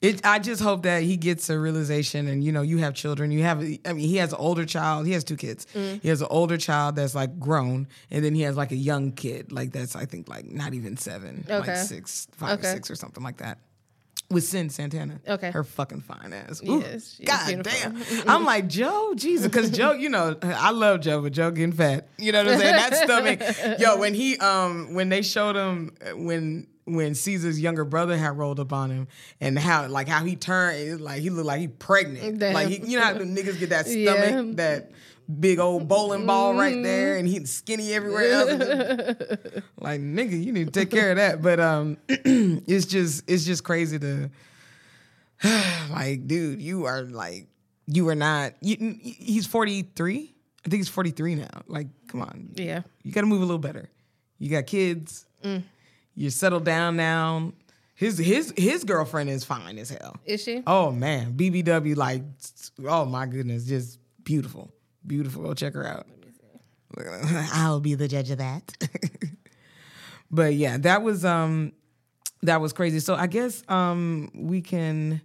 It, 0.01 0.25
I 0.25 0.39
just 0.39 0.63
hope 0.63 0.85
that 0.85 1.03
he 1.03 1.17
gets 1.17 1.51
a 1.51 1.59
realization, 1.59 2.29
and 2.29 2.45
you 2.45 2.53
know, 2.53 2.63
you 2.63 2.79
have 2.79 2.95
children. 2.95 3.33
You 3.33 3.43
have, 3.43 3.59
I 3.59 3.93
mean, 3.93 4.09
he 4.09 4.17
has 4.19 4.33
an 4.33 4.39
older 4.39 4.65
child. 4.65 5.07
He 5.09 5.13
has 5.13 5.25
two 5.25 5.37
kids. 5.37 5.67
Mm. 5.75 6.01
He 6.01 6.09
has 6.09 6.21
an 6.21 6.29
older 6.31 6.57
child 6.57 6.95
that's 6.95 7.17
like 7.17 7.41
grown, 7.41 7.89
and 8.11 8.25
then 8.25 8.33
he 8.35 8.43
has 8.43 8.57
like 8.57 8.71
a 8.71 8.77
young 8.77 9.11
kid, 9.11 9.51
like 9.51 9.73
that's 9.73 9.97
I 9.97 10.05
think 10.05 10.29
like 10.29 10.45
not 10.47 10.73
even 10.75 10.97
seven, 10.99 11.45
like 11.49 11.63
Okay. 11.69 11.75
six, 11.75 12.29
five 12.37 12.61
Okay. 12.61 12.69
or 12.69 12.73
six 12.75 12.91
or 12.93 12.95
something 12.95 13.25
like 13.25 13.39
that. 13.39 13.59
With 14.31 14.45
Cyn 14.45 14.71
Santana, 14.71 15.21
Okay. 15.27 15.51
her 15.53 15.65
fucking 15.65 16.03
fine 16.03 16.35
ass. 16.35 16.63
Ooh, 16.69 16.81
Yes, 16.81 17.19
God 17.25 17.47
beautiful. 17.47 17.93
damn. 17.93 18.29
I'm 18.29 18.45
like, 18.45 18.69
Joe, 18.69 19.15
Jesus. 19.17 19.47
Because 19.47 19.71
Joe, 19.71 19.93
you 19.93 20.11
know, 20.11 20.37
I 20.43 20.71
love 20.71 21.01
Joe, 21.01 21.23
but 21.23 21.33
Joe 21.33 21.51
getting 21.51 21.73
fat. 21.73 22.09
You 22.19 22.33
know 22.33 22.45
what 22.45 22.53
I'm 22.53 22.59
saying? 22.61 22.77
That 22.77 22.95
stomach. 22.95 23.81
Yo, 23.81 23.97
when 23.99 24.13
he 24.13 24.37
um 24.39 24.93
when 24.95 25.09
they 25.09 25.23
showed 25.23 25.57
him 25.57 25.95
uh, 26.07 26.11
when 26.15 26.67
when 26.89 27.15
Cesar's 27.15 27.61
younger 27.61 27.85
brother 27.85 28.17
had 28.17 28.37
rolled 28.39 28.61
up 28.61 28.73
on 28.73 28.91
him 28.91 29.09
and 29.41 29.59
how 29.59 29.87
like 29.89 30.09
how 30.09 30.25
he 30.25 30.37
turned 30.37 31.01
like 31.01 31.21
he 31.23 31.31
looked 31.31 31.47
like 31.47 31.61
he 31.61 31.69
pregnant. 31.69 32.39
Damn. 32.39 32.55
Like 32.55 32.69
he, 32.69 32.79
you 32.91 32.99
know 32.99 33.05
how 33.05 33.13
the 33.15 33.25
niggas 33.25 33.59
get 33.59 33.71
that 33.71 33.87
stomach, 33.87 34.05
Yeah. 34.07 34.43
that 34.57 34.91
big 35.41 35.59
old 35.59 35.87
bowling 35.89 36.25
ball 36.27 36.55
right 36.55 36.83
there, 36.83 37.17
and 37.17 37.29
he's 37.29 37.53
skinny 37.53 37.93
everywhere 37.93 38.31
else. 38.33 38.51
like 39.79 40.01
nigga, 40.01 40.43
you 40.43 40.53
need 40.53 40.67
to 40.67 40.81
take 40.81 40.91
care 40.91 41.11
of 41.11 41.17
that. 41.19 41.43
But 41.43 41.61
um, 41.61 41.97
it's 42.09 42.87
just 42.87 43.25
it's 43.31 43.45
just 43.45 43.63
crazy 43.65 43.99
to 43.99 44.31
like, 45.91 46.27
dude, 46.27 46.61
you 46.61 46.87
are 46.87 47.03
like 47.03 47.47
you 47.87 48.09
are 48.09 48.15
not. 48.15 48.55
You, 48.61 48.97
he's 49.03 49.47
forty 49.47 49.83
three. 49.83 50.35
I 50.67 50.69
think 50.71 50.81
he's 50.81 50.89
forty 50.89 51.11
three 51.11 51.35
now. 51.35 51.63
Like, 51.67 51.87
come 52.09 52.21
on, 52.23 52.51
Yeah. 52.55 52.83
you 53.03 53.13
got 53.13 53.23
to 53.23 53.27
move 53.27 53.41
a 53.43 53.45
little 53.45 53.59
better. 53.59 53.89
You 54.39 54.51
got 54.51 54.67
kids. 54.67 55.27
Mm. 55.45 55.63
You're 56.19 56.33
settled 56.33 56.65
down 56.65 56.97
now. 56.97 57.53
His 57.95 58.19
his 58.19 58.53
his 58.57 58.83
girlfriend 58.83 59.31
is 59.31 59.45
fine 59.45 59.79
as 59.79 59.91
hell. 59.91 60.17
Is 60.25 60.43
she? 60.43 60.65
Oh 60.67 60.91
man, 60.91 61.35
BBW 61.35 61.97
like 61.97 62.23
oh 62.89 63.05
my 63.05 63.27
goodness, 63.27 63.67
just 63.67 64.01
beautiful, 64.25 64.73
beautiful. 65.07 65.45
Go 65.45 65.55
check 65.55 65.75
her 65.75 65.87
out. 65.87 66.09
I'll 67.53 67.79
be 67.79 67.95
the 67.95 68.09
judge 68.09 68.33
of 68.33 68.39
that. 68.39 68.89
but 70.31 70.55
yeah, 70.55 70.79
that 70.79 71.03
was 71.03 71.25
um 71.25 71.73
that 72.43 72.61
was 72.61 72.73
crazy. 72.73 72.99
So 72.99 73.15
I 73.15 73.29
guess 73.29 73.63
um 73.69 74.33
we 74.35 74.61
can 74.61 75.23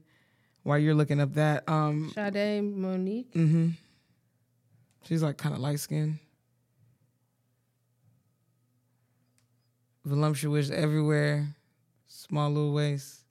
while 0.62 0.78
you're 0.78 0.94
looking 0.94 1.20
up 1.20 1.34
that 1.34 1.68
um 1.68 2.12
Sade 2.14 2.64
Monique. 2.64 3.34
mm-hmm. 3.34 3.70
She's 5.06 5.24
like 5.24 5.38
kind 5.38 5.56
of 5.56 5.62
light 5.62 5.80
skinned. 5.80 6.20
Voluptuous 10.06 10.70
everywhere. 10.70 11.48
Small 12.08 12.50
little 12.50 12.74
waist. 12.74 13.22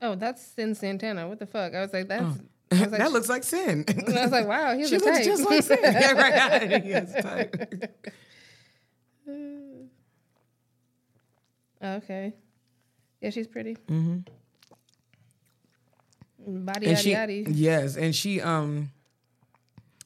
Oh, 0.00 0.14
that's 0.14 0.52
Cyn 0.56 0.76
Santana. 0.76 1.26
What 1.28 1.38
the 1.38 1.46
fuck? 1.46 1.74
I 1.74 1.80
was 1.80 1.92
like, 1.92 2.08
that's. 2.08 2.24
Oh. 2.24 2.36
Was 2.70 2.80
like, 2.80 2.90
that 2.98 3.12
looks 3.12 3.28
like 3.30 3.42
Cyn. 3.42 3.88
I 4.16 4.22
was 4.22 4.30
like, 4.32 4.46
wow, 4.46 4.74
he's 4.76 4.90
she 4.90 4.96
a 4.96 4.98
looks 4.98 5.18
type. 5.18 5.24
just 5.24 5.44
like 5.48 5.64
Cyn. 5.64 5.78
yeah, 5.82 6.12
right. 6.12 6.82
He 6.84 6.92
a 6.92 7.22
type. 7.22 7.56
okay. 11.82 12.34
Yeah, 13.20 13.30
she's 13.30 13.46
pretty. 13.46 13.76
Mm-hmm. 13.88 14.18
Body 16.64 16.86
And 16.86 16.96
yaddy 16.96 17.02
she, 17.02 17.12
yaddy. 17.14 17.46
yes, 17.48 17.96
and 17.96 18.14
she 18.14 18.40
um, 18.40 18.90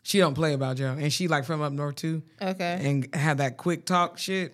she 0.02 0.18
don't 0.18 0.34
play 0.34 0.52
about 0.52 0.76
Joe, 0.76 0.96
and 0.98 1.12
she 1.12 1.28
like 1.28 1.44
from 1.44 1.62
up 1.62 1.72
north 1.72 1.96
too, 1.96 2.22
Okay. 2.40 2.78
and 2.82 3.14
have 3.14 3.38
that 3.38 3.56
quick 3.56 3.84
talk 3.86 4.18
shit. 4.18 4.52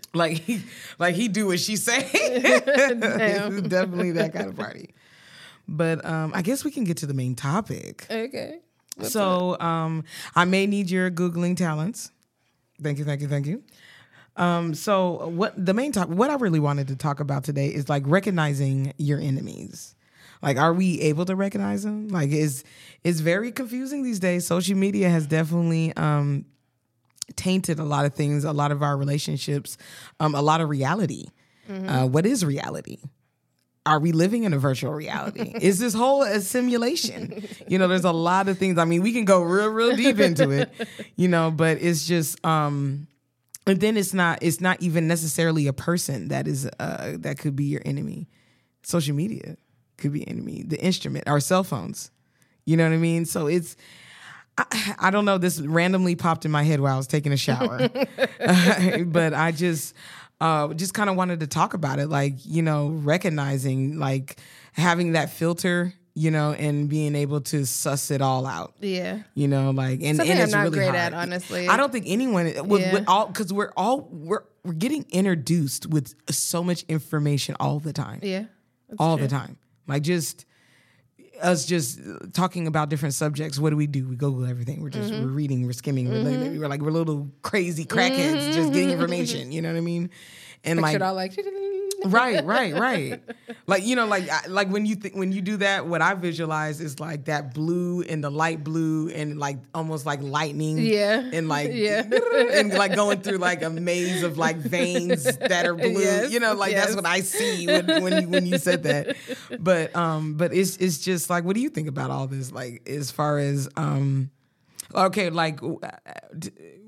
like 0.14 0.38
he, 0.38 0.62
like 0.98 1.14
he 1.14 1.28
do 1.28 1.46
what 1.46 1.60
she 1.60 1.76
say. 1.76 2.08
It's 2.12 3.68
definitely 3.68 4.12
that 4.12 4.32
kind 4.32 4.48
of 4.48 4.56
party. 4.56 4.94
But 5.66 6.04
um, 6.04 6.32
I 6.34 6.42
guess 6.42 6.64
we 6.64 6.70
can 6.70 6.84
get 6.84 6.98
to 6.98 7.06
the 7.06 7.14
main 7.14 7.34
topic. 7.34 8.06
Okay. 8.10 8.58
so 9.02 9.58
um, 9.60 10.04
I 10.34 10.44
may 10.44 10.66
need 10.66 10.90
your 10.90 11.10
googling 11.10 11.56
talents. 11.56 12.10
Thank 12.82 12.98
you, 12.98 13.04
thank 13.04 13.20
you, 13.20 13.28
thank 13.28 13.46
you. 13.46 13.62
Um, 14.36 14.74
so 14.74 15.28
what 15.28 15.52
the 15.56 15.74
main 15.74 15.92
talk? 15.92 16.08
what 16.08 16.30
I 16.30 16.34
really 16.34 16.60
wanted 16.60 16.88
to 16.88 16.96
talk 16.96 17.20
about 17.20 17.44
today 17.44 17.68
is 17.68 17.88
like 17.88 18.02
recognizing 18.06 18.92
your 18.96 19.18
enemies. 19.20 19.94
Like, 20.42 20.56
are 20.56 20.72
we 20.72 21.00
able 21.02 21.24
to 21.26 21.36
recognize 21.36 21.82
them? 21.82 22.08
Like, 22.08 22.30
is 22.30 22.64
it's 23.04 23.20
very 23.20 23.52
confusing 23.52 24.02
these 24.02 24.20
days. 24.20 24.46
Social 24.46 24.76
media 24.76 25.08
has 25.10 25.26
definitely 25.26 25.94
um, 25.96 26.46
tainted 27.36 27.78
a 27.78 27.84
lot 27.84 28.04
of 28.06 28.14
things, 28.14 28.44
a 28.44 28.52
lot 28.52 28.72
of 28.72 28.82
our 28.82 28.96
relationships, 28.96 29.76
um, 30.18 30.34
a 30.34 30.42
lot 30.42 30.60
of 30.60 30.68
reality. 30.68 31.26
Uh, 31.68 32.06
what 32.06 32.26
is 32.26 32.44
reality? 32.44 32.98
Are 33.86 34.00
we 34.00 34.12
living 34.12 34.44
in 34.44 34.52
a 34.52 34.58
virtual 34.58 34.92
reality? 34.92 35.52
is 35.60 35.78
this 35.78 35.94
whole 35.94 36.22
a 36.22 36.40
simulation? 36.40 37.46
You 37.68 37.78
know, 37.78 37.86
there's 37.86 38.04
a 38.04 38.12
lot 38.12 38.48
of 38.48 38.58
things. 38.58 38.76
I 38.76 38.84
mean, 38.84 39.02
we 39.02 39.12
can 39.12 39.24
go 39.24 39.42
real, 39.42 39.68
real 39.68 39.94
deep 39.96 40.18
into 40.18 40.50
it, 40.50 40.72
you 41.16 41.28
know, 41.28 41.50
but 41.50 41.78
it's 41.80 42.06
just 42.06 42.44
um 42.44 43.06
and 43.66 43.80
then 43.80 43.96
it's 43.96 44.12
not 44.12 44.40
it's 44.42 44.60
not 44.60 44.82
even 44.82 45.06
necessarily 45.06 45.66
a 45.66 45.72
person 45.72 46.28
that 46.28 46.48
is 46.48 46.68
uh 46.78 47.16
that 47.20 47.38
could 47.38 47.54
be 47.54 47.64
your 47.64 47.82
enemy. 47.84 48.28
Social 48.82 49.14
media 49.14 49.56
could 50.00 50.12
be 50.12 50.26
enemy. 50.26 50.64
The 50.66 50.80
instrument, 50.80 51.28
our 51.28 51.40
cell 51.40 51.62
phones. 51.64 52.10
You 52.64 52.76
know 52.76 52.84
what 52.84 52.92
I 52.94 52.98
mean? 52.98 53.24
So 53.24 53.46
it's 53.46 53.76
I, 54.58 54.94
I 54.98 55.10
don't 55.10 55.24
know. 55.24 55.38
This 55.38 55.60
randomly 55.60 56.16
popped 56.16 56.44
in 56.44 56.50
my 56.50 56.62
head 56.62 56.80
while 56.80 56.94
I 56.94 56.96
was 56.96 57.06
taking 57.06 57.32
a 57.32 57.36
shower, 57.36 57.88
but 59.06 59.32
I 59.34 59.52
just, 59.52 59.94
uh, 60.40 60.74
just 60.74 60.92
kind 60.94 61.08
of 61.08 61.16
wanted 61.16 61.40
to 61.40 61.46
talk 61.46 61.74
about 61.74 61.98
it. 61.98 62.08
Like 62.08 62.34
you 62.44 62.62
know, 62.62 62.88
recognizing 62.88 63.98
like 63.98 64.38
having 64.72 65.12
that 65.12 65.30
filter, 65.30 65.94
you 66.14 66.30
know, 66.30 66.52
and 66.52 66.88
being 66.88 67.14
able 67.14 67.40
to 67.42 67.64
suss 67.64 68.10
it 68.10 68.20
all 68.20 68.46
out. 68.46 68.74
Yeah. 68.80 69.20
You 69.34 69.48
know, 69.48 69.70
like 69.70 70.00
and, 70.02 70.16
Something 70.16 70.30
and 70.32 70.38
I'm 70.40 70.44
it's 70.44 70.52
not 70.52 70.62
really 70.64 70.78
great 70.78 70.84
hard. 70.86 70.96
at, 70.96 71.14
honestly. 71.14 71.68
I 71.68 71.76
don't 71.76 71.90
think 71.92 72.04
anyone 72.08 72.44
with, 72.68 72.80
Yeah. 72.82 72.92
with 72.92 73.04
all 73.08 73.26
because 73.26 73.52
we're 73.52 73.72
all 73.76 74.08
we're 74.10 74.44
we're 74.64 74.74
getting 74.74 75.06
introduced 75.10 75.86
with 75.86 76.14
so 76.30 76.62
much 76.62 76.82
information 76.88 77.56
all 77.58 77.78
the 77.80 77.92
time 77.94 78.20
Yeah. 78.22 78.44
All 78.98 79.16
true. 79.16 79.26
the 79.26 79.30
time. 79.30 79.56
Like 79.86 80.02
just 80.02 80.44
us 81.42 81.64
just 81.64 82.00
talking 82.32 82.66
about 82.66 82.88
different 82.90 83.14
subjects. 83.14 83.58
What 83.58 83.70
do 83.70 83.76
we 83.76 83.86
do? 83.86 84.08
We 84.08 84.16
Google 84.16 84.44
everything. 84.44 84.82
We're 84.82 84.90
just 84.90 85.10
Mm-hmm. 85.12 85.24
we're 85.24 85.30
reading, 85.30 85.66
we're 85.66 85.72
skimming. 85.72 86.08
We're, 86.08 86.22
like, 86.22 86.58
we're 86.58 86.68
like 86.68 86.80
we're 86.82 86.90
little 86.90 87.30
crazy 87.42 87.84
crackheads 87.84 88.52
just 88.52 88.72
getting 88.72 88.90
information. 88.90 89.52
You 89.52 89.62
know 89.62 89.72
what 89.72 89.78
I 89.78 89.80
mean? 89.80 90.10
And 90.64 90.80
like 90.80 91.00
all 91.00 91.14
like. 91.14 91.36
Right, 92.06 92.44
right, 92.44 92.74
right. 92.74 93.20
Like 93.66 93.84
you 93.84 93.96
know, 93.96 94.06
like 94.06 94.28
I- 94.30 94.46
like 94.48 94.68
when 94.68 94.86
you 94.86 94.94
think 94.96 95.14
when 95.16 95.32
you 95.32 95.40
do 95.40 95.56
that, 95.58 95.86
what 95.86 96.02
I 96.02 96.14
visualize 96.14 96.80
is 96.80 96.98
like 97.00 97.26
that 97.26 97.54
blue 97.54 98.02
and 98.02 98.22
the 98.22 98.30
light 98.30 98.64
blue 98.64 99.08
and 99.10 99.38
like 99.38 99.58
almost 99.74 100.06
like 100.06 100.20
lightning. 100.22 100.78
Yeah. 100.78 101.28
And 101.32 101.48
like 101.48 101.70
Yeah. 101.72 102.02
and 102.52 102.72
like 102.72 102.94
going 102.94 103.20
through 103.20 103.38
like 103.38 103.62
a 103.62 103.70
maze 103.70 104.22
of 104.22 104.38
like 104.38 104.56
veins 104.56 105.24
that 105.24 105.66
are 105.66 105.74
blue. 105.74 106.00
Yes, 106.00 106.30
You 106.32 106.40
know, 106.40 106.54
like 106.54 106.74
that's 106.74 106.94
what 106.94 107.06
I 107.06 107.20
see 107.20 107.66
when 107.66 107.86
when 108.02 108.22
you, 108.22 108.28
when 108.28 108.46
you 108.46 108.58
said 108.58 108.82
that. 108.84 109.16
But 109.60 109.94
um, 109.94 110.34
but 110.34 110.54
it's 110.54 110.76
it's 110.78 110.98
just 110.98 111.28
like, 111.28 111.44
what 111.44 111.54
do 111.54 111.60
you 111.60 111.68
think 111.70 111.88
about 111.88 112.10
all 112.10 112.26
this? 112.26 112.50
Like 112.52 112.82
as 112.88 113.10
far 113.10 113.38
as 113.38 113.68
um. 113.76 114.30
Okay, 114.94 115.30
like, 115.30 115.62
uh, 115.62 115.76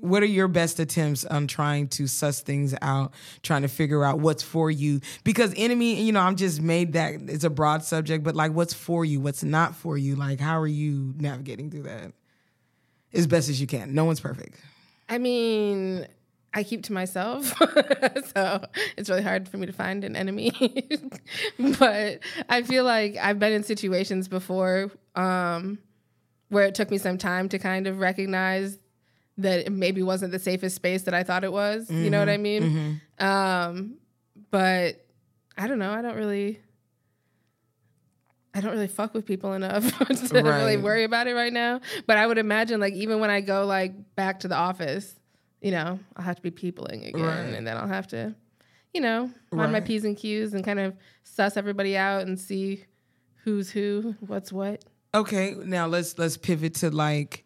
what 0.01 0.21
are 0.21 0.27
your 0.27 0.47
best 0.47 0.79
attempts 0.79 1.23
on 1.25 1.47
trying 1.47 1.87
to 1.89 2.07
suss 2.07 2.41
things 2.41 2.75
out, 2.81 3.13
trying 3.41 3.61
to 3.61 3.67
figure 3.67 4.03
out 4.03 4.19
what's 4.19 4.43
for 4.43 4.69
you? 4.69 4.99
Because 5.23 5.53
enemy, 5.55 6.01
you 6.01 6.11
know, 6.11 6.19
I'm 6.19 6.35
just 6.35 6.61
made 6.61 6.93
that 6.93 7.15
it's 7.27 7.43
a 7.43 7.49
broad 7.49 7.83
subject, 7.83 8.23
but 8.23 8.35
like, 8.35 8.51
what's 8.51 8.73
for 8.73 9.05
you, 9.05 9.19
what's 9.19 9.43
not 9.43 9.75
for 9.75 9.97
you? 9.97 10.15
Like, 10.15 10.39
how 10.39 10.59
are 10.59 10.67
you 10.67 11.13
navigating 11.17 11.71
through 11.71 11.83
that 11.83 12.11
as 13.13 13.27
best 13.27 13.49
as 13.49 13.61
you 13.61 13.67
can? 13.67 13.93
No 13.93 14.03
one's 14.05 14.19
perfect. 14.19 14.59
I 15.07 15.17
mean, 15.17 16.07
I 16.53 16.63
keep 16.63 16.83
to 16.83 16.93
myself, 16.93 17.53
so 18.35 18.65
it's 18.97 19.09
really 19.09 19.23
hard 19.23 19.47
for 19.47 19.57
me 19.57 19.65
to 19.65 19.73
find 19.73 20.03
an 20.03 20.15
enemy. 20.15 20.51
but 21.79 22.19
I 22.49 22.63
feel 22.63 22.83
like 22.83 23.15
I've 23.17 23.39
been 23.39 23.53
in 23.53 23.63
situations 23.63 24.27
before 24.27 24.91
um, 25.15 25.79
where 26.53 26.65
it 26.65 26.75
took 26.75 26.89
me 26.91 26.97
some 26.97 27.17
time 27.17 27.49
to 27.49 27.59
kind 27.59 27.87
of 27.87 27.99
recognize 27.99 28.77
that 29.37 29.59
it 29.65 29.71
maybe 29.71 30.03
wasn't 30.03 30.31
the 30.31 30.39
safest 30.39 30.75
space 30.75 31.03
that 31.03 31.13
I 31.13 31.23
thought 31.23 31.43
it 31.43 31.51
was. 31.51 31.89
You 31.89 32.09
know 32.09 32.19
what 32.19 32.29
I 32.29 32.37
mean? 32.37 33.01
Um, 33.19 33.97
but 34.51 35.05
I 35.57 35.67
don't 35.67 35.79
know. 35.79 35.91
I 35.91 36.01
don't 36.01 36.15
really. 36.15 36.59
I 38.55 38.61
don't 38.61 38.71
really 38.71 38.87
fuck 38.87 39.15
with 39.15 39.25
people 39.25 39.53
enough 39.53 39.97
to 40.07 40.41
really 40.43 40.77
worry 40.77 41.03
about 41.05 41.25
it 41.27 41.33
right 41.33 41.51
now. 41.51 41.81
But 42.05 42.17
I 42.17 42.27
would 42.27 42.37
imagine, 42.37 42.79
like, 42.79 42.93
even 42.93 43.19
when 43.19 43.31
I 43.31 43.41
go 43.41 43.65
like 43.65 43.93
back 44.15 44.41
to 44.41 44.47
the 44.47 44.55
office, 44.55 45.15
you 45.61 45.71
know, 45.71 45.99
I'll 46.15 46.23
have 46.23 46.35
to 46.35 46.41
be 46.43 46.51
peopling 46.51 47.03
again, 47.05 47.21
Right. 47.21 47.37
and 47.39 47.65
then 47.65 47.75
I'll 47.77 47.87
have 47.87 48.07
to, 48.09 48.35
you 48.93 49.01
know, 49.01 49.31
mind 49.51 49.71
my 49.71 49.79
p's 49.79 50.03
and 50.05 50.15
q's 50.15 50.53
and 50.53 50.63
kind 50.63 50.79
of 50.79 50.95
suss 51.23 51.57
everybody 51.57 51.97
out 51.97 52.27
and 52.27 52.39
see 52.39 52.85
who's 53.43 53.71
who, 53.71 54.13
what's 54.19 54.51
what. 54.51 54.85
Okay, 55.15 55.55
now 55.63 55.85
let's 55.87 56.17
let's 56.17 56.37
pivot 56.37 56.75
to 56.75 56.89
like 56.89 57.45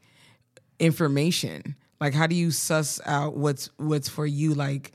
information. 0.80 1.76
Like 2.00 2.14
how 2.14 2.28
do 2.28 2.36
you 2.36 2.52
suss 2.52 3.02
out 3.06 3.36
what's 3.36 3.70
what's 3.78 4.08
for 4.08 4.26
you? 4.26 4.54
Like 4.54 4.94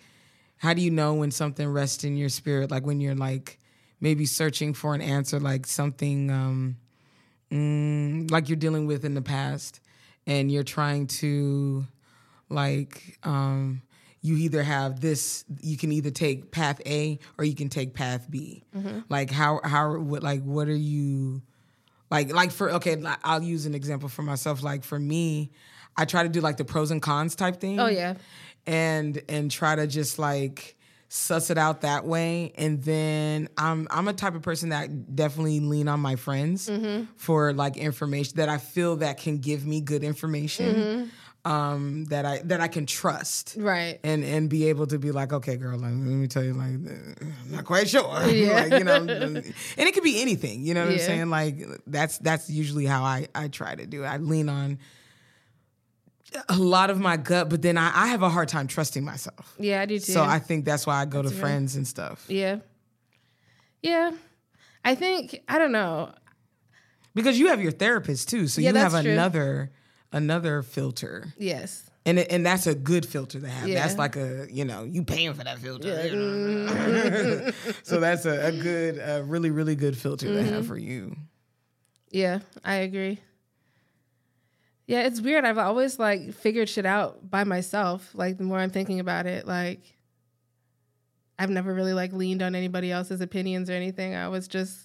how 0.57 0.73
do 0.73 0.81
you 0.81 0.91
know 0.91 1.15
when 1.15 1.31
something 1.31 1.69
rests 1.69 2.05
in 2.05 2.17
your 2.17 2.29
spirit? 2.29 2.71
Like 2.71 2.87
when 2.87 3.01
you're 3.01 3.15
like 3.15 3.59
maybe 4.01 4.25
searching 4.25 4.73
for 4.75 4.95
an 4.95 5.03
answer, 5.03 5.39
like 5.39 5.67
something 5.67 6.31
um 6.31 6.77
mm, 7.51 8.31
like 8.31 8.49
you're 8.49 8.57
dealing 8.57 8.87
with 8.87 9.05
in 9.05 9.15
the 9.15 9.23
past 9.23 9.81
and 10.27 10.51
you're 10.51 10.63
trying 10.63 11.09
to 11.09 11.87
like 12.49 13.19
um 13.25 13.83
you 14.23 14.37
either 14.37 14.63
have 14.63 15.01
this 15.01 15.45
you 15.61 15.77
can 15.77 15.93
either 15.93 16.11
take 16.11 16.53
path 16.53 16.81
A 16.87 17.19
or 17.37 17.45
you 17.45 17.55
can 17.55 17.69
take 17.69 17.93
path 17.93 18.31
B. 18.31 18.63
Like 19.11 19.31
how 19.31 19.61
how 19.63 19.99
what 19.99 20.23
like 20.23 20.43
what 20.43 20.69
are 20.69 20.75
you 20.75 21.43
like 22.13 22.33
like 22.33 22.53
for 22.53 22.71
okay 22.73 23.03
i'll 23.25 23.43
use 23.43 23.67
an 23.67 23.75
example 23.75 24.09
for 24.09 24.23
myself. 24.23 24.63
Like 24.63 24.85
for 24.85 24.99
me 24.99 25.51
i 25.97 26.05
try 26.05 26.23
to 26.23 26.29
do 26.29 26.41
like 26.41 26.59
the 26.59 26.65
pros 26.65 26.91
and 26.91 27.03
cons 27.03 27.35
type 27.35 27.59
thing. 27.59 27.81
Oh 27.81 27.89
yeah, 27.89 28.15
and 28.67 29.21
and 29.29 29.51
try 29.51 29.75
to 29.75 29.87
just 29.87 30.19
like 30.19 30.77
suss 31.09 31.51
it 31.51 31.59
out 31.59 31.81
that 31.81 32.05
way. 32.05 32.53
And 32.57 32.83
then 32.83 33.49
i'm 33.57 33.89
i'm 33.91 34.09
a 34.09 34.13
type 34.13 34.35
of 34.35 34.43
person 34.43 34.69
that 34.69 35.17
definitely 35.17 35.61
lean 35.61 35.89
on 35.89 36.01
my 36.01 36.17
friends 36.17 36.69
mm-hmm. 36.69 37.05
for 37.17 37.53
like 37.55 37.77
information 37.77 38.35
that 38.37 38.49
i 38.49 38.59
feel 38.59 38.97
that 38.97 39.19
can 39.19 39.39
give 39.39 39.67
me 39.67 39.81
good 39.81 40.05
information 40.05 40.75
mm-hmm. 40.75 41.09
Um 41.45 42.05
that 42.05 42.25
i 42.25 42.39
that 42.45 42.61
i 42.61 42.69
can 42.69 42.87
trust 42.87 43.57
right. 43.59 43.99
and 44.05 44.23
and 44.23 44.49
be 44.49 44.69
able 44.69 44.87
to 44.87 44.99
be 44.99 45.11
like, 45.11 45.33
okay, 45.33 45.57
girl, 45.57 45.73
like, 45.77 45.91
let 45.91 45.93
me 45.93 46.29
tell 46.29 46.45
you, 46.45 46.55
like, 46.55 46.75
uh, 46.75 47.25
I'm 47.45 47.51
not 47.51 47.65
quite 47.65 47.89
sure, 47.89 48.25
Yeah. 48.29 48.53
like, 48.69 48.73
you 48.75 48.85
know, 48.85 48.95
and 48.95 49.45
it 49.77 49.93
could 49.93 50.05
be 50.05 50.23
anything, 50.23 50.63
you 50.63 50.73
know 50.75 50.85
what 50.85 50.93
I'm 50.93 50.99
saying? 51.01 51.31
Like, 51.31 51.57
that's 51.87 52.19
that's 52.19 52.49
usually 52.49 52.87
how 52.87 53.03
I 53.03 53.27
I 53.35 53.49
try 53.49 53.75
to 53.75 53.87
do 53.87 54.05
it. 54.05 54.07
I 54.07 54.19
lean 54.19 54.49
on 54.49 54.79
a 56.49 56.57
lot 56.57 56.91
of 56.91 57.01
my 57.01 57.17
gut, 57.17 57.51
but 57.51 57.61
then 57.61 57.77
I, 57.77 57.91
I 58.05 58.07
have 58.07 58.23
a 58.23 58.29
hard 58.31 58.49
time 58.49 58.67
trusting 58.69 59.05
myself. 59.05 59.55
Yeah, 59.59 59.81
I 59.83 59.87
do 59.87 59.99
too. 59.99 60.13
So 60.13 60.23
I 60.23 60.39
think 60.39 60.65
that's 60.65 60.87
why 60.87 61.01
I 61.01 61.05
go 61.07 61.23
to 61.23 61.31
friends 61.31 61.75
and 61.77 61.87
stuff. 61.87 62.25
yeah, 62.29 62.59
yeah. 63.83 64.13
I 64.85 64.95
think 64.95 65.41
I 65.49 65.59
don't 65.59 65.73
know. 65.73 66.13
Because 67.15 67.39
you 67.39 67.49
have 67.49 67.61
your 67.61 67.73
therapist 67.73 68.29
too, 68.29 68.47
so 68.49 68.61
Yeah, 68.61 68.71
you 68.71 68.77
have 68.77 68.93
true. 69.03 69.11
another 69.13 69.71
another 70.13 70.63
filter. 70.63 71.33
Yes. 71.39 71.89
And 72.05 72.19
it, 72.19 72.33
and 72.33 72.45
that's 72.45 72.67
a 72.67 72.75
good 72.75 73.07
filter 73.07 73.41
to 73.41 73.49
have. 73.49 73.69
That's 73.69 73.97
like 73.97 74.17
a 74.17 74.47
you 74.51 74.65
know 74.65 74.83
you 74.85 75.05
paying 75.05 75.35
for 75.35 75.45
that 75.45 75.59
filter. 75.59 75.89
Yeah. 75.89 77.51
so 77.85 78.01
that's 78.01 78.25
a, 78.27 78.47
a 78.47 78.53
good, 78.53 78.99
a 78.99 79.23
really 79.23 79.51
really 79.51 79.77
good 79.77 79.97
filter 79.97 80.27
to 80.27 80.33
Mm-hmm. 80.35 80.53
have 80.55 80.67
for 80.67 80.77
you. 80.77 81.17
Yeah, 82.11 82.41
I 82.65 82.75
agree. 82.77 83.21
Yeah, 84.87 85.03
it's 85.03 85.21
weird. 85.21 85.45
I've 85.45 85.59
always 85.59 85.99
like 85.99 86.35
figured 86.35 86.69
shit 86.69 86.85
out 86.85 87.31
by 87.31 87.45
myself. 87.45 88.11
Like 88.15 88.37
the 88.37 88.45
more 88.45 88.59
I'm 88.59 88.71
thinking 88.71 88.99
about 88.99 89.27
it, 89.27 89.47
like 89.47 89.81
I've 91.39 91.51
never 91.51 91.73
really 91.73 91.95
like 91.95 92.13
leaned 92.13 92.43
on 92.43 92.55
anybody 92.55 92.91
else's 92.91 93.21
opinions 93.21 93.71
or 93.71 93.75
anything. 93.75 94.15
I 94.15 94.29
was 94.29 94.49
just 94.49 94.77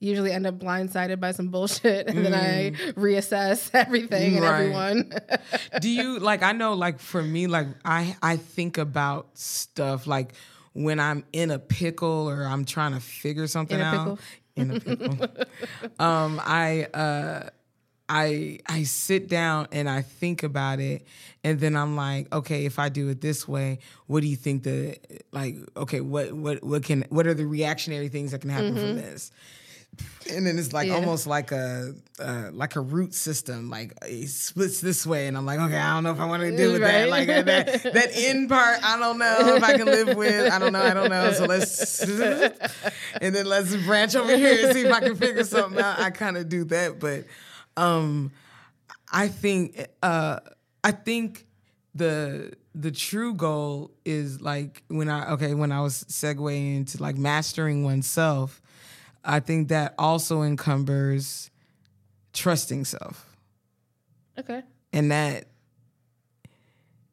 usually 0.00 0.30
end 0.32 0.46
up 0.46 0.58
blindsided 0.58 1.18
by 1.20 1.32
some 1.32 1.48
bullshit 1.48 2.06
and 2.08 2.24
then 2.24 2.34
I 2.34 2.70
reassess 2.92 3.70
everything 3.74 4.36
and 4.36 4.44
Mm. 4.44 4.48
Right. 4.48 4.60
everyone. 4.60 5.12
do 5.80 5.88
you 5.88 6.18
like 6.18 6.42
i 6.42 6.52
know 6.52 6.74
like 6.74 7.00
for 7.00 7.22
me 7.22 7.46
like 7.46 7.66
i 7.84 8.16
i 8.22 8.36
think 8.36 8.78
about 8.78 9.28
stuff 9.38 10.06
like 10.06 10.32
when 10.72 11.00
i'm 11.00 11.24
in 11.32 11.50
a 11.50 11.58
pickle 11.58 12.28
or 12.28 12.44
i'm 12.44 12.64
trying 12.64 12.92
to 12.94 13.00
figure 13.00 13.46
something 13.46 13.76
In 13.80 13.80
a 13.80 13.84
out 13.84 13.98
pickle? 13.98 14.18
in 14.56 14.70
a 14.70 14.80
pickle 14.80 15.18
um 15.98 16.40
i 16.44 16.84
uh 16.94 17.48
I 18.10 18.60
I 18.66 18.84
sit 18.84 19.28
down 19.28 19.68
and 19.70 19.86
I 19.86 20.00
think 20.00 20.42
about 20.42 20.80
it, 20.80 21.06
and 21.44 21.60
then 21.60 21.76
I'm 21.76 21.94
like, 21.94 22.34
okay, 22.34 22.64
if 22.64 22.78
I 22.78 22.88
do 22.88 23.10
it 23.10 23.20
this 23.20 23.46
way, 23.46 23.80
what 24.06 24.22
do 24.22 24.28
you 24.28 24.36
think 24.36 24.62
the 24.62 24.96
like? 25.30 25.56
Okay, 25.76 26.00
what 26.00 26.32
what 26.32 26.64
what 26.64 26.82
can 26.84 27.04
what 27.10 27.26
are 27.26 27.34
the 27.34 27.44
reactionary 27.44 28.08
things 28.08 28.30
that 28.32 28.40
can 28.40 28.48
happen 28.48 28.74
from 28.78 28.96
this? 28.96 29.30
And 30.30 30.46
then 30.46 30.58
it's 30.58 30.72
like. 30.72 30.88
Yeah. 30.88 30.94
almost 30.94 31.26
like 31.26 31.52
a 31.52 31.94
uh, 32.20 32.50
like 32.52 32.76
a 32.76 32.80
root 32.80 33.14
system, 33.14 33.70
like 33.70 33.92
it 34.02 34.28
splits 34.28 34.80
this 34.80 35.06
way, 35.06 35.26
and 35.26 35.36
I'm 35.36 35.46
like, 35.46 35.60
okay, 35.60 35.76
I 35.76 35.94
don't 35.94 36.04
know 36.04 36.12
if 36.12 36.20
I 36.20 36.26
want 36.26 36.42
to 36.42 36.56
deal 36.56 36.72
with 36.72 36.82
that. 36.82 37.08
Right. 37.08 37.10
Like 37.10 37.28
uh, 37.28 37.42
that 37.42 37.82
that 37.94 38.10
end 38.14 38.48
part, 38.48 38.78
I 38.82 38.98
don't 38.98 39.18
know 39.18 39.56
if 39.56 39.62
I 39.62 39.76
can 39.76 39.86
live 39.86 40.16
with. 40.16 40.52
I 40.52 40.58
don't 40.58 40.72
know, 40.72 40.82
I 40.82 40.94
don't 40.94 41.10
know. 41.10 41.32
So 41.32 41.44
let's 41.46 42.02
and 43.20 43.34
then 43.34 43.46
let's 43.46 43.74
branch 43.84 44.14
over 44.14 44.36
here 44.36 44.66
and 44.66 44.72
see 44.72 44.82
if 44.82 44.92
I 44.92 45.00
can 45.00 45.16
figure 45.16 45.44
something 45.44 45.80
out. 45.80 46.00
I 46.00 46.10
kind 46.10 46.36
of 46.36 46.48
do 46.48 46.64
that, 46.64 46.98
but 46.98 47.24
um, 47.76 48.32
I 49.12 49.28
think 49.28 49.86
uh, 50.02 50.40
I 50.82 50.90
think 50.90 51.46
the 51.94 52.52
the 52.74 52.90
true 52.90 53.34
goal 53.34 53.90
is 54.04 54.40
like 54.40 54.82
when 54.88 55.08
I 55.08 55.32
okay 55.32 55.54
when 55.54 55.72
I 55.72 55.80
was 55.80 56.04
segueing 56.04 56.76
into 56.76 57.02
like 57.02 57.16
mastering 57.16 57.84
oneself. 57.84 58.60
I 59.28 59.40
think 59.40 59.68
that 59.68 59.94
also 59.98 60.40
encumbers 60.40 61.50
trusting 62.32 62.86
self, 62.86 63.26
okay. 64.38 64.62
and 64.90 65.12
that 65.12 65.48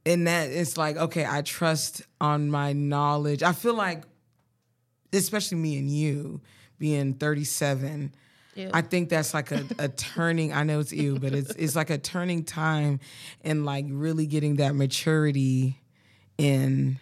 and 0.06 0.26
that 0.26 0.50
it's 0.50 0.78
like 0.78 0.96
okay, 0.96 1.26
I 1.30 1.42
trust 1.42 2.04
on 2.22 2.50
my 2.50 2.72
knowledge. 2.72 3.44
I 3.44 3.52
feel 3.52 3.74
like, 3.74 4.04
especially 5.12 5.58
me 5.58 5.78
and 5.78 5.90
you 5.92 6.40
being 6.80 7.16
thirty 7.16 7.44
seven. 7.44 8.16
Yeah. 8.56 8.70
I 8.74 8.82
think 8.82 9.10
that's 9.10 9.34
like 9.34 9.52
a, 9.52 9.66
a 9.78 9.90
turning. 9.90 10.54
I 10.54 10.64
know 10.64 10.80
it's 10.80 10.94
you, 10.94 11.20
but 11.20 11.34
it's 11.34 11.52
it's 11.56 11.76
like 11.76 11.90
a 11.90 11.98
turning 11.98 12.46
time 12.46 13.02
and 13.44 13.66
like 13.66 13.88
really 13.90 14.26
getting 14.26 14.56
that 14.56 14.74
maturity 14.74 15.82
in 16.38 16.98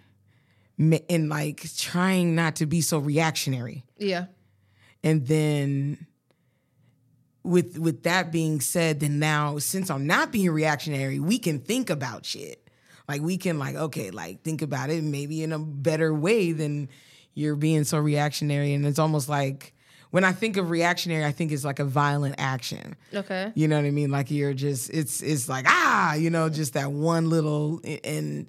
in 0.80 1.30
like 1.30 1.68
trying 1.78 2.34
not 2.34 2.56
to 2.56 2.66
be 2.66 2.82
so 2.82 2.98
reactionary. 2.98 3.84
yeah. 4.00 4.26
And 5.04 5.28
then 5.28 6.08
with 7.44 7.78
with 7.78 8.04
that 8.04 8.32
being 8.32 8.62
said, 8.62 9.00
then 9.02 9.20
now 9.20 9.58
since 9.58 9.90
I'm 9.90 10.08
not 10.08 10.32
being 10.32 10.50
reactionary, 10.50 11.20
we 11.20 11.38
can 11.38 11.60
think 11.60 11.90
about 11.90 12.26
shit. 12.26 12.60
Like 13.08 13.22
we 13.22 13.38
can 13.38 13.60
like 13.60 13.76
okay, 13.76 14.12
like 14.12 14.44
think 14.44 14.62
about 14.62 14.90
it 14.90 15.04
maybe 15.04 15.44
in 15.44 15.52
a 15.52 15.60
better 15.60 16.14
way 16.14 16.52
than 16.54 16.90
you're 17.34 17.56
being 17.56 17.84
so 17.84 17.98
reactionary. 17.98 18.74
And 18.74 18.86
it's 18.86 19.00
almost 19.00 19.28
like 19.28 19.74
when 20.12 20.24
I 20.24 20.32
think 20.32 20.58
of 20.58 20.70
reactionary, 20.70 21.26
I 21.26 21.32
think 21.32 21.52
it's 21.52 21.66
like 21.66 21.80
a 21.80 21.86
violent 21.86 22.36
action. 22.38 22.96
Okay. 23.14 23.52
You 23.56 23.68
know 23.68 23.78
what 23.78 23.86
I 23.86 23.92
mean? 23.92 24.12
Like 24.12 24.32
you're 24.32 24.54
just 24.54 24.90
it's 24.92 25.22
it's 25.22 25.50
like 25.50 25.66
ah, 25.68 26.14
you 26.14 26.30
know, 26.30 26.50
just 26.50 26.74
that 26.74 26.92
one 26.92 27.30
little 27.30 27.82
and 28.04 28.48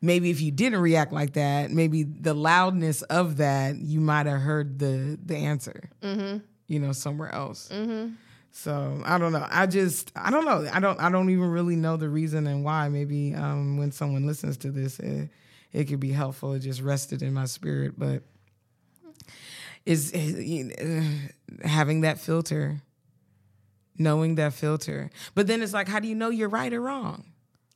maybe 0.00 0.30
if 0.30 0.40
you 0.40 0.50
didn't 0.50 0.80
react 0.80 1.12
like 1.12 1.34
that, 1.34 1.70
maybe 1.70 2.02
the 2.04 2.34
loudness 2.34 3.02
of 3.02 3.36
that, 3.38 3.76
you 3.76 4.00
might 4.00 4.26
have 4.26 4.40
heard 4.40 4.78
the 4.78 5.18
the 5.24 5.36
answer. 5.36 5.90
Mm-hmm. 6.02 6.38
You 6.66 6.78
know, 6.80 6.92
somewhere 6.92 7.32
else. 7.34 7.68
Mm-hmm. 7.72 8.14
So 8.50 9.02
I 9.04 9.18
don't 9.18 9.32
know. 9.32 9.46
I 9.50 9.66
just 9.66 10.12
I 10.16 10.30
don't 10.30 10.44
know. 10.44 10.68
I 10.72 10.80
don't 10.80 11.00
I 11.00 11.10
don't 11.10 11.30
even 11.30 11.50
really 11.50 11.76
know 11.76 11.96
the 11.96 12.08
reason 12.08 12.46
and 12.46 12.64
why. 12.64 12.88
Maybe 12.88 13.34
um, 13.34 13.76
when 13.76 13.92
someone 13.92 14.26
listens 14.26 14.56
to 14.58 14.70
this, 14.70 14.98
it, 14.98 15.28
it 15.72 15.84
could 15.84 16.00
be 16.00 16.12
helpful. 16.12 16.54
It 16.54 16.60
just 16.60 16.80
rested 16.82 17.22
in 17.22 17.32
my 17.34 17.44
spirit, 17.44 17.94
but 17.98 18.22
is, 19.86 20.12
know, 20.64 21.02
having 21.64 22.02
that 22.02 22.18
filter, 22.18 22.82
knowing 23.96 24.34
that 24.36 24.52
filter. 24.52 25.10
But 25.34 25.46
then 25.46 25.62
it's 25.62 25.72
like, 25.72 25.88
how 25.88 26.00
do 26.00 26.08
you 26.08 26.14
know 26.14 26.28
you're 26.30 26.48
right 26.48 26.72
or 26.72 26.80
wrong? 26.80 27.24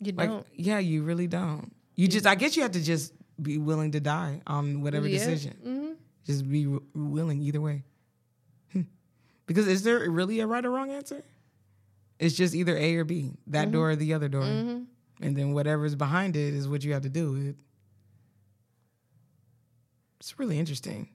You 0.00 0.12
Like, 0.12 0.28
don't. 0.28 0.46
yeah, 0.54 0.78
you 0.78 1.02
really 1.04 1.26
don't. 1.26 1.72
You 1.94 2.08
just, 2.08 2.26
I 2.26 2.34
guess 2.34 2.56
you 2.56 2.62
have 2.62 2.72
to 2.72 2.82
just 2.82 3.12
be 3.40 3.58
willing 3.58 3.92
to 3.92 4.00
die 4.00 4.40
on 4.46 4.80
whatever 4.82 5.06
Yeah. 5.08 5.18
decision. 5.18 5.56
Mhm. 5.64 5.96
Just 6.24 6.48
be 6.48 6.64
w- 6.64 6.82
willing 6.94 7.42
either 7.42 7.60
way. 7.60 7.84
Hmm. 8.72 8.82
Because 9.46 9.66
is 9.66 9.82
there 9.82 10.08
really 10.10 10.40
a 10.40 10.46
right 10.46 10.64
or 10.64 10.70
wrong 10.70 10.90
answer? 10.90 11.22
It's 12.18 12.36
just 12.36 12.54
either 12.54 12.76
A 12.76 12.96
or 12.96 13.04
B, 13.04 13.32
that 13.48 13.64
Mm-hmm. 13.64 13.72
door 13.72 13.90
or 13.90 13.96
the 13.96 14.14
other 14.14 14.28
door. 14.28 14.44
And 14.44 14.86
then 15.36 15.52
whatever's 15.52 15.94
behind 15.94 16.36
it 16.36 16.54
is 16.54 16.68
what 16.68 16.84
you 16.84 16.92
have 16.92 17.02
to 17.02 17.08
do 17.10 17.32
with. 17.32 17.56
It's 20.20 20.38
really 20.38 20.58
interesting. 20.58 21.08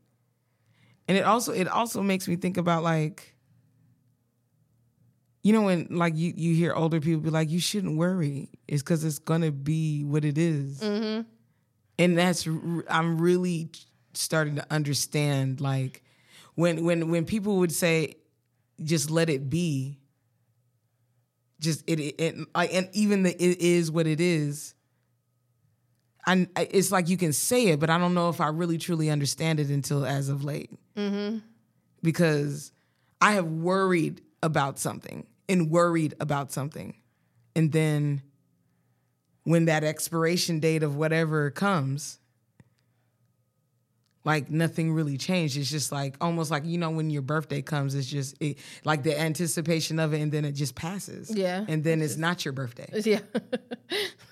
And 1.07 1.17
it 1.17 1.23
also 1.23 1.53
it 1.53 1.67
also 1.67 2.01
makes 2.03 2.27
me 2.27 2.35
think 2.35 2.57
about 2.57 2.83
like 2.83 3.33
you 5.43 5.53
know 5.53 5.61
when 5.63 5.87
like 5.91 6.15
you 6.15 6.33
you 6.35 6.53
hear 6.55 6.73
older 6.73 6.99
people 6.99 7.21
be 7.21 7.29
like 7.29 7.49
you 7.49 7.59
shouldn't 7.59 7.97
worry. 7.97 8.49
It's 8.67 8.81
cuz 8.83 9.03
it's 9.03 9.19
going 9.19 9.41
to 9.41 9.51
be 9.51 10.03
what 10.03 10.25
it 10.25 10.37
is. 10.37 10.79
Mm-hmm. 10.81 11.21
And 11.99 12.17
that's 12.17 12.47
i'm 12.89 13.17
really 13.19 13.69
starting 14.13 14.55
to 14.55 14.65
understand 14.71 15.61
like 15.61 16.03
when 16.55 16.83
when 16.85 17.09
when 17.09 17.25
people 17.25 17.57
would 17.57 17.71
say 17.71 18.15
just 18.83 19.09
let 19.09 19.29
it 19.29 19.49
be. 19.49 19.99
Just 21.59 21.83
it, 21.87 21.99
it, 21.99 22.15
it 22.21 22.35
and 22.55 22.89
even 22.93 23.23
the 23.23 23.31
it 23.43 23.59
is 23.59 23.89
what 23.89 24.05
it 24.05 24.21
is. 24.21 24.75
I, 26.25 26.47
I- 26.55 26.67
it's 26.69 26.91
like 26.91 27.09
you 27.09 27.17
can 27.17 27.31
say 27.33 27.67
it 27.69 27.79
but 27.79 27.89
i 27.89 27.97
don't 27.97 28.13
know 28.13 28.27
if 28.29 28.41
i 28.41 28.47
really 28.49 28.77
truly 28.77 29.09
understand 29.09 29.59
it 29.61 29.69
until 29.69 30.05
as 30.05 30.29
of 30.29 30.43
late. 30.43 30.69
Because 32.03 32.71
i 33.21 33.33
have 33.33 33.45
worried 33.47 34.21
about 34.43 34.79
something 34.79 35.25
and 35.49 35.69
worried 35.71 36.13
about 36.19 36.51
something 36.51 36.95
and 37.55 37.71
then 37.71 38.21
when 39.43 39.65
that 39.65 39.83
expiration 39.83 40.59
date 40.59 40.83
of 40.83 40.95
whatever 40.95 41.49
comes 41.51 42.19
like 44.27 44.49
nothing 44.51 44.91
really 44.91 45.17
changed. 45.17 45.55
It's 45.55 45.71
just 45.71 45.89
like 45.89 46.15
almost 46.19 46.51
like 46.51 46.65
you 46.65 46.77
know 46.77 46.89
when 46.89 47.09
your 47.09 47.21
birthday 47.21 47.61
comes, 47.61 47.95
it's 47.95 48.07
just 48.07 48.35
it, 48.41 48.57
like 48.83 49.03
the 49.03 49.17
anticipation 49.17 49.99
of 49.99 50.13
it, 50.13 50.19
and 50.19 50.31
then 50.33 50.43
it 50.43 50.51
just 50.51 50.75
passes. 50.75 51.33
Yeah. 51.33 51.63
and 51.65 51.81
then 51.81 52.01
it's 52.01 52.17
not 52.17 52.43
your 52.43 52.51
birthday. 52.51 52.89
Yeah. 53.05 53.19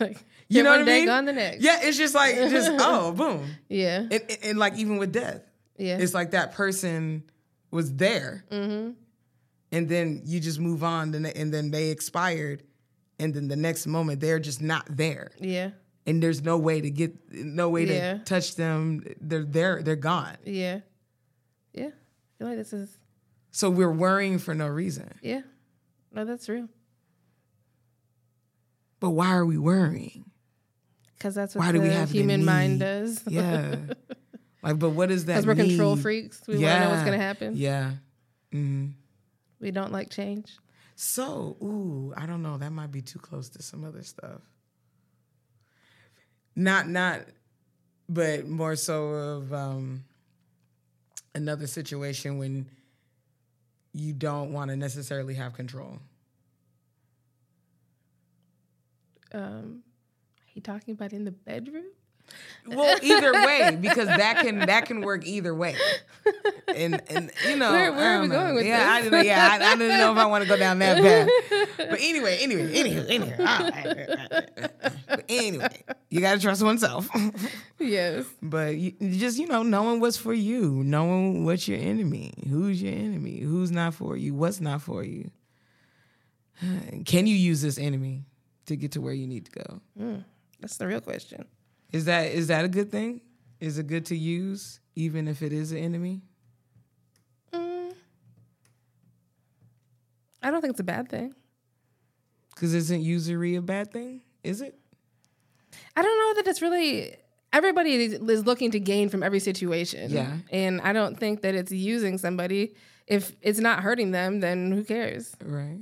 like 0.02 0.18
You 0.50 0.64
know 0.64 0.72
what 0.72 0.82
I 0.82 0.84
mean? 0.84 1.06
gone 1.06 1.24
the 1.24 1.32
next. 1.32 1.64
Yeah, 1.64 1.80
it's 1.82 1.98
just 1.98 2.14
like 2.14 2.36
just 2.36 2.70
oh 2.80 3.14
boom, 3.14 3.48
Yeah. 3.70 4.00
and, 4.00 4.12
and, 4.14 4.38
and 4.44 4.60
like 4.60 4.76
even 4.76 4.98
with 4.98 5.14
death, 5.14 5.42
Yeah. 5.78 5.98
it's 5.98 6.14
like 6.14 6.32
that 6.32 6.52
person 6.52 7.24
was 7.72 7.94
there, 7.96 8.44
mm-hmm. 8.52 8.92
And 9.72 9.88
then 9.90 10.22
you 10.26 10.40
just 10.40 10.60
move 10.60 10.84
on, 10.84 11.14
and 11.14 11.26
and 11.28 11.54
then 11.54 11.72
they 11.72 11.90
expired, 11.90 12.64
and 13.20 13.34
then 13.34 13.48
the 13.48 13.56
next 13.56 13.88
moment 13.88 14.20
they're 14.20 14.40
just 14.40 14.62
not 14.62 14.86
there, 14.90 15.32
Yeah. 15.40 15.72
and 16.06 16.22
there's 16.22 16.42
no 16.44 16.58
way 16.58 16.82
to 16.82 16.90
get 16.90 17.32
no 17.34 17.70
way 17.70 17.86
Yeah. 17.86 18.18
to 18.18 18.24
touch 18.24 18.56
them. 18.56 19.04
They're 19.22 19.44
there, 19.44 19.82
they're 19.84 19.96
gone. 19.96 20.38
Yeah. 20.46 20.82
Yeah. 21.74 21.88
I 21.88 22.38
feel 22.38 22.48
like 22.48 22.58
this 22.58 22.74
is 22.74 22.98
So 23.52 23.70
we're 23.70 23.92
worrying 23.92 24.38
for 24.40 24.54
no 24.56 24.68
reason. 24.68 25.12
yeah. 25.22 25.42
No, 26.12 26.24
that's 26.26 26.48
real. 26.48 26.70
But 29.00 29.10
why 29.12 29.30
are 29.34 29.46
we 29.46 29.58
worrying? 29.58 30.26
Because 31.18 31.36
that's 31.36 31.56
what 31.56 31.66
Why 31.66 31.72
the 31.72 31.80
do 31.80 31.84
we 31.84 31.90
have 31.90 32.10
human 32.12 32.46
mind 32.46 32.80
does. 32.80 33.22
Yeah. 33.28 33.76
like, 34.64 34.80
but 34.80 34.92
what 34.92 35.12
is 35.12 35.26
that? 35.26 35.34
Because 35.34 35.46
we're 35.48 35.56
control 35.56 35.96
freaks. 35.96 36.42
We 36.48 36.56
want 36.56 36.66
to 36.66 36.80
know 36.80 36.90
what's 36.92 37.04
going 37.06 37.18
to 37.20 37.24
happen. 37.26 37.56
Yeah. 37.56 37.92
hmm 38.52 38.88
We 39.66 39.72
don't 39.72 39.92
like 39.92 40.12
change. 40.12 40.60
So, 40.96 41.58
ooh, 41.60 42.14
I 42.16 42.28
don't 42.28 42.44
know. 42.44 42.60
That 42.60 42.72
might 42.72 42.92
be 42.92 43.02
too 43.02 43.18
close 43.18 43.50
to 43.50 43.64
some 43.64 43.84
other 43.84 44.04
stuff. 44.04 44.42
Not, 46.56 46.88
not, 46.88 47.22
but 48.08 48.48
more 48.48 48.76
so 48.76 49.06
of 49.06 49.54
um, 49.54 50.04
another 51.34 51.66
situation 51.66 52.38
when 52.38 52.70
you 53.92 54.14
don't 54.14 54.54
want 54.54 54.70
to 54.70 54.76
necessarily 54.76 55.34
have 55.34 55.54
control. 55.54 55.98
Um, 59.34 59.82
are 60.38 60.52
you 60.54 60.62
talking 60.62 60.94
about 60.94 61.12
in 61.12 61.26
the 61.26 61.32
bedroom? 61.32 61.86
Well, 62.68 62.98
either 63.04 63.32
way, 63.32 63.78
because 63.80 64.08
that 64.08 64.40
can 64.40 64.60
that 64.60 64.86
can 64.88 65.02
work 65.02 65.24
either 65.28 65.54
way, 65.54 65.76
and 66.68 67.00
and 67.10 67.32
you 67.48 67.58
know 67.58 67.72
Where- 67.72 67.92
where 67.92 68.12
I 68.12 68.16
are 68.16 68.22
we 68.22 68.28
know. 68.28 68.36
going 68.40 68.56
with 68.56 68.66
yeah, 68.66 68.90
I 68.92 69.02
this? 69.02 69.12
didn't, 69.12 69.26
yeah, 69.28 69.50
I, 69.52 69.56
I 69.74 69.76
didn't 69.76 70.00
know 70.00 70.12
if 70.14 70.18
I 70.18 70.26
want 70.26 70.44
to 70.44 70.50
go 70.50 70.58
down 70.58 70.80
that 70.80 70.98
path. 71.00 71.30
But 71.78 72.00
anyway, 72.02 72.40
anyway, 72.42 72.74
anyway, 72.74 73.06
anyway, 73.08 73.36
all 73.38 73.46
right. 73.46 74.72
But 75.08 75.26
anyway, 75.30 75.84
you 76.10 76.22
got 76.22 76.34
to 76.36 76.40
trust 76.40 76.64
oneself. 76.64 77.08
Yes. 77.80 78.26
but 78.42 78.78
you, 78.78 78.94
just 79.00 79.38
you 79.38 79.46
know, 79.48 79.62
knowing 79.62 80.00
what's 80.00 80.18
for 80.18 80.34
you, 80.34 80.82
knowing 80.84 81.46
what's 81.46 81.68
your 81.68 81.78
enemy, 81.78 82.34
who's 82.50 82.82
your 82.82 82.94
enemy, 82.94 83.42
who's 83.42 83.70
not 83.70 83.94
for 83.94 84.18
you, 84.18 84.34
what's 84.34 84.60
not 84.60 84.82
for 84.82 85.04
you. 85.04 85.30
Can 87.06 87.28
you 87.28 87.36
use 87.36 87.62
this 87.62 87.78
enemy 87.78 88.24
to 88.66 88.76
get 88.76 88.94
to 88.94 89.02
where 89.02 89.14
you 89.14 89.28
need 89.28 89.46
to 89.46 89.52
go? 89.52 89.82
Hmm, 89.98 90.16
that's 90.60 90.78
the 90.78 90.88
real 90.88 91.02
question. 91.02 91.46
Is 91.96 92.06
that 92.06 92.32
is 92.34 92.48
that 92.48 92.66
a 92.66 92.68
good 92.68 92.92
thing? 92.92 93.22
Is 93.62 93.78
it 93.78 93.88
good 93.88 94.08
to 94.08 94.18
use 94.18 94.82
even 94.96 95.30
if 95.30 95.42
it 95.42 95.54
is 95.54 95.72
an 95.72 95.78
enemy? 95.78 96.24
Mm. 97.54 97.94
I 100.44 100.52
don't 100.52 100.60
think 100.60 100.72
it's 100.72 100.82
a 100.82 100.84
bad 100.84 101.08
thing. 101.08 101.34
Because 102.54 102.74
isn't 102.74 103.02
usury 103.02 103.56
a 103.56 103.62
bad 103.62 103.94
thing? 103.94 104.24
Is 104.44 104.60
it? 104.60 104.78
I 105.96 106.02
don't 106.02 106.20
know 106.20 106.42
that 106.42 106.50
it's 106.50 106.62
really 106.62 107.16
everybody 107.54 107.94
is, 107.96 108.14
is 108.16 108.46
looking 108.46 108.72
to 108.72 108.80
gain 108.82 109.08
from 109.08 109.24
every 109.24 109.40
situation. 109.40 110.12
Yeah. 110.12 110.36
And 110.52 110.82
I 110.82 110.92
don't 110.92 111.18
think 111.18 111.44
that 111.44 111.56
it's 111.56 111.72
using 111.72 112.18
somebody. 112.18 112.76
If 113.08 113.34
it's 113.42 113.60
not 113.60 113.84
hurting 113.84 114.12
them, 114.12 114.42
then 114.42 114.74
who 114.74 114.84
cares? 114.84 115.34
Right. 115.42 115.80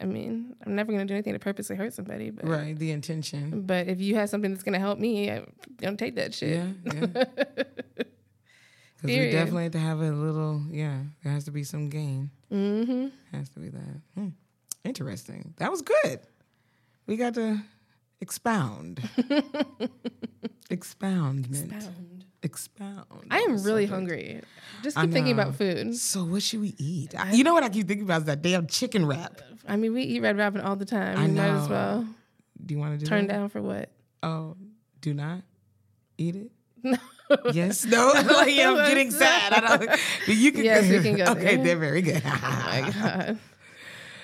I 0.00 0.06
mean, 0.06 0.56
I'm 0.64 0.74
never 0.74 0.92
going 0.92 1.06
to 1.06 1.12
do 1.12 1.14
anything 1.14 1.34
to 1.34 1.38
purposely 1.38 1.76
hurt 1.76 1.92
somebody. 1.92 2.30
But, 2.30 2.46
Right. 2.46 2.78
The 2.78 2.90
intention. 2.90 3.62
but 3.62 3.86
if 3.88 4.00
you 4.00 4.14
have 4.16 4.30
something 4.30 4.50
that's 4.50 4.62
going 4.62 4.72
to 4.72 4.78
help 4.78 4.98
me, 4.98 5.30
I 5.30 5.44
don't 5.78 5.98
take 5.98 6.16
that 6.16 6.34
shit. 6.34 6.56
Yeah. 6.84 6.94
Yeah. 6.94 7.24
Because 9.02 9.16
we 9.16 9.30
definitely 9.30 9.62
have 9.62 9.72
to 9.72 9.78
have 9.78 10.00
a 10.00 10.10
little. 10.10 10.62
Yeah. 10.70 10.98
There 11.24 11.32
has 11.32 11.44
to 11.44 11.50
be 11.50 11.64
some 11.64 11.88
gain. 11.88 12.30
Mm-hmm. 12.52 13.06
Has 13.34 13.48
to 13.50 13.58
be 13.60 13.70
that. 13.70 14.00
Hmm. 14.14 14.28
Interesting. 14.84 15.54
That 15.56 15.70
was 15.70 15.80
good. 15.80 16.20
We 17.06 17.16
got 17.16 17.32
to 17.34 17.62
expound. 18.20 19.00
Expoundment. 20.70 21.72
Expound. 21.72 22.24
Expound. 22.42 23.06
I 23.30 23.38
am 23.40 23.62
really 23.62 23.86
subject. 23.86 23.90
hungry. 23.92 24.40
Just 24.82 24.96
keep 24.96 25.10
thinking 25.10 25.32
about 25.32 25.54
food. 25.56 25.96
So 25.96 26.24
what 26.24 26.42
should 26.42 26.60
we 26.60 26.74
eat? 26.78 27.14
I- 27.18 27.32
you 27.32 27.44
know 27.44 27.52
what 27.54 27.64
I 27.64 27.68
keep 27.68 27.86
thinking 27.88 28.04
about 28.04 28.20
is 28.22 28.26
that 28.26 28.40
damn 28.42 28.66
chicken 28.66 29.04
wrap. 29.06 29.40
I 29.68 29.76
mean, 29.76 29.92
we 29.92 30.02
eat 30.02 30.20
Red 30.22 30.38
Robin 30.38 30.60
all 30.60 30.76
the 30.76 30.84
time. 30.86 31.18
I 31.18 31.26
We 31.26 31.32
might 31.32 31.48
as 31.48 31.68
know. 31.68 31.74
well 31.74 32.06
Do 32.64 32.74
you 32.74 32.80
want 32.80 32.98
to 32.98 33.04
do 33.04 33.08
turn 33.08 33.26
that? 33.26 33.32
down 33.34 33.48
for 33.48 33.60
what? 33.60 33.90
Oh, 34.22 34.56
do 35.00 35.12
not 35.14 35.42
eat 36.18 36.36
it. 36.36 36.50
No. 37.30 37.36
Yes. 37.52 37.84
No. 37.90 38.10
like, 38.14 38.54
yeah, 38.54 38.70
I'm 38.70 38.88
getting 38.88 39.10
sad. 39.12 39.52
I 39.52 39.76
don't. 39.76 40.00
You 40.26 40.50
can. 40.50 40.64
Yes, 40.64 40.88
we 40.90 41.00
can 41.00 41.14
go 41.16 41.24
Okay, 41.32 41.56
there. 41.56 41.64
they're 41.64 41.76
very 41.76 42.02
good. 42.02 42.22
oh 42.24 42.40
My 42.42 42.90
God. 42.92 43.38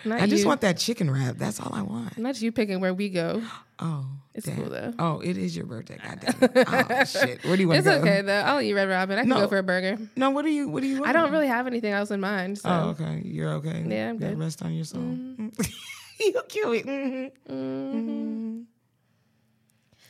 Not 0.06 0.20
I 0.20 0.26
just 0.26 0.42
you. 0.42 0.48
want 0.48 0.60
that 0.62 0.78
chicken 0.78 1.10
wrap. 1.10 1.36
That's 1.36 1.60
all 1.60 1.72
I 1.74 1.82
want. 1.82 2.16
Not 2.16 2.40
you 2.40 2.52
picking 2.52 2.80
where 2.80 2.94
we 2.94 3.08
go. 3.10 3.42
Oh, 3.78 4.06
It's 4.34 4.46
damn. 4.46 4.56
cool, 4.56 4.70
though. 4.70 4.94
Oh, 4.98 5.20
it 5.20 5.36
is 5.36 5.54
your 5.56 5.66
birthday. 5.66 5.98
Goddamn. 6.02 6.34
oh 6.66 7.04
shit. 7.04 7.44
Where 7.44 7.56
do 7.56 7.62
you 7.62 7.68
want 7.68 7.84
to 7.84 7.90
go? 7.90 7.96
okay 7.98 8.22
though. 8.22 8.32
I'll 8.40 8.60
eat 8.62 8.72
red 8.72 8.88
Robin. 8.88 9.18
I 9.18 9.22
can 9.22 9.28
No. 9.28 9.40
go 9.40 9.48
for 9.48 9.58
a 9.58 9.62
burger. 9.62 9.98
No. 10.16 10.30
What 10.30 10.44
do 10.44 10.50
you? 10.50 10.68
What 10.68 10.80
do 10.82 10.86
you? 10.88 11.00
Want? 11.00 11.08
I 11.08 11.12
don't 11.12 11.30
really 11.32 11.48
have 11.48 11.66
anything 11.66 11.92
else 11.92 12.10
in 12.10 12.20
mind. 12.20 12.58
So 12.58 12.68
Oh, 12.70 12.88
okay. 12.98 13.20
You're 13.24 13.50
okay. 13.54 13.84
Yeah, 13.86 14.08
I'm 14.10 14.18
good. 14.18 14.32
Mm-hmm. 14.32 14.40
Rest 14.40 14.62
on 14.62 14.72
your 14.74 14.84
soul. 14.84 15.00
you 16.20 16.42
kill 16.48 16.72
it. 16.72 16.86
Mhm. 16.86 17.30
Mhm. 17.50 18.64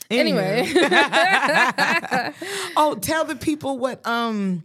Anyway. 0.08 0.60
Anyway, 0.68 2.32
Oh, 2.76 2.94
tell 3.00 3.24
the 3.24 3.34
people 3.34 3.78
what 3.78 4.06
um 4.06 4.62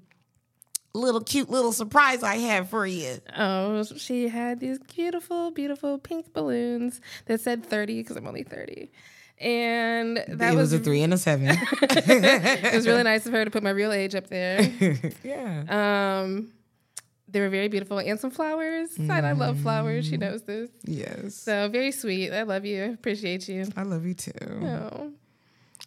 little 0.93 1.21
cute 1.21 1.49
little 1.49 1.71
surprise 1.71 2.23
I 2.23 2.35
have 2.35 2.69
for 2.69 2.85
you. 2.85 3.17
oh, 3.37 3.83
she 3.83 4.27
had 4.27 4.59
these 4.59 4.79
beautiful, 4.79 5.51
beautiful 5.51 5.97
pink 5.97 6.33
balloons 6.33 7.01
that 7.25 7.41
said 7.41 7.65
30 7.65 8.01
because 8.01 8.17
I'm 8.17 8.27
only 8.27 8.43
30. 8.43 8.91
And 9.39 10.17
that 10.17 10.53
it 10.53 10.55
was, 10.55 10.71
was, 10.71 10.73
a 10.73 10.79
three 10.79 11.01
and 11.01 11.13
a 11.13 11.17
seven. 11.17 11.47
it 11.81 12.75
was 12.75 12.85
really 12.85 13.01
nice 13.01 13.25
of 13.25 13.33
her 13.33 13.43
to 13.43 13.49
put 13.49 13.63
my 13.63 13.71
real 13.71 13.91
age 13.91 14.13
up 14.13 14.27
there. 14.27 14.61
yeah. 15.23 16.21
Um, 16.21 16.53
they 17.27 17.39
were 17.39 17.49
very 17.49 17.67
beautiful 17.67 17.97
and 17.97 18.19
some 18.19 18.29
flowers. 18.29 18.95
And 18.97 19.11
I 19.11 19.31
love 19.31 19.59
flowers. 19.59 20.05
Mm. 20.05 20.09
She 20.09 20.17
knows 20.17 20.43
this. 20.43 20.69
yes. 20.83 21.33
So 21.35 21.69
very 21.69 21.91
sweet. 21.91 22.31
I 22.31 22.43
love 22.43 22.65
you. 22.65 22.93
Appreciate 22.93 23.47
you. 23.47 23.67
I 23.75 23.81
love 23.81 24.05
you 24.05 24.13
too. 24.13 24.31
Oh, 24.39 25.11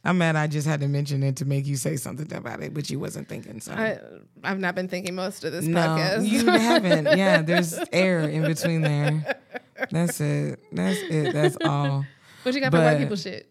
I'm 0.04 0.18
mad 0.18 0.36
I 0.36 0.46
just 0.46 0.66
had 0.66 0.80
to 0.80 0.88
mention 0.88 1.22
it 1.22 1.36
to 1.36 1.44
make 1.44 1.66
you 1.66 1.76
say 1.76 1.96
something 1.96 2.30
about 2.32 2.62
it, 2.62 2.74
but 2.74 2.90
you 2.90 2.98
wasn't 2.98 3.28
thinking 3.28 3.60
so. 3.60 3.72
I, 3.72 3.98
I've 4.42 4.58
not 4.58 4.74
been 4.74 4.88
thinking 4.88 5.14
most 5.14 5.44
of 5.44 5.52
this 5.52 5.64
no, 5.64 5.80
podcast. 5.80 6.28
you 6.28 6.46
haven't. 6.46 7.04
Yeah, 7.14 7.42
there's 7.42 7.78
air 7.92 8.20
in 8.20 8.42
between 8.42 8.82
there. 8.82 9.36
That's 9.90 10.20
it. 10.20 10.58
That's 10.72 10.98
it. 11.02 11.32
That's 11.32 11.56
all. 11.64 12.04
what 12.42 12.54
you 12.54 12.60
got 12.60 12.72
for 12.72 12.80
white 12.80 12.98
people 12.98 13.16
shit? 13.16 13.50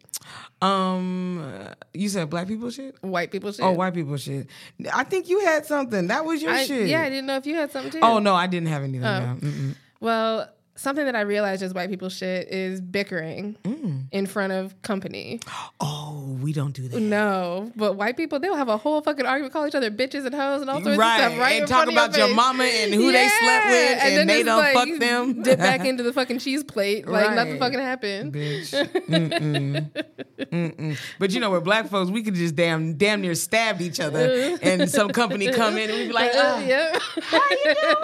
Um, 0.62 1.70
you 1.94 2.10
said 2.10 2.30
black 2.30 2.48
people 2.48 2.70
shit. 2.70 2.96
White 3.02 3.32
people 3.32 3.52
shit. 3.52 3.66
Oh, 3.66 3.72
white 3.72 3.94
people 3.94 4.18
shit. 4.18 4.48
I 4.94 5.04
think 5.04 5.30
you 5.30 5.40
had 5.46 5.66
something. 5.66 6.08
That 6.08 6.26
was 6.26 6.42
your 6.42 6.52
I, 6.52 6.66
shit. 6.66 6.88
Yeah, 6.88 7.02
I 7.02 7.10
didn't 7.10 7.26
know 7.26 7.38
if 7.38 7.46
you 7.46 7.56
had 7.56 7.72
something 7.72 7.92
too. 7.92 8.00
Oh 8.02 8.20
no, 8.20 8.36
I 8.36 8.48
didn't 8.48 8.70
have 8.70 8.84
anything. 8.84 9.06
Oh. 9.06 9.76
Well, 10.00 10.50
something 10.76 11.06
that 11.06 11.16
I 11.16 11.22
realized 11.22 11.62
as 11.64 11.74
white 11.74 11.90
people 11.90 12.10
shit 12.10 12.48
is 12.50 12.82
bickering 12.82 13.56
Mm. 13.64 14.06
in 14.12 14.26
front 14.26 14.54
of 14.54 14.80
company. 14.82 15.40
Oh, 15.80 16.38
we 16.42 16.54
don't 16.54 16.72
do 16.74 16.88
that. 16.88 17.00
No, 17.00 17.72
but 17.76 17.94
white 17.94 18.16
people 18.16 18.40
they'll 18.40 18.56
have 18.56 18.70
a 18.70 18.78
whole 18.78 19.02
fucking 19.02 19.26
argument, 19.26 19.52
call 19.54 19.68
each 19.68 19.76
other 19.76 19.92
bitches 19.92 20.26
and 20.26 20.34
hoes 20.34 20.62
and 20.62 20.70
all 20.70 20.82
sorts 20.82 20.98
Right, 20.98 21.20
of 21.26 21.32
stuff, 21.34 21.40
right? 21.40 21.60
and 21.60 21.68
talk 21.68 21.90
about 21.92 22.16
your 22.18 22.34
mama 22.34 22.64
and 22.64 22.94
who 22.94 23.12
they 23.12 23.28
slept 23.28 23.66
with, 23.68 24.00
and 24.04 24.18
then 24.18 24.28
they 24.28 24.44
don't 24.44 24.58
like, 24.60 24.74
fuck 24.74 25.00
them. 25.00 25.42
Dip 25.44 25.60
back 25.60 25.86
into 25.86 26.04
the 26.04 26.14
fucking 26.14 26.40
cheese 26.40 26.64
plate, 26.64 27.08
like 27.08 27.36
nothing 27.36 27.60
fucking 27.60 27.80
happened. 27.80 28.34
Bitch. 28.34 28.72
Mm-mm. 29.08 29.92
Mm-mm. 30.40 30.98
But 31.20 31.32
you 31.32 31.40
know, 31.40 31.52
with 31.52 31.64
black 31.64 31.88
folks, 31.90 32.10
we 32.12 32.24
could 32.24 32.36
just 32.36 32.56
damn 32.56 32.94
damn 32.96 33.22
near 33.22 33.36
stab 33.36 33.82
each 33.82 34.00
other, 34.00 34.58
and 34.62 34.90
some 34.90 35.10
company 35.10 35.52
come 35.52 35.78
in 35.78 35.90
and 35.90 36.00
we'd 36.00 36.08
be 36.08 36.14
like, 36.14 36.32
Uh, 36.34 36.56
oh, 36.58 36.66
yeah, 36.66 36.98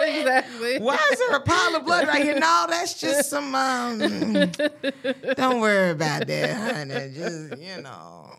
exactly. 0.00 0.78
why 0.80 0.98
is 1.12 1.18
there 1.18 1.36
a 1.36 1.40
pile 1.40 1.76
of 1.76 1.84
blood 1.84 2.06
right 2.08 2.22
here? 2.22 2.38
No, 2.38 2.59
that's 2.68 3.00
just 3.00 3.30
some. 3.30 3.54
Um, 3.54 3.98
don't 5.36 5.60
worry 5.60 5.90
about 5.90 6.26
that, 6.26 6.74
honey. 6.88 7.12
Just 7.14 7.56
you 7.58 7.82
know, 7.82 8.32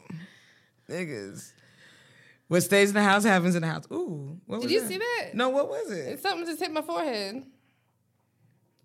niggas. 0.90 1.54
What 2.48 2.62
stays 2.64 2.90
in 2.90 2.96
the 2.96 3.04
house 3.04 3.24
happens 3.24 3.56
in 3.56 3.62
the 3.62 3.68
house. 3.70 3.86
Ooh, 3.94 4.38
what 4.46 4.58
was 4.58 4.66
Did 4.68 4.74
you 4.74 4.82
that? 4.82 4.90
see 4.90 4.98
that? 4.98 5.30
No, 5.34 5.50
what 5.50 5.70
was 5.70 5.90
it? 5.90 6.22
Something 6.22 6.46
just 6.46 6.60
hit 6.60 6.72
my 6.72 6.82
forehead. 6.82 7.46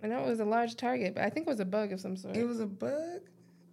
I 0.02 0.06
know 0.06 0.22
it 0.22 0.28
was 0.28 0.38
a 0.38 0.44
large 0.44 0.76
target, 0.76 1.16
but 1.16 1.24
I 1.24 1.30
think 1.30 1.48
it 1.48 1.50
was 1.50 1.58
a 1.58 1.64
bug 1.64 1.90
of 1.90 2.00
some 2.00 2.16
sort. 2.16 2.36
It 2.36 2.46
was 2.46 2.60
a 2.60 2.66
bug. 2.66 3.22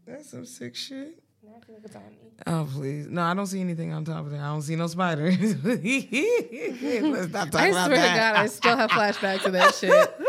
That's 0.07 0.32
some 0.32 0.45
sick 0.45 0.76
shit. 0.76 1.22
Now 1.43 1.51
I 1.61 1.66
feel 1.66 1.76
like 1.76 1.86
it's 1.86 1.95
on 1.95 2.09
me. 2.09 2.32
Oh 2.47 2.68
please! 2.74 3.07
No, 3.07 3.22
I 3.22 3.34
don't 3.34 3.45
see 3.45 3.59
anything 3.59 3.91
on 3.93 4.05
top 4.05 4.26
of 4.26 4.32
there. 4.32 4.41
I 4.41 4.47
don't 4.47 4.61
see 4.61 4.78
no 4.78 4.88
spider. 4.88 5.30
Let's 5.32 5.64
not 7.34 7.51
talk 7.51 7.61
I 7.61 7.68
about 7.68 7.86
swear 7.88 7.97
that. 7.97 8.14
to 8.14 8.20
God, 8.20 8.36
I 8.38 8.45
still 8.47 8.78
have 8.78 8.89
flashbacks 8.89 9.45
of 9.45 9.51
that 9.51 9.76
shit. 9.76 9.91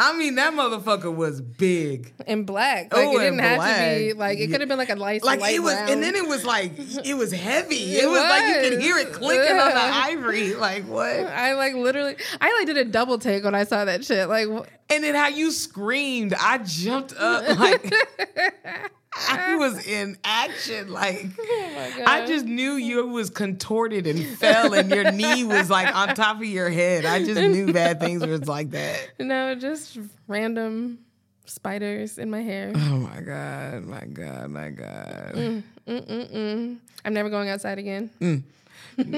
I 0.00 0.16
mean, 0.16 0.36
that 0.36 0.52
motherfucker 0.54 1.12
was 1.12 1.40
big. 1.40 2.12
and 2.26 2.46
black, 2.46 2.94
like 2.94 3.04
Oh, 3.08 3.16
it 3.18 3.22
didn't 3.24 3.40
have 3.40 3.58
to 3.58 3.98
be 3.98 4.12
black. 4.12 4.18
like 4.30 4.38
it 4.38 4.48
could 4.50 4.60
have 4.60 4.68
been 4.68 4.78
like 4.78 4.90
a 4.90 4.94
light, 4.94 5.24
Like 5.24 5.40
light 5.40 5.56
it 5.56 5.58
was, 5.58 5.74
and 5.74 6.00
then 6.02 6.14
it 6.14 6.28
was 6.28 6.44
like 6.44 6.72
it 7.04 7.14
was 7.14 7.32
heavy. 7.32 7.74
It, 7.96 8.04
It 8.04 8.06
was, 8.08 8.20
like 8.20 8.54
you 8.64 8.70
could 8.70 8.80
hear 8.80 8.96
it 8.98 9.12
clicking 9.12 9.56
on 9.58 9.70
the 9.70 9.76
ivory. 9.80 10.54
Like 10.54 10.84
what? 10.84 11.06
I 11.08 11.54
like 11.54 11.74
literally, 11.74 12.14
I 12.40 12.56
like 12.58 12.66
did 12.66 12.76
a 12.76 12.84
double 12.84 13.18
take 13.18 13.42
when 13.42 13.54
I 13.56 13.64
saw 13.64 13.84
that 13.84 14.04
shit. 14.04 14.28
Like, 14.28 14.46
wh- 14.48 14.66
And 14.88 15.02
then 15.02 15.14
how 15.16 15.28
you 15.28 15.50
screamed, 15.50 16.32
I 16.34 16.58
jumped 16.58 17.14
up 17.18 17.58
like 17.58 17.92
I 19.28 19.56
was 19.56 19.86
in 19.86 20.16
action. 20.24 20.92
Like 20.92 21.26
oh 21.38 22.02
I 22.06 22.26
just 22.26 22.44
knew 22.44 22.72
you 22.72 23.06
was 23.06 23.30
contorted 23.30 24.06
and 24.06 24.24
fell, 24.38 24.74
and 24.74 24.90
your 24.90 25.10
knee 25.12 25.44
was 25.44 25.70
like 25.70 25.94
on 25.94 26.14
top 26.14 26.36
of 26.36 26.44
your 26.44 26.70
head. 26.70 27.04
I 27.04 27.24
just 27.24 27.40
knew 27.40 27.72
bad 27.72 28.00
things 28.00 28.24
was 28.26 28.46
like 28.46 28.70
that. 28.70 29.10
no, 29.18 29.54
just 29.54 29.98
random 30.26 30.98
spiders 31.46 32.18
in 32.18 32.30
my 32.30 32.42
hair. 32.42 32.72
Oh 32.74 32.96
my 32.98 33.20
god, 33.20 33.84
my 33.84 34.04
god, 34.04 34.50
my 34.50 34.70
god. 34.70 35.62
Mm-mm-mm. 35.86 36.78
I'm 37.04 37.14
never 37.14 37.30
going 37.30 37.48
outside 37.48 37.78
again. 37.78 38.10
Mm. 38.20 38.42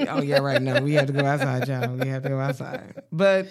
oh 0.09 0.21
yeah, 0.21 0.39
right 0.39 0.61
now 0.61 0.81
we 0.81 0.93
have 0.93 1.07
to 1.07 1.13
go 1.13 1.25
outside, 1.25 1.67
y'all. 1.67 1.95
We 1.95 2.07
have 2.07 2.23
to 2.23 2.29
go 2.29 2.39
outside. 2.39 3.03
But 3.11 3.47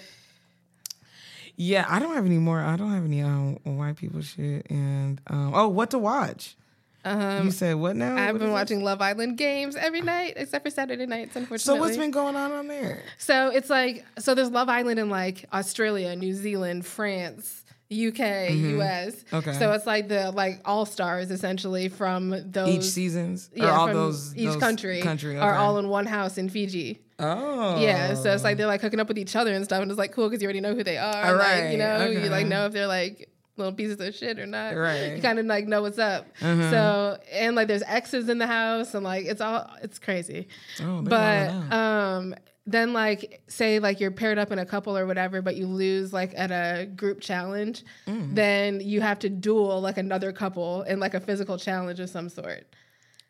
Yeah, 1.62 1.84
I 1.86 1.98
don't 1.98 2.14
have 2.14 2.24
any 2.24 2.38
more. 2.38 2.58
I 2.58 2.76
don't 2.76 2.90
have 2.90 3.04
any 3.04 3.20
um, 3.20 3.58
white 3.64 3.96
people 3.96 4.22
shit. 4.22 4.66
And 4.70 5.20
um, 5.26 5.52
oh, 5.54 5.68
what 5.68 5.90
to 5.90 5.98
watch? 5.98 6.56
Um, 7.04 7.44
you 7.46 7.50
said 7.50 7.76
what 7.76 7.96
now? 7.96 8.16
I've 8.16 8.32
What 8.34 8.38
been 8.38 8.48
is 8.48 8.50
it? 8.50 8.54
watching 8.54 8.82
Love 8.82 9.02
Island 9.02 9.36
games 9.36 9.76
every 9.76 10.00
night 10.00 10.34
except 10.36 10.64
for 10.64 10.70
Saturday 10.70 11.04
nights, 11.04 11.36
unfortunately. 11.36 11.58
So 11.58 11.74
what's 11.76 11.98
been 11.98 12.12
going 12.12 12.34
on 12.34 12.50
on 12.52 12.66
there? 12.68 13.02
So 13.18 13.48
it's 13.50 13.68
like 13.68 14.06
so 14.18 14.34
there's 14.34 14.50
Love 14.50 14.70
Island 14.70 14.98
in 14.98 15.10
like 15.10 15.44
Australia, 15.52 16.16
New 16.16 16.32
Zealand, 16.32 16.86
France, 16.86 17.59
UK, 17.90 18.18
US. 18.50 19.16
Mm-hmm. 19.16 19.36
Okay. 19.36 19.52
So 19.58 19.72
it's 19.72 19.86
like 19.86 20.08
the 20.08 20.30
like 20.30 20.60
all 20.64 20.86
stars 20.86 21.30
essentially 21.30 21.88
from 21.88 22.30
those 22.52 22.68
Each 22.68 22.84
seasons 22.84 23.50
or 23.56 23.58
yeah, 23.64 23.76
all 23.76 23.86
from 23.88 23.96
those 23.96 24.36
each 24.36 24.46
those 24.46 24.56
country, 24.56 25.02
country 25.02 25.36
are 25.36 25.54
all 25.54 25.78
in 25.78 25.88
one 25.88 26.06
house 26.06 26.38
in 26.38 26.48
Fiji. 26.48 27.00
Oh, 27.18 27.78
Yeah, 27.80 28.14
so 28.14 28.32
it's 28.32 28.44
like 28.44 28.56
they're 28.56 28.66
like 28.66 28.80
hooking 28.80 29.00
up 29.00 29.08
with 29.08 29.18
each 29.18 29.36
other 29.36 29.52
and 29.52 29.64
stuff, 29.64 29.82
and 29.82 29.90
it's 29.90 29.98
like 29.98 30.12
cool 30.12 30.28
because 30.28 30.40
you 30.40 30.46
already 30.46 30.60
know 30.60 30.74
who 30.74 30.82
they 30.84 30.96
are. 30.96 31.26
All 31.26 31.36
like, 31.36 31.72
you 31.72 31.78
know, 31.78 32.06
you 32.06 32.30
like 32.30 32.46
know 32.46 32.66
if 32.66 32.72
they're 32.72 32.86
like 32.86 33.28
little 33.56 33.72
pieces 33.74 34.00
of 34.00 34.14
shit 34.14 34.38
or 34.38 34.46
not. 34.46 34.74
Right. 34.74 35.16
You 35.16 35.22
kind 35.22 35.38
of 35.38 35.46
like 35.46 35.66
know 35.66 35.82
what's 35.82 35.98
up. 35.98 36.26
So 36.40 37.18
and 37.32 37.56
like 37.56 37.68
there's 37.68 37.82
exes 37.82 38.28
in 38.28 38.38
the 38.38 38.46
house 38.46 38.94
and 38.94 39.04
like 39.04 39.26
it's 39.26 39.40
all 39.40 39.68
it's 39.82 39.98
crazy. 39.98 40.48
Oh, 40.80 41.02
but 41.02 41.50
um 41.72 42.34
then 42.70 42.92
like 42.92 43.42
say 43.48 43.78
like 43.78 44.00
you're 44.00 44.10
paired 44.10 44.38
up 44.38 44.50
in 44.52 44.58
a 44.58 44.66
couple 44.66 44.96
or 44.96 45.06
whatever, 45.06 45.42
but 45.42 45.56
you 45.56 45.66
lose 45.66 46.12
like 46.12 46.32
at 46.36 46.50
a 46.50 46.86
group 46.86 47.20
challenge, 47.20 47.84
Mm. 48.06 48.34
then 48.34 48.80
you 48.80 49.00
have 49.00 49.18
to 49.20 49.28
duel 49.28 49.80
like 49.80 49.98
another 49.98 50.32
couple 50.32 50.82
in 50.82 51.00
like 51.00 51.14
a 51.14 51.20
physical 51.20 51.58
challenge 51.58 52.00
of 52.00 52.08
some 52.10 52.28
sort. 52.28 52.66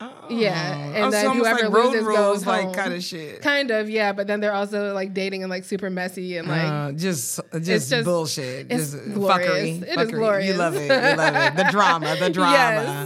Oh. 0.03 0.11
Yeah, 0.31 0.77
and 0.79 1.05
Oh, 1.05 1.11
then 1.11 1.25
so 1.27 1.33
whoever 1.35 1.69
like 1.69 1.85
loses 1.85 2.07
goes 2.07 2.47
like 2.47 2.65
home. 2.65 2.75
kind 2.75 2.95
of 2.95 3.05
shit. 3.05 3.43
Kind 3.43 3.71
of, 3.71 3.91
yeah, 3.91 4.15
but 4.15 4.27
then 4.27 4.41
they're 4.41 4.55
also 4.55 4.95
like 4.95 5.13
dating 5.13 5.43
and 5.43 5.51
like 5.51 5.63
super 5.65 5.91
messy 5.91 6.39
and 6.39 6.49
like 6.49 6.63
uh, 6.63 6.93
just, 6.93 7.39
just, 7.61 7.91
just- 7.91 8.05
bullshit. 8.07 8.69
it's 8.71 8.93
just 8.93 9.13
glorious. 9.13 9.47
fuckery. 9.51 9.83
It 9.83 9.89
is 9.91 9.97
fuckery. 9.97 10.11
glorious. 10.13 10.47
You 10.49 10.55
love 10.55 10.75
it. 10.77 10.83
You 10.85 11.17
love 11.19 11.35
it. 11.37 11.57
The 11.57 11.65
drama. 11.71 12.17
The 12.19 12.31
drama. 12.31 12.53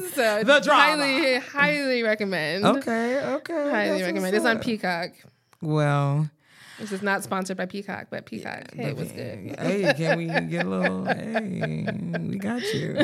Yes, 0.05 0.15
so 0.15 0.45
the 0.45 0.61
drama. 0.61 1.03
Highly, 1.05 1.39
highly 1.41 2.03
recommend. 2.05 2.65
okay. 2.65 3.19
Okay. 3.39 3.71
Highly 3.71 4.03
recommend. 4.05 4.37
It's 4.37 4.45
on. 4.45 4.61
Peacock. 4.61 5.11
Well, 5.65 6.31
This 6.79 6.93
is 6.93 7.03
not 7.03 7.23
sponsored 7.25 7.57
by 7.57 7.67
Peacock, 7.67 8.09
but 8.11 8.27
Peacock. 8.27 8.75
hey, 8.75 8.89
but 8.89 8.97
what's 8.97 9.13
good? 9.13 9.57
Hey, 9.59 9.95
can 9.97 10.19
we 10.19 10.27
get 10.27 10.67
a 10.67 10.69
little? 10.69 11.05
Hey, 11.15 11.87
we 12.21 12.37
got 12.37 12.63
you. 12.75 12.97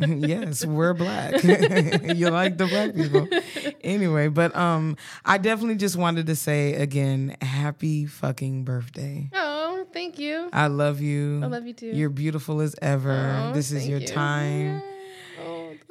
yes, 0.26 0.64
we're 0.64 0.94
black. 0.94 1.42
you 1.44 2.30
like 2.30 2.56
the 2.56 2.66
black 2.66 2.94
people. 2.94 3.28
Anyway, 3.84 4.28
but 4.28 4.54
um, 4.56 4.96
I 5.24 5.38
definitely 5.38 5.76
just 5.76 5.96
wanted 5.96 6.26
to 6.26 6.36
say 6.36 6.74
again, 6.74 7.36
happy 7.42 8.06
fucking 8.06 8.64
birthday. 8.64 9.28
Oh, 9.34 9.86
thank 9.92 10.18
you. 10.18 10.48
I 10.52 10.66
love 10.68 11.00
you. 11.00 11.40
I 11.42 11.46
love 11.46 11.66
you 11.66 11.74
too. 11.74 11.90
You're 11.92 12.10
beautiful 12.10 12.60
as 12.60 12.74
ever. 12.82 13.48
Oh, 13.50 13.52
this 13.52 13.70
is 13.70 13.86
your 13.86 14.00
you. 14.00 14.06
time. 14.06 14.82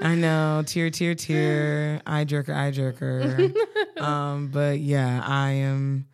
I 0.01 0.15
know, 0.15 0.63
tear, 0.65 0.89
tear, 0.89 1.15
tear, 1.15 2.01
eye 2.05 2.25
jerker, 2.25 2.55
eye 2.55 2.71
jerker. 2.71 3.53
um, 4.01 4.47
but 4.47 4.79
yeah, 4.79 5.21
I 5.25 5.51
am. 5.51 6.07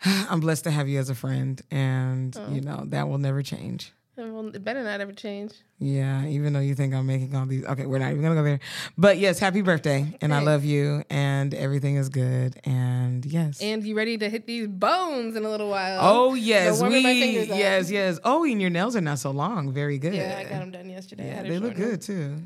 I'm 0.04 0.40
blessed 0.40 0.64
to 0.64 0.70
have 0.70 0.88
you 0.88 0.98
as 0.98 1.10
a 1.10 1.14
friend, 1.14 1.60
and 1.70 2.36
Oh. 2.38 2.52
you 2.52 2.60
know 2.60 2.84
that 2.88 3.08
will 3.08 3.18
never 3.18 3.42
change. 3.42 3.92
it 4.18 4.22
will- 4.22 4.54
it 4.54 4.64
better 4.64 4.82
not 4.82 5.00
ever 5.00 5.12
change. 5.12 5.52
Yeah, 5.78 6.24
even 6.26 6.52
though 6.54 6.60
you 6.60 6.74
think 6.74 6.94
I'm 6.94 7.06
making 7.06 7.34
all 7.36 7.44
these. 7.44 7.64
Okay, 7.66 7.84
we're 7.84 7.98
not 7.98 8.10
even 8.12 8.22
gonna 8.22 8.34
go 8.34 8.42
there. 8.44 8.60
But 8.96 9.18
yes, 9.18 9.38
happy 9.38 9.60
birthday, 9.62 10.16
and 10.22 10.32
I 10.32 10.40
love 10.40 10.64
you, 10.64 11.02
and 11.10 11.52
everything 11.52 11.96
is 11.96 12.08
good, 12.08 12.58
and 12.64 13.26
yes. 13.26 13.60
And 13.60 13.84
you 13.84 13.94
ready 13.94 14.16
to 14.18 14.30
hit 14.30 14.46
these 14.46 14.68
bones 14.68 15.36
in 15.36 15.44
a 15.44 15.50
little 15.50 15.68
while? 15.68 15.98
Oh 16.00 16.34
yes, 16.34 16.80
we 16.82 17.00
yes 17.46 17.90
yes. 17.90 18.18
Oh, 18.24 18.44
and 18.44 18.58
your 18.60 18.70
nails 18.70 18.96
are 18.96 19.02
not 19.02 19.18
so 19.18 19.32
long. 19.32 19.72
Very 19.72 19.98
good. 19.98 20.14
yeah, 20.14 20.36
I 20.38 20.44
got 20.44 20.60
them 20.60 20.70
done 20.70 20.88
yesterday. 20.88 21.26
Yeah, 21.26 21.42
they 21.42 21.58
look 21.58 21.74
good 21.74 22.00
too. 22.00 22.36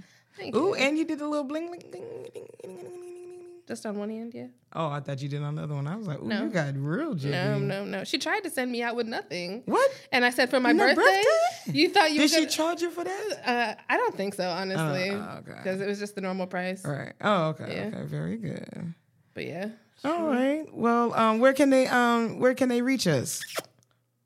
Thank 0.40 0.56
Ooh, 0.56 0.68
you. 0.68 0.74
and 0.74 0.96
you 0.98 1.04
did 1.04 1.20
a 1.20 1.26
little 1.28 1.44
bling 1.44 1.66
bling. 1.68 1.80
ding, 1.80 1.90
ding, 1.92 2.30
ding, 2.34 2.46
ding, 2.62 2.76
ding. 2.76 2.86
Just 3.68 3.86
on 3.86 3.96
one 3.98 4.10
hand, 4.10 4.32
yeah. 4.34 4.46
Oh, 4.72 4.88
I 4.88 4.98
thought 4.98 5.22
you 5.22 5.28
did 5.28 5.42
on 5.42 5.54
the 5.54 5.62
other 5.62 5.74
one. 5.76 5.86
I 5.86 5.94
was 5.94 6.08
like, 6.08 6.18
ooh, 6.20 6.24
No. 6.26 6.42
you 6.42 6.48
got 6.50 6.74
real 6.76 7.14
jiggy. 7.14 7.30
No, 7.32 7.56
no, 7.58 7.84
no. 7.84 8.02
She 8.02 8.18
tried 8.18 8.42
to 8.44 8.50
send 8.50 8.72
me 8.72 8.82
out 8.82 8.96
with 8.96 9.06
nothing. 9.06 9.62
What? 9.66 9.88
And 10.10 10.24
I 10.24 10.30
said 10.30 10.50
for 10.50 10.58
my 10.58 10.72
birthday, 10.72 10.94
birthday? 10.96 11.78
you 11.78 11.88
thought 11.90 12.10
you 12.10 12.18
Did 12.18 12.32
gonna, 12.32 12.46
charge 12.48 12.82
you 12.82 12.90
for 12.90 13.04
that? 13.04 13.28
uh, 13.44 13.74
I 13.88 13.96
don't 13.96 14.16
think 14.16 14.34
so, 14.34 14.48
honestly, 14.48 15.10
oh, 15.10 15.38
okay. 15.40 15.52
because 15.56 15.80
it 15.80 15.86
was 15.86 16.00
just 16.00 16.16
the 16.16 16.20
normal 16.20 16.48
price. 16.48 16.84
All 16.84 16.90
right. 16.90 17.12
Oh, 17.20 17.48
okay. 17.50 17.76
Yeah. 17.76 17.96
Okay. 17.98 18.06
Very 18.06 18.36
good. 18.38 18.94
But 19.34 19.46
yeah, 19.46 19.68
All 20.04 20.26
right. 20.26 20.64
Well, 20.72 21.14
um, 21.14 21.38
where 21.38 21.52
can 21.52 21.70
they 21.70 21.86
um 21.86 22.40
where 22.40 22.54
can 22.54 22.68
they 22.68 22.82
reach 22.82 23.06
us? 23.06 23.40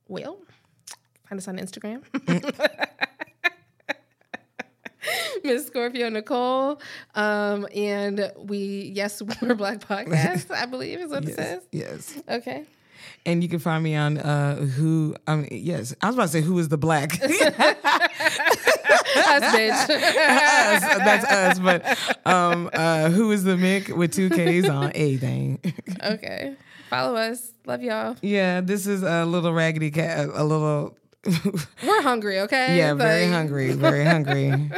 well, 0.09 0.39
find 1.29 1.39
us 1.39 1.49
on 1.49 1.59
Instagram. 1.59 2.03
Miss 5.45 5.67
Scorpio 5.67 6.09
Nicole, 6.09 6.81
um, 7.15 7.67
and 7.75 8.33
we 8.37 8.91
yes 8.95 9.23
we're 9.43 9.55
Black 9.55 9.81
Podcast. 9.81 10.51
I 10.51 10.67
believe 10.67 11.01
is 11.01 11.11
what 11.11 11.25
it 11.29 11.35
says. 11.35 11.63
Yes. 11.73 12.21
Okay, 12.29 12.65
And 13.27 13.43
you 13.43 13.49
can 13.49 13.59
find 13.59 13.83
me 13.83 13.95
on 13.97 14.19
uh 14.19 14.57
who 14.57 15.15
I 15.27 15.37
mean 15.37 15.49
yes, 15.51 15.95
I 16.03 16.07
was 16.07 16.17
about 16.17 16.25
to 16.25 16.29
say 16.33 16.41
who 16.41 16.59
is 16.59 16.69
the 16.69 16.79
black. 16.79 17.21
us 17.23 17.29
bitch. 19.55 19.71
us, 19.71 19.87
that's 20.99 21.25
us, 21.25 21.59
but 21.59 22.17
um 22.27 22.71
uh 22.73 23.11
who 23.11 23.31
is 23.33 23.45
the 23.45 23.57
Mick 23.57 23.95
with 23.97 24.13
two 24.13 24.31
K's 24.31 24.69
on 24.69 24.87
everything. 24.95 25.59
okay, 26.03 26.55
follow 26.91 27.17
us. 27.17 27.53
Love 27.67 27.83
y'all. 27.83 28.17
yeah, 28.23 28.61
this 28.61 28.87
is 28.87 29.03
a 29.03 29.25
little 29.25 29.53
raggedy 29.53 29.91
cat 29.91 30.29
a 30.33 30.45
little 30.45 30.97
We're 31.83 32.03
hungry. 32.03 32.41
Okay. 32.41 32.77
Yeah, 32.77 32.95
very 32.95 33.25
Like, 33.27 33.33
hungry, 33.33 33.73
very 33.73 34.05
hungry 34.05 34.71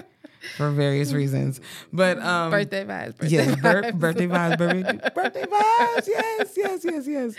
for 0.57 0.71
various 0.71 1.13
reasons. 1.13 1.61
But 1.93 2.19
um 2.23 2.51
Birthday 2.51 2.85
vibes. 2.85 3.17
Birthday 3.19 3.29
Yes, 3.29 3.57
bir- 3.57 3.83
vibes. 3.83 3.95
birthday 3.99 4.27
vibes, 4.27 4.59
birthday, 4.59 5.11
birthday 5.15 5.43
vibes. 5.45 6.07
Yes, 6.09 6.53
yes, 6.57 6.85
yes, 6.85 7.07
yes. 7.07 7.35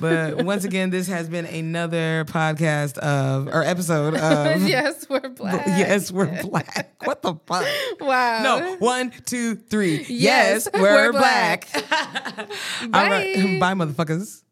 But 0.00 0.44
once 0.44 0.64
again, 0.64 0.90
this 0.90 1.06
has 1.08 1.28
been 1.28 1.46
another 1.46 2.24
podcast 2.26 2.98
of 2.98 3.48
or 3.48 3.62
episode 3.64 4.14
of 4.14 4.62
yes, 4.68 5.08
we're 5.08 5.28
black. 5.30 5.66
Yes, 5.66 6.12
we're 6.12 6.42
black. 6.42 6.94
What 7.04 7.22
the 7.22 7.34
fuck? 7.46 7.66
Wow. 8.00 8.42
No, 8.42 8.76
one, 8.78 9.12
two, 9.26 9.56
three. 9.56 10.04
Yes, 10.08 10.08
Yes, 10.08 10.68
we're, 10.72 10.80
we're 10.82 11.12
black. 11.12 11.68
black. 11.72 12.48
All 12.82 13.08
right, 13.10 13.58
bye, 13.60 13.74
motherfuckers. 13.74 14.42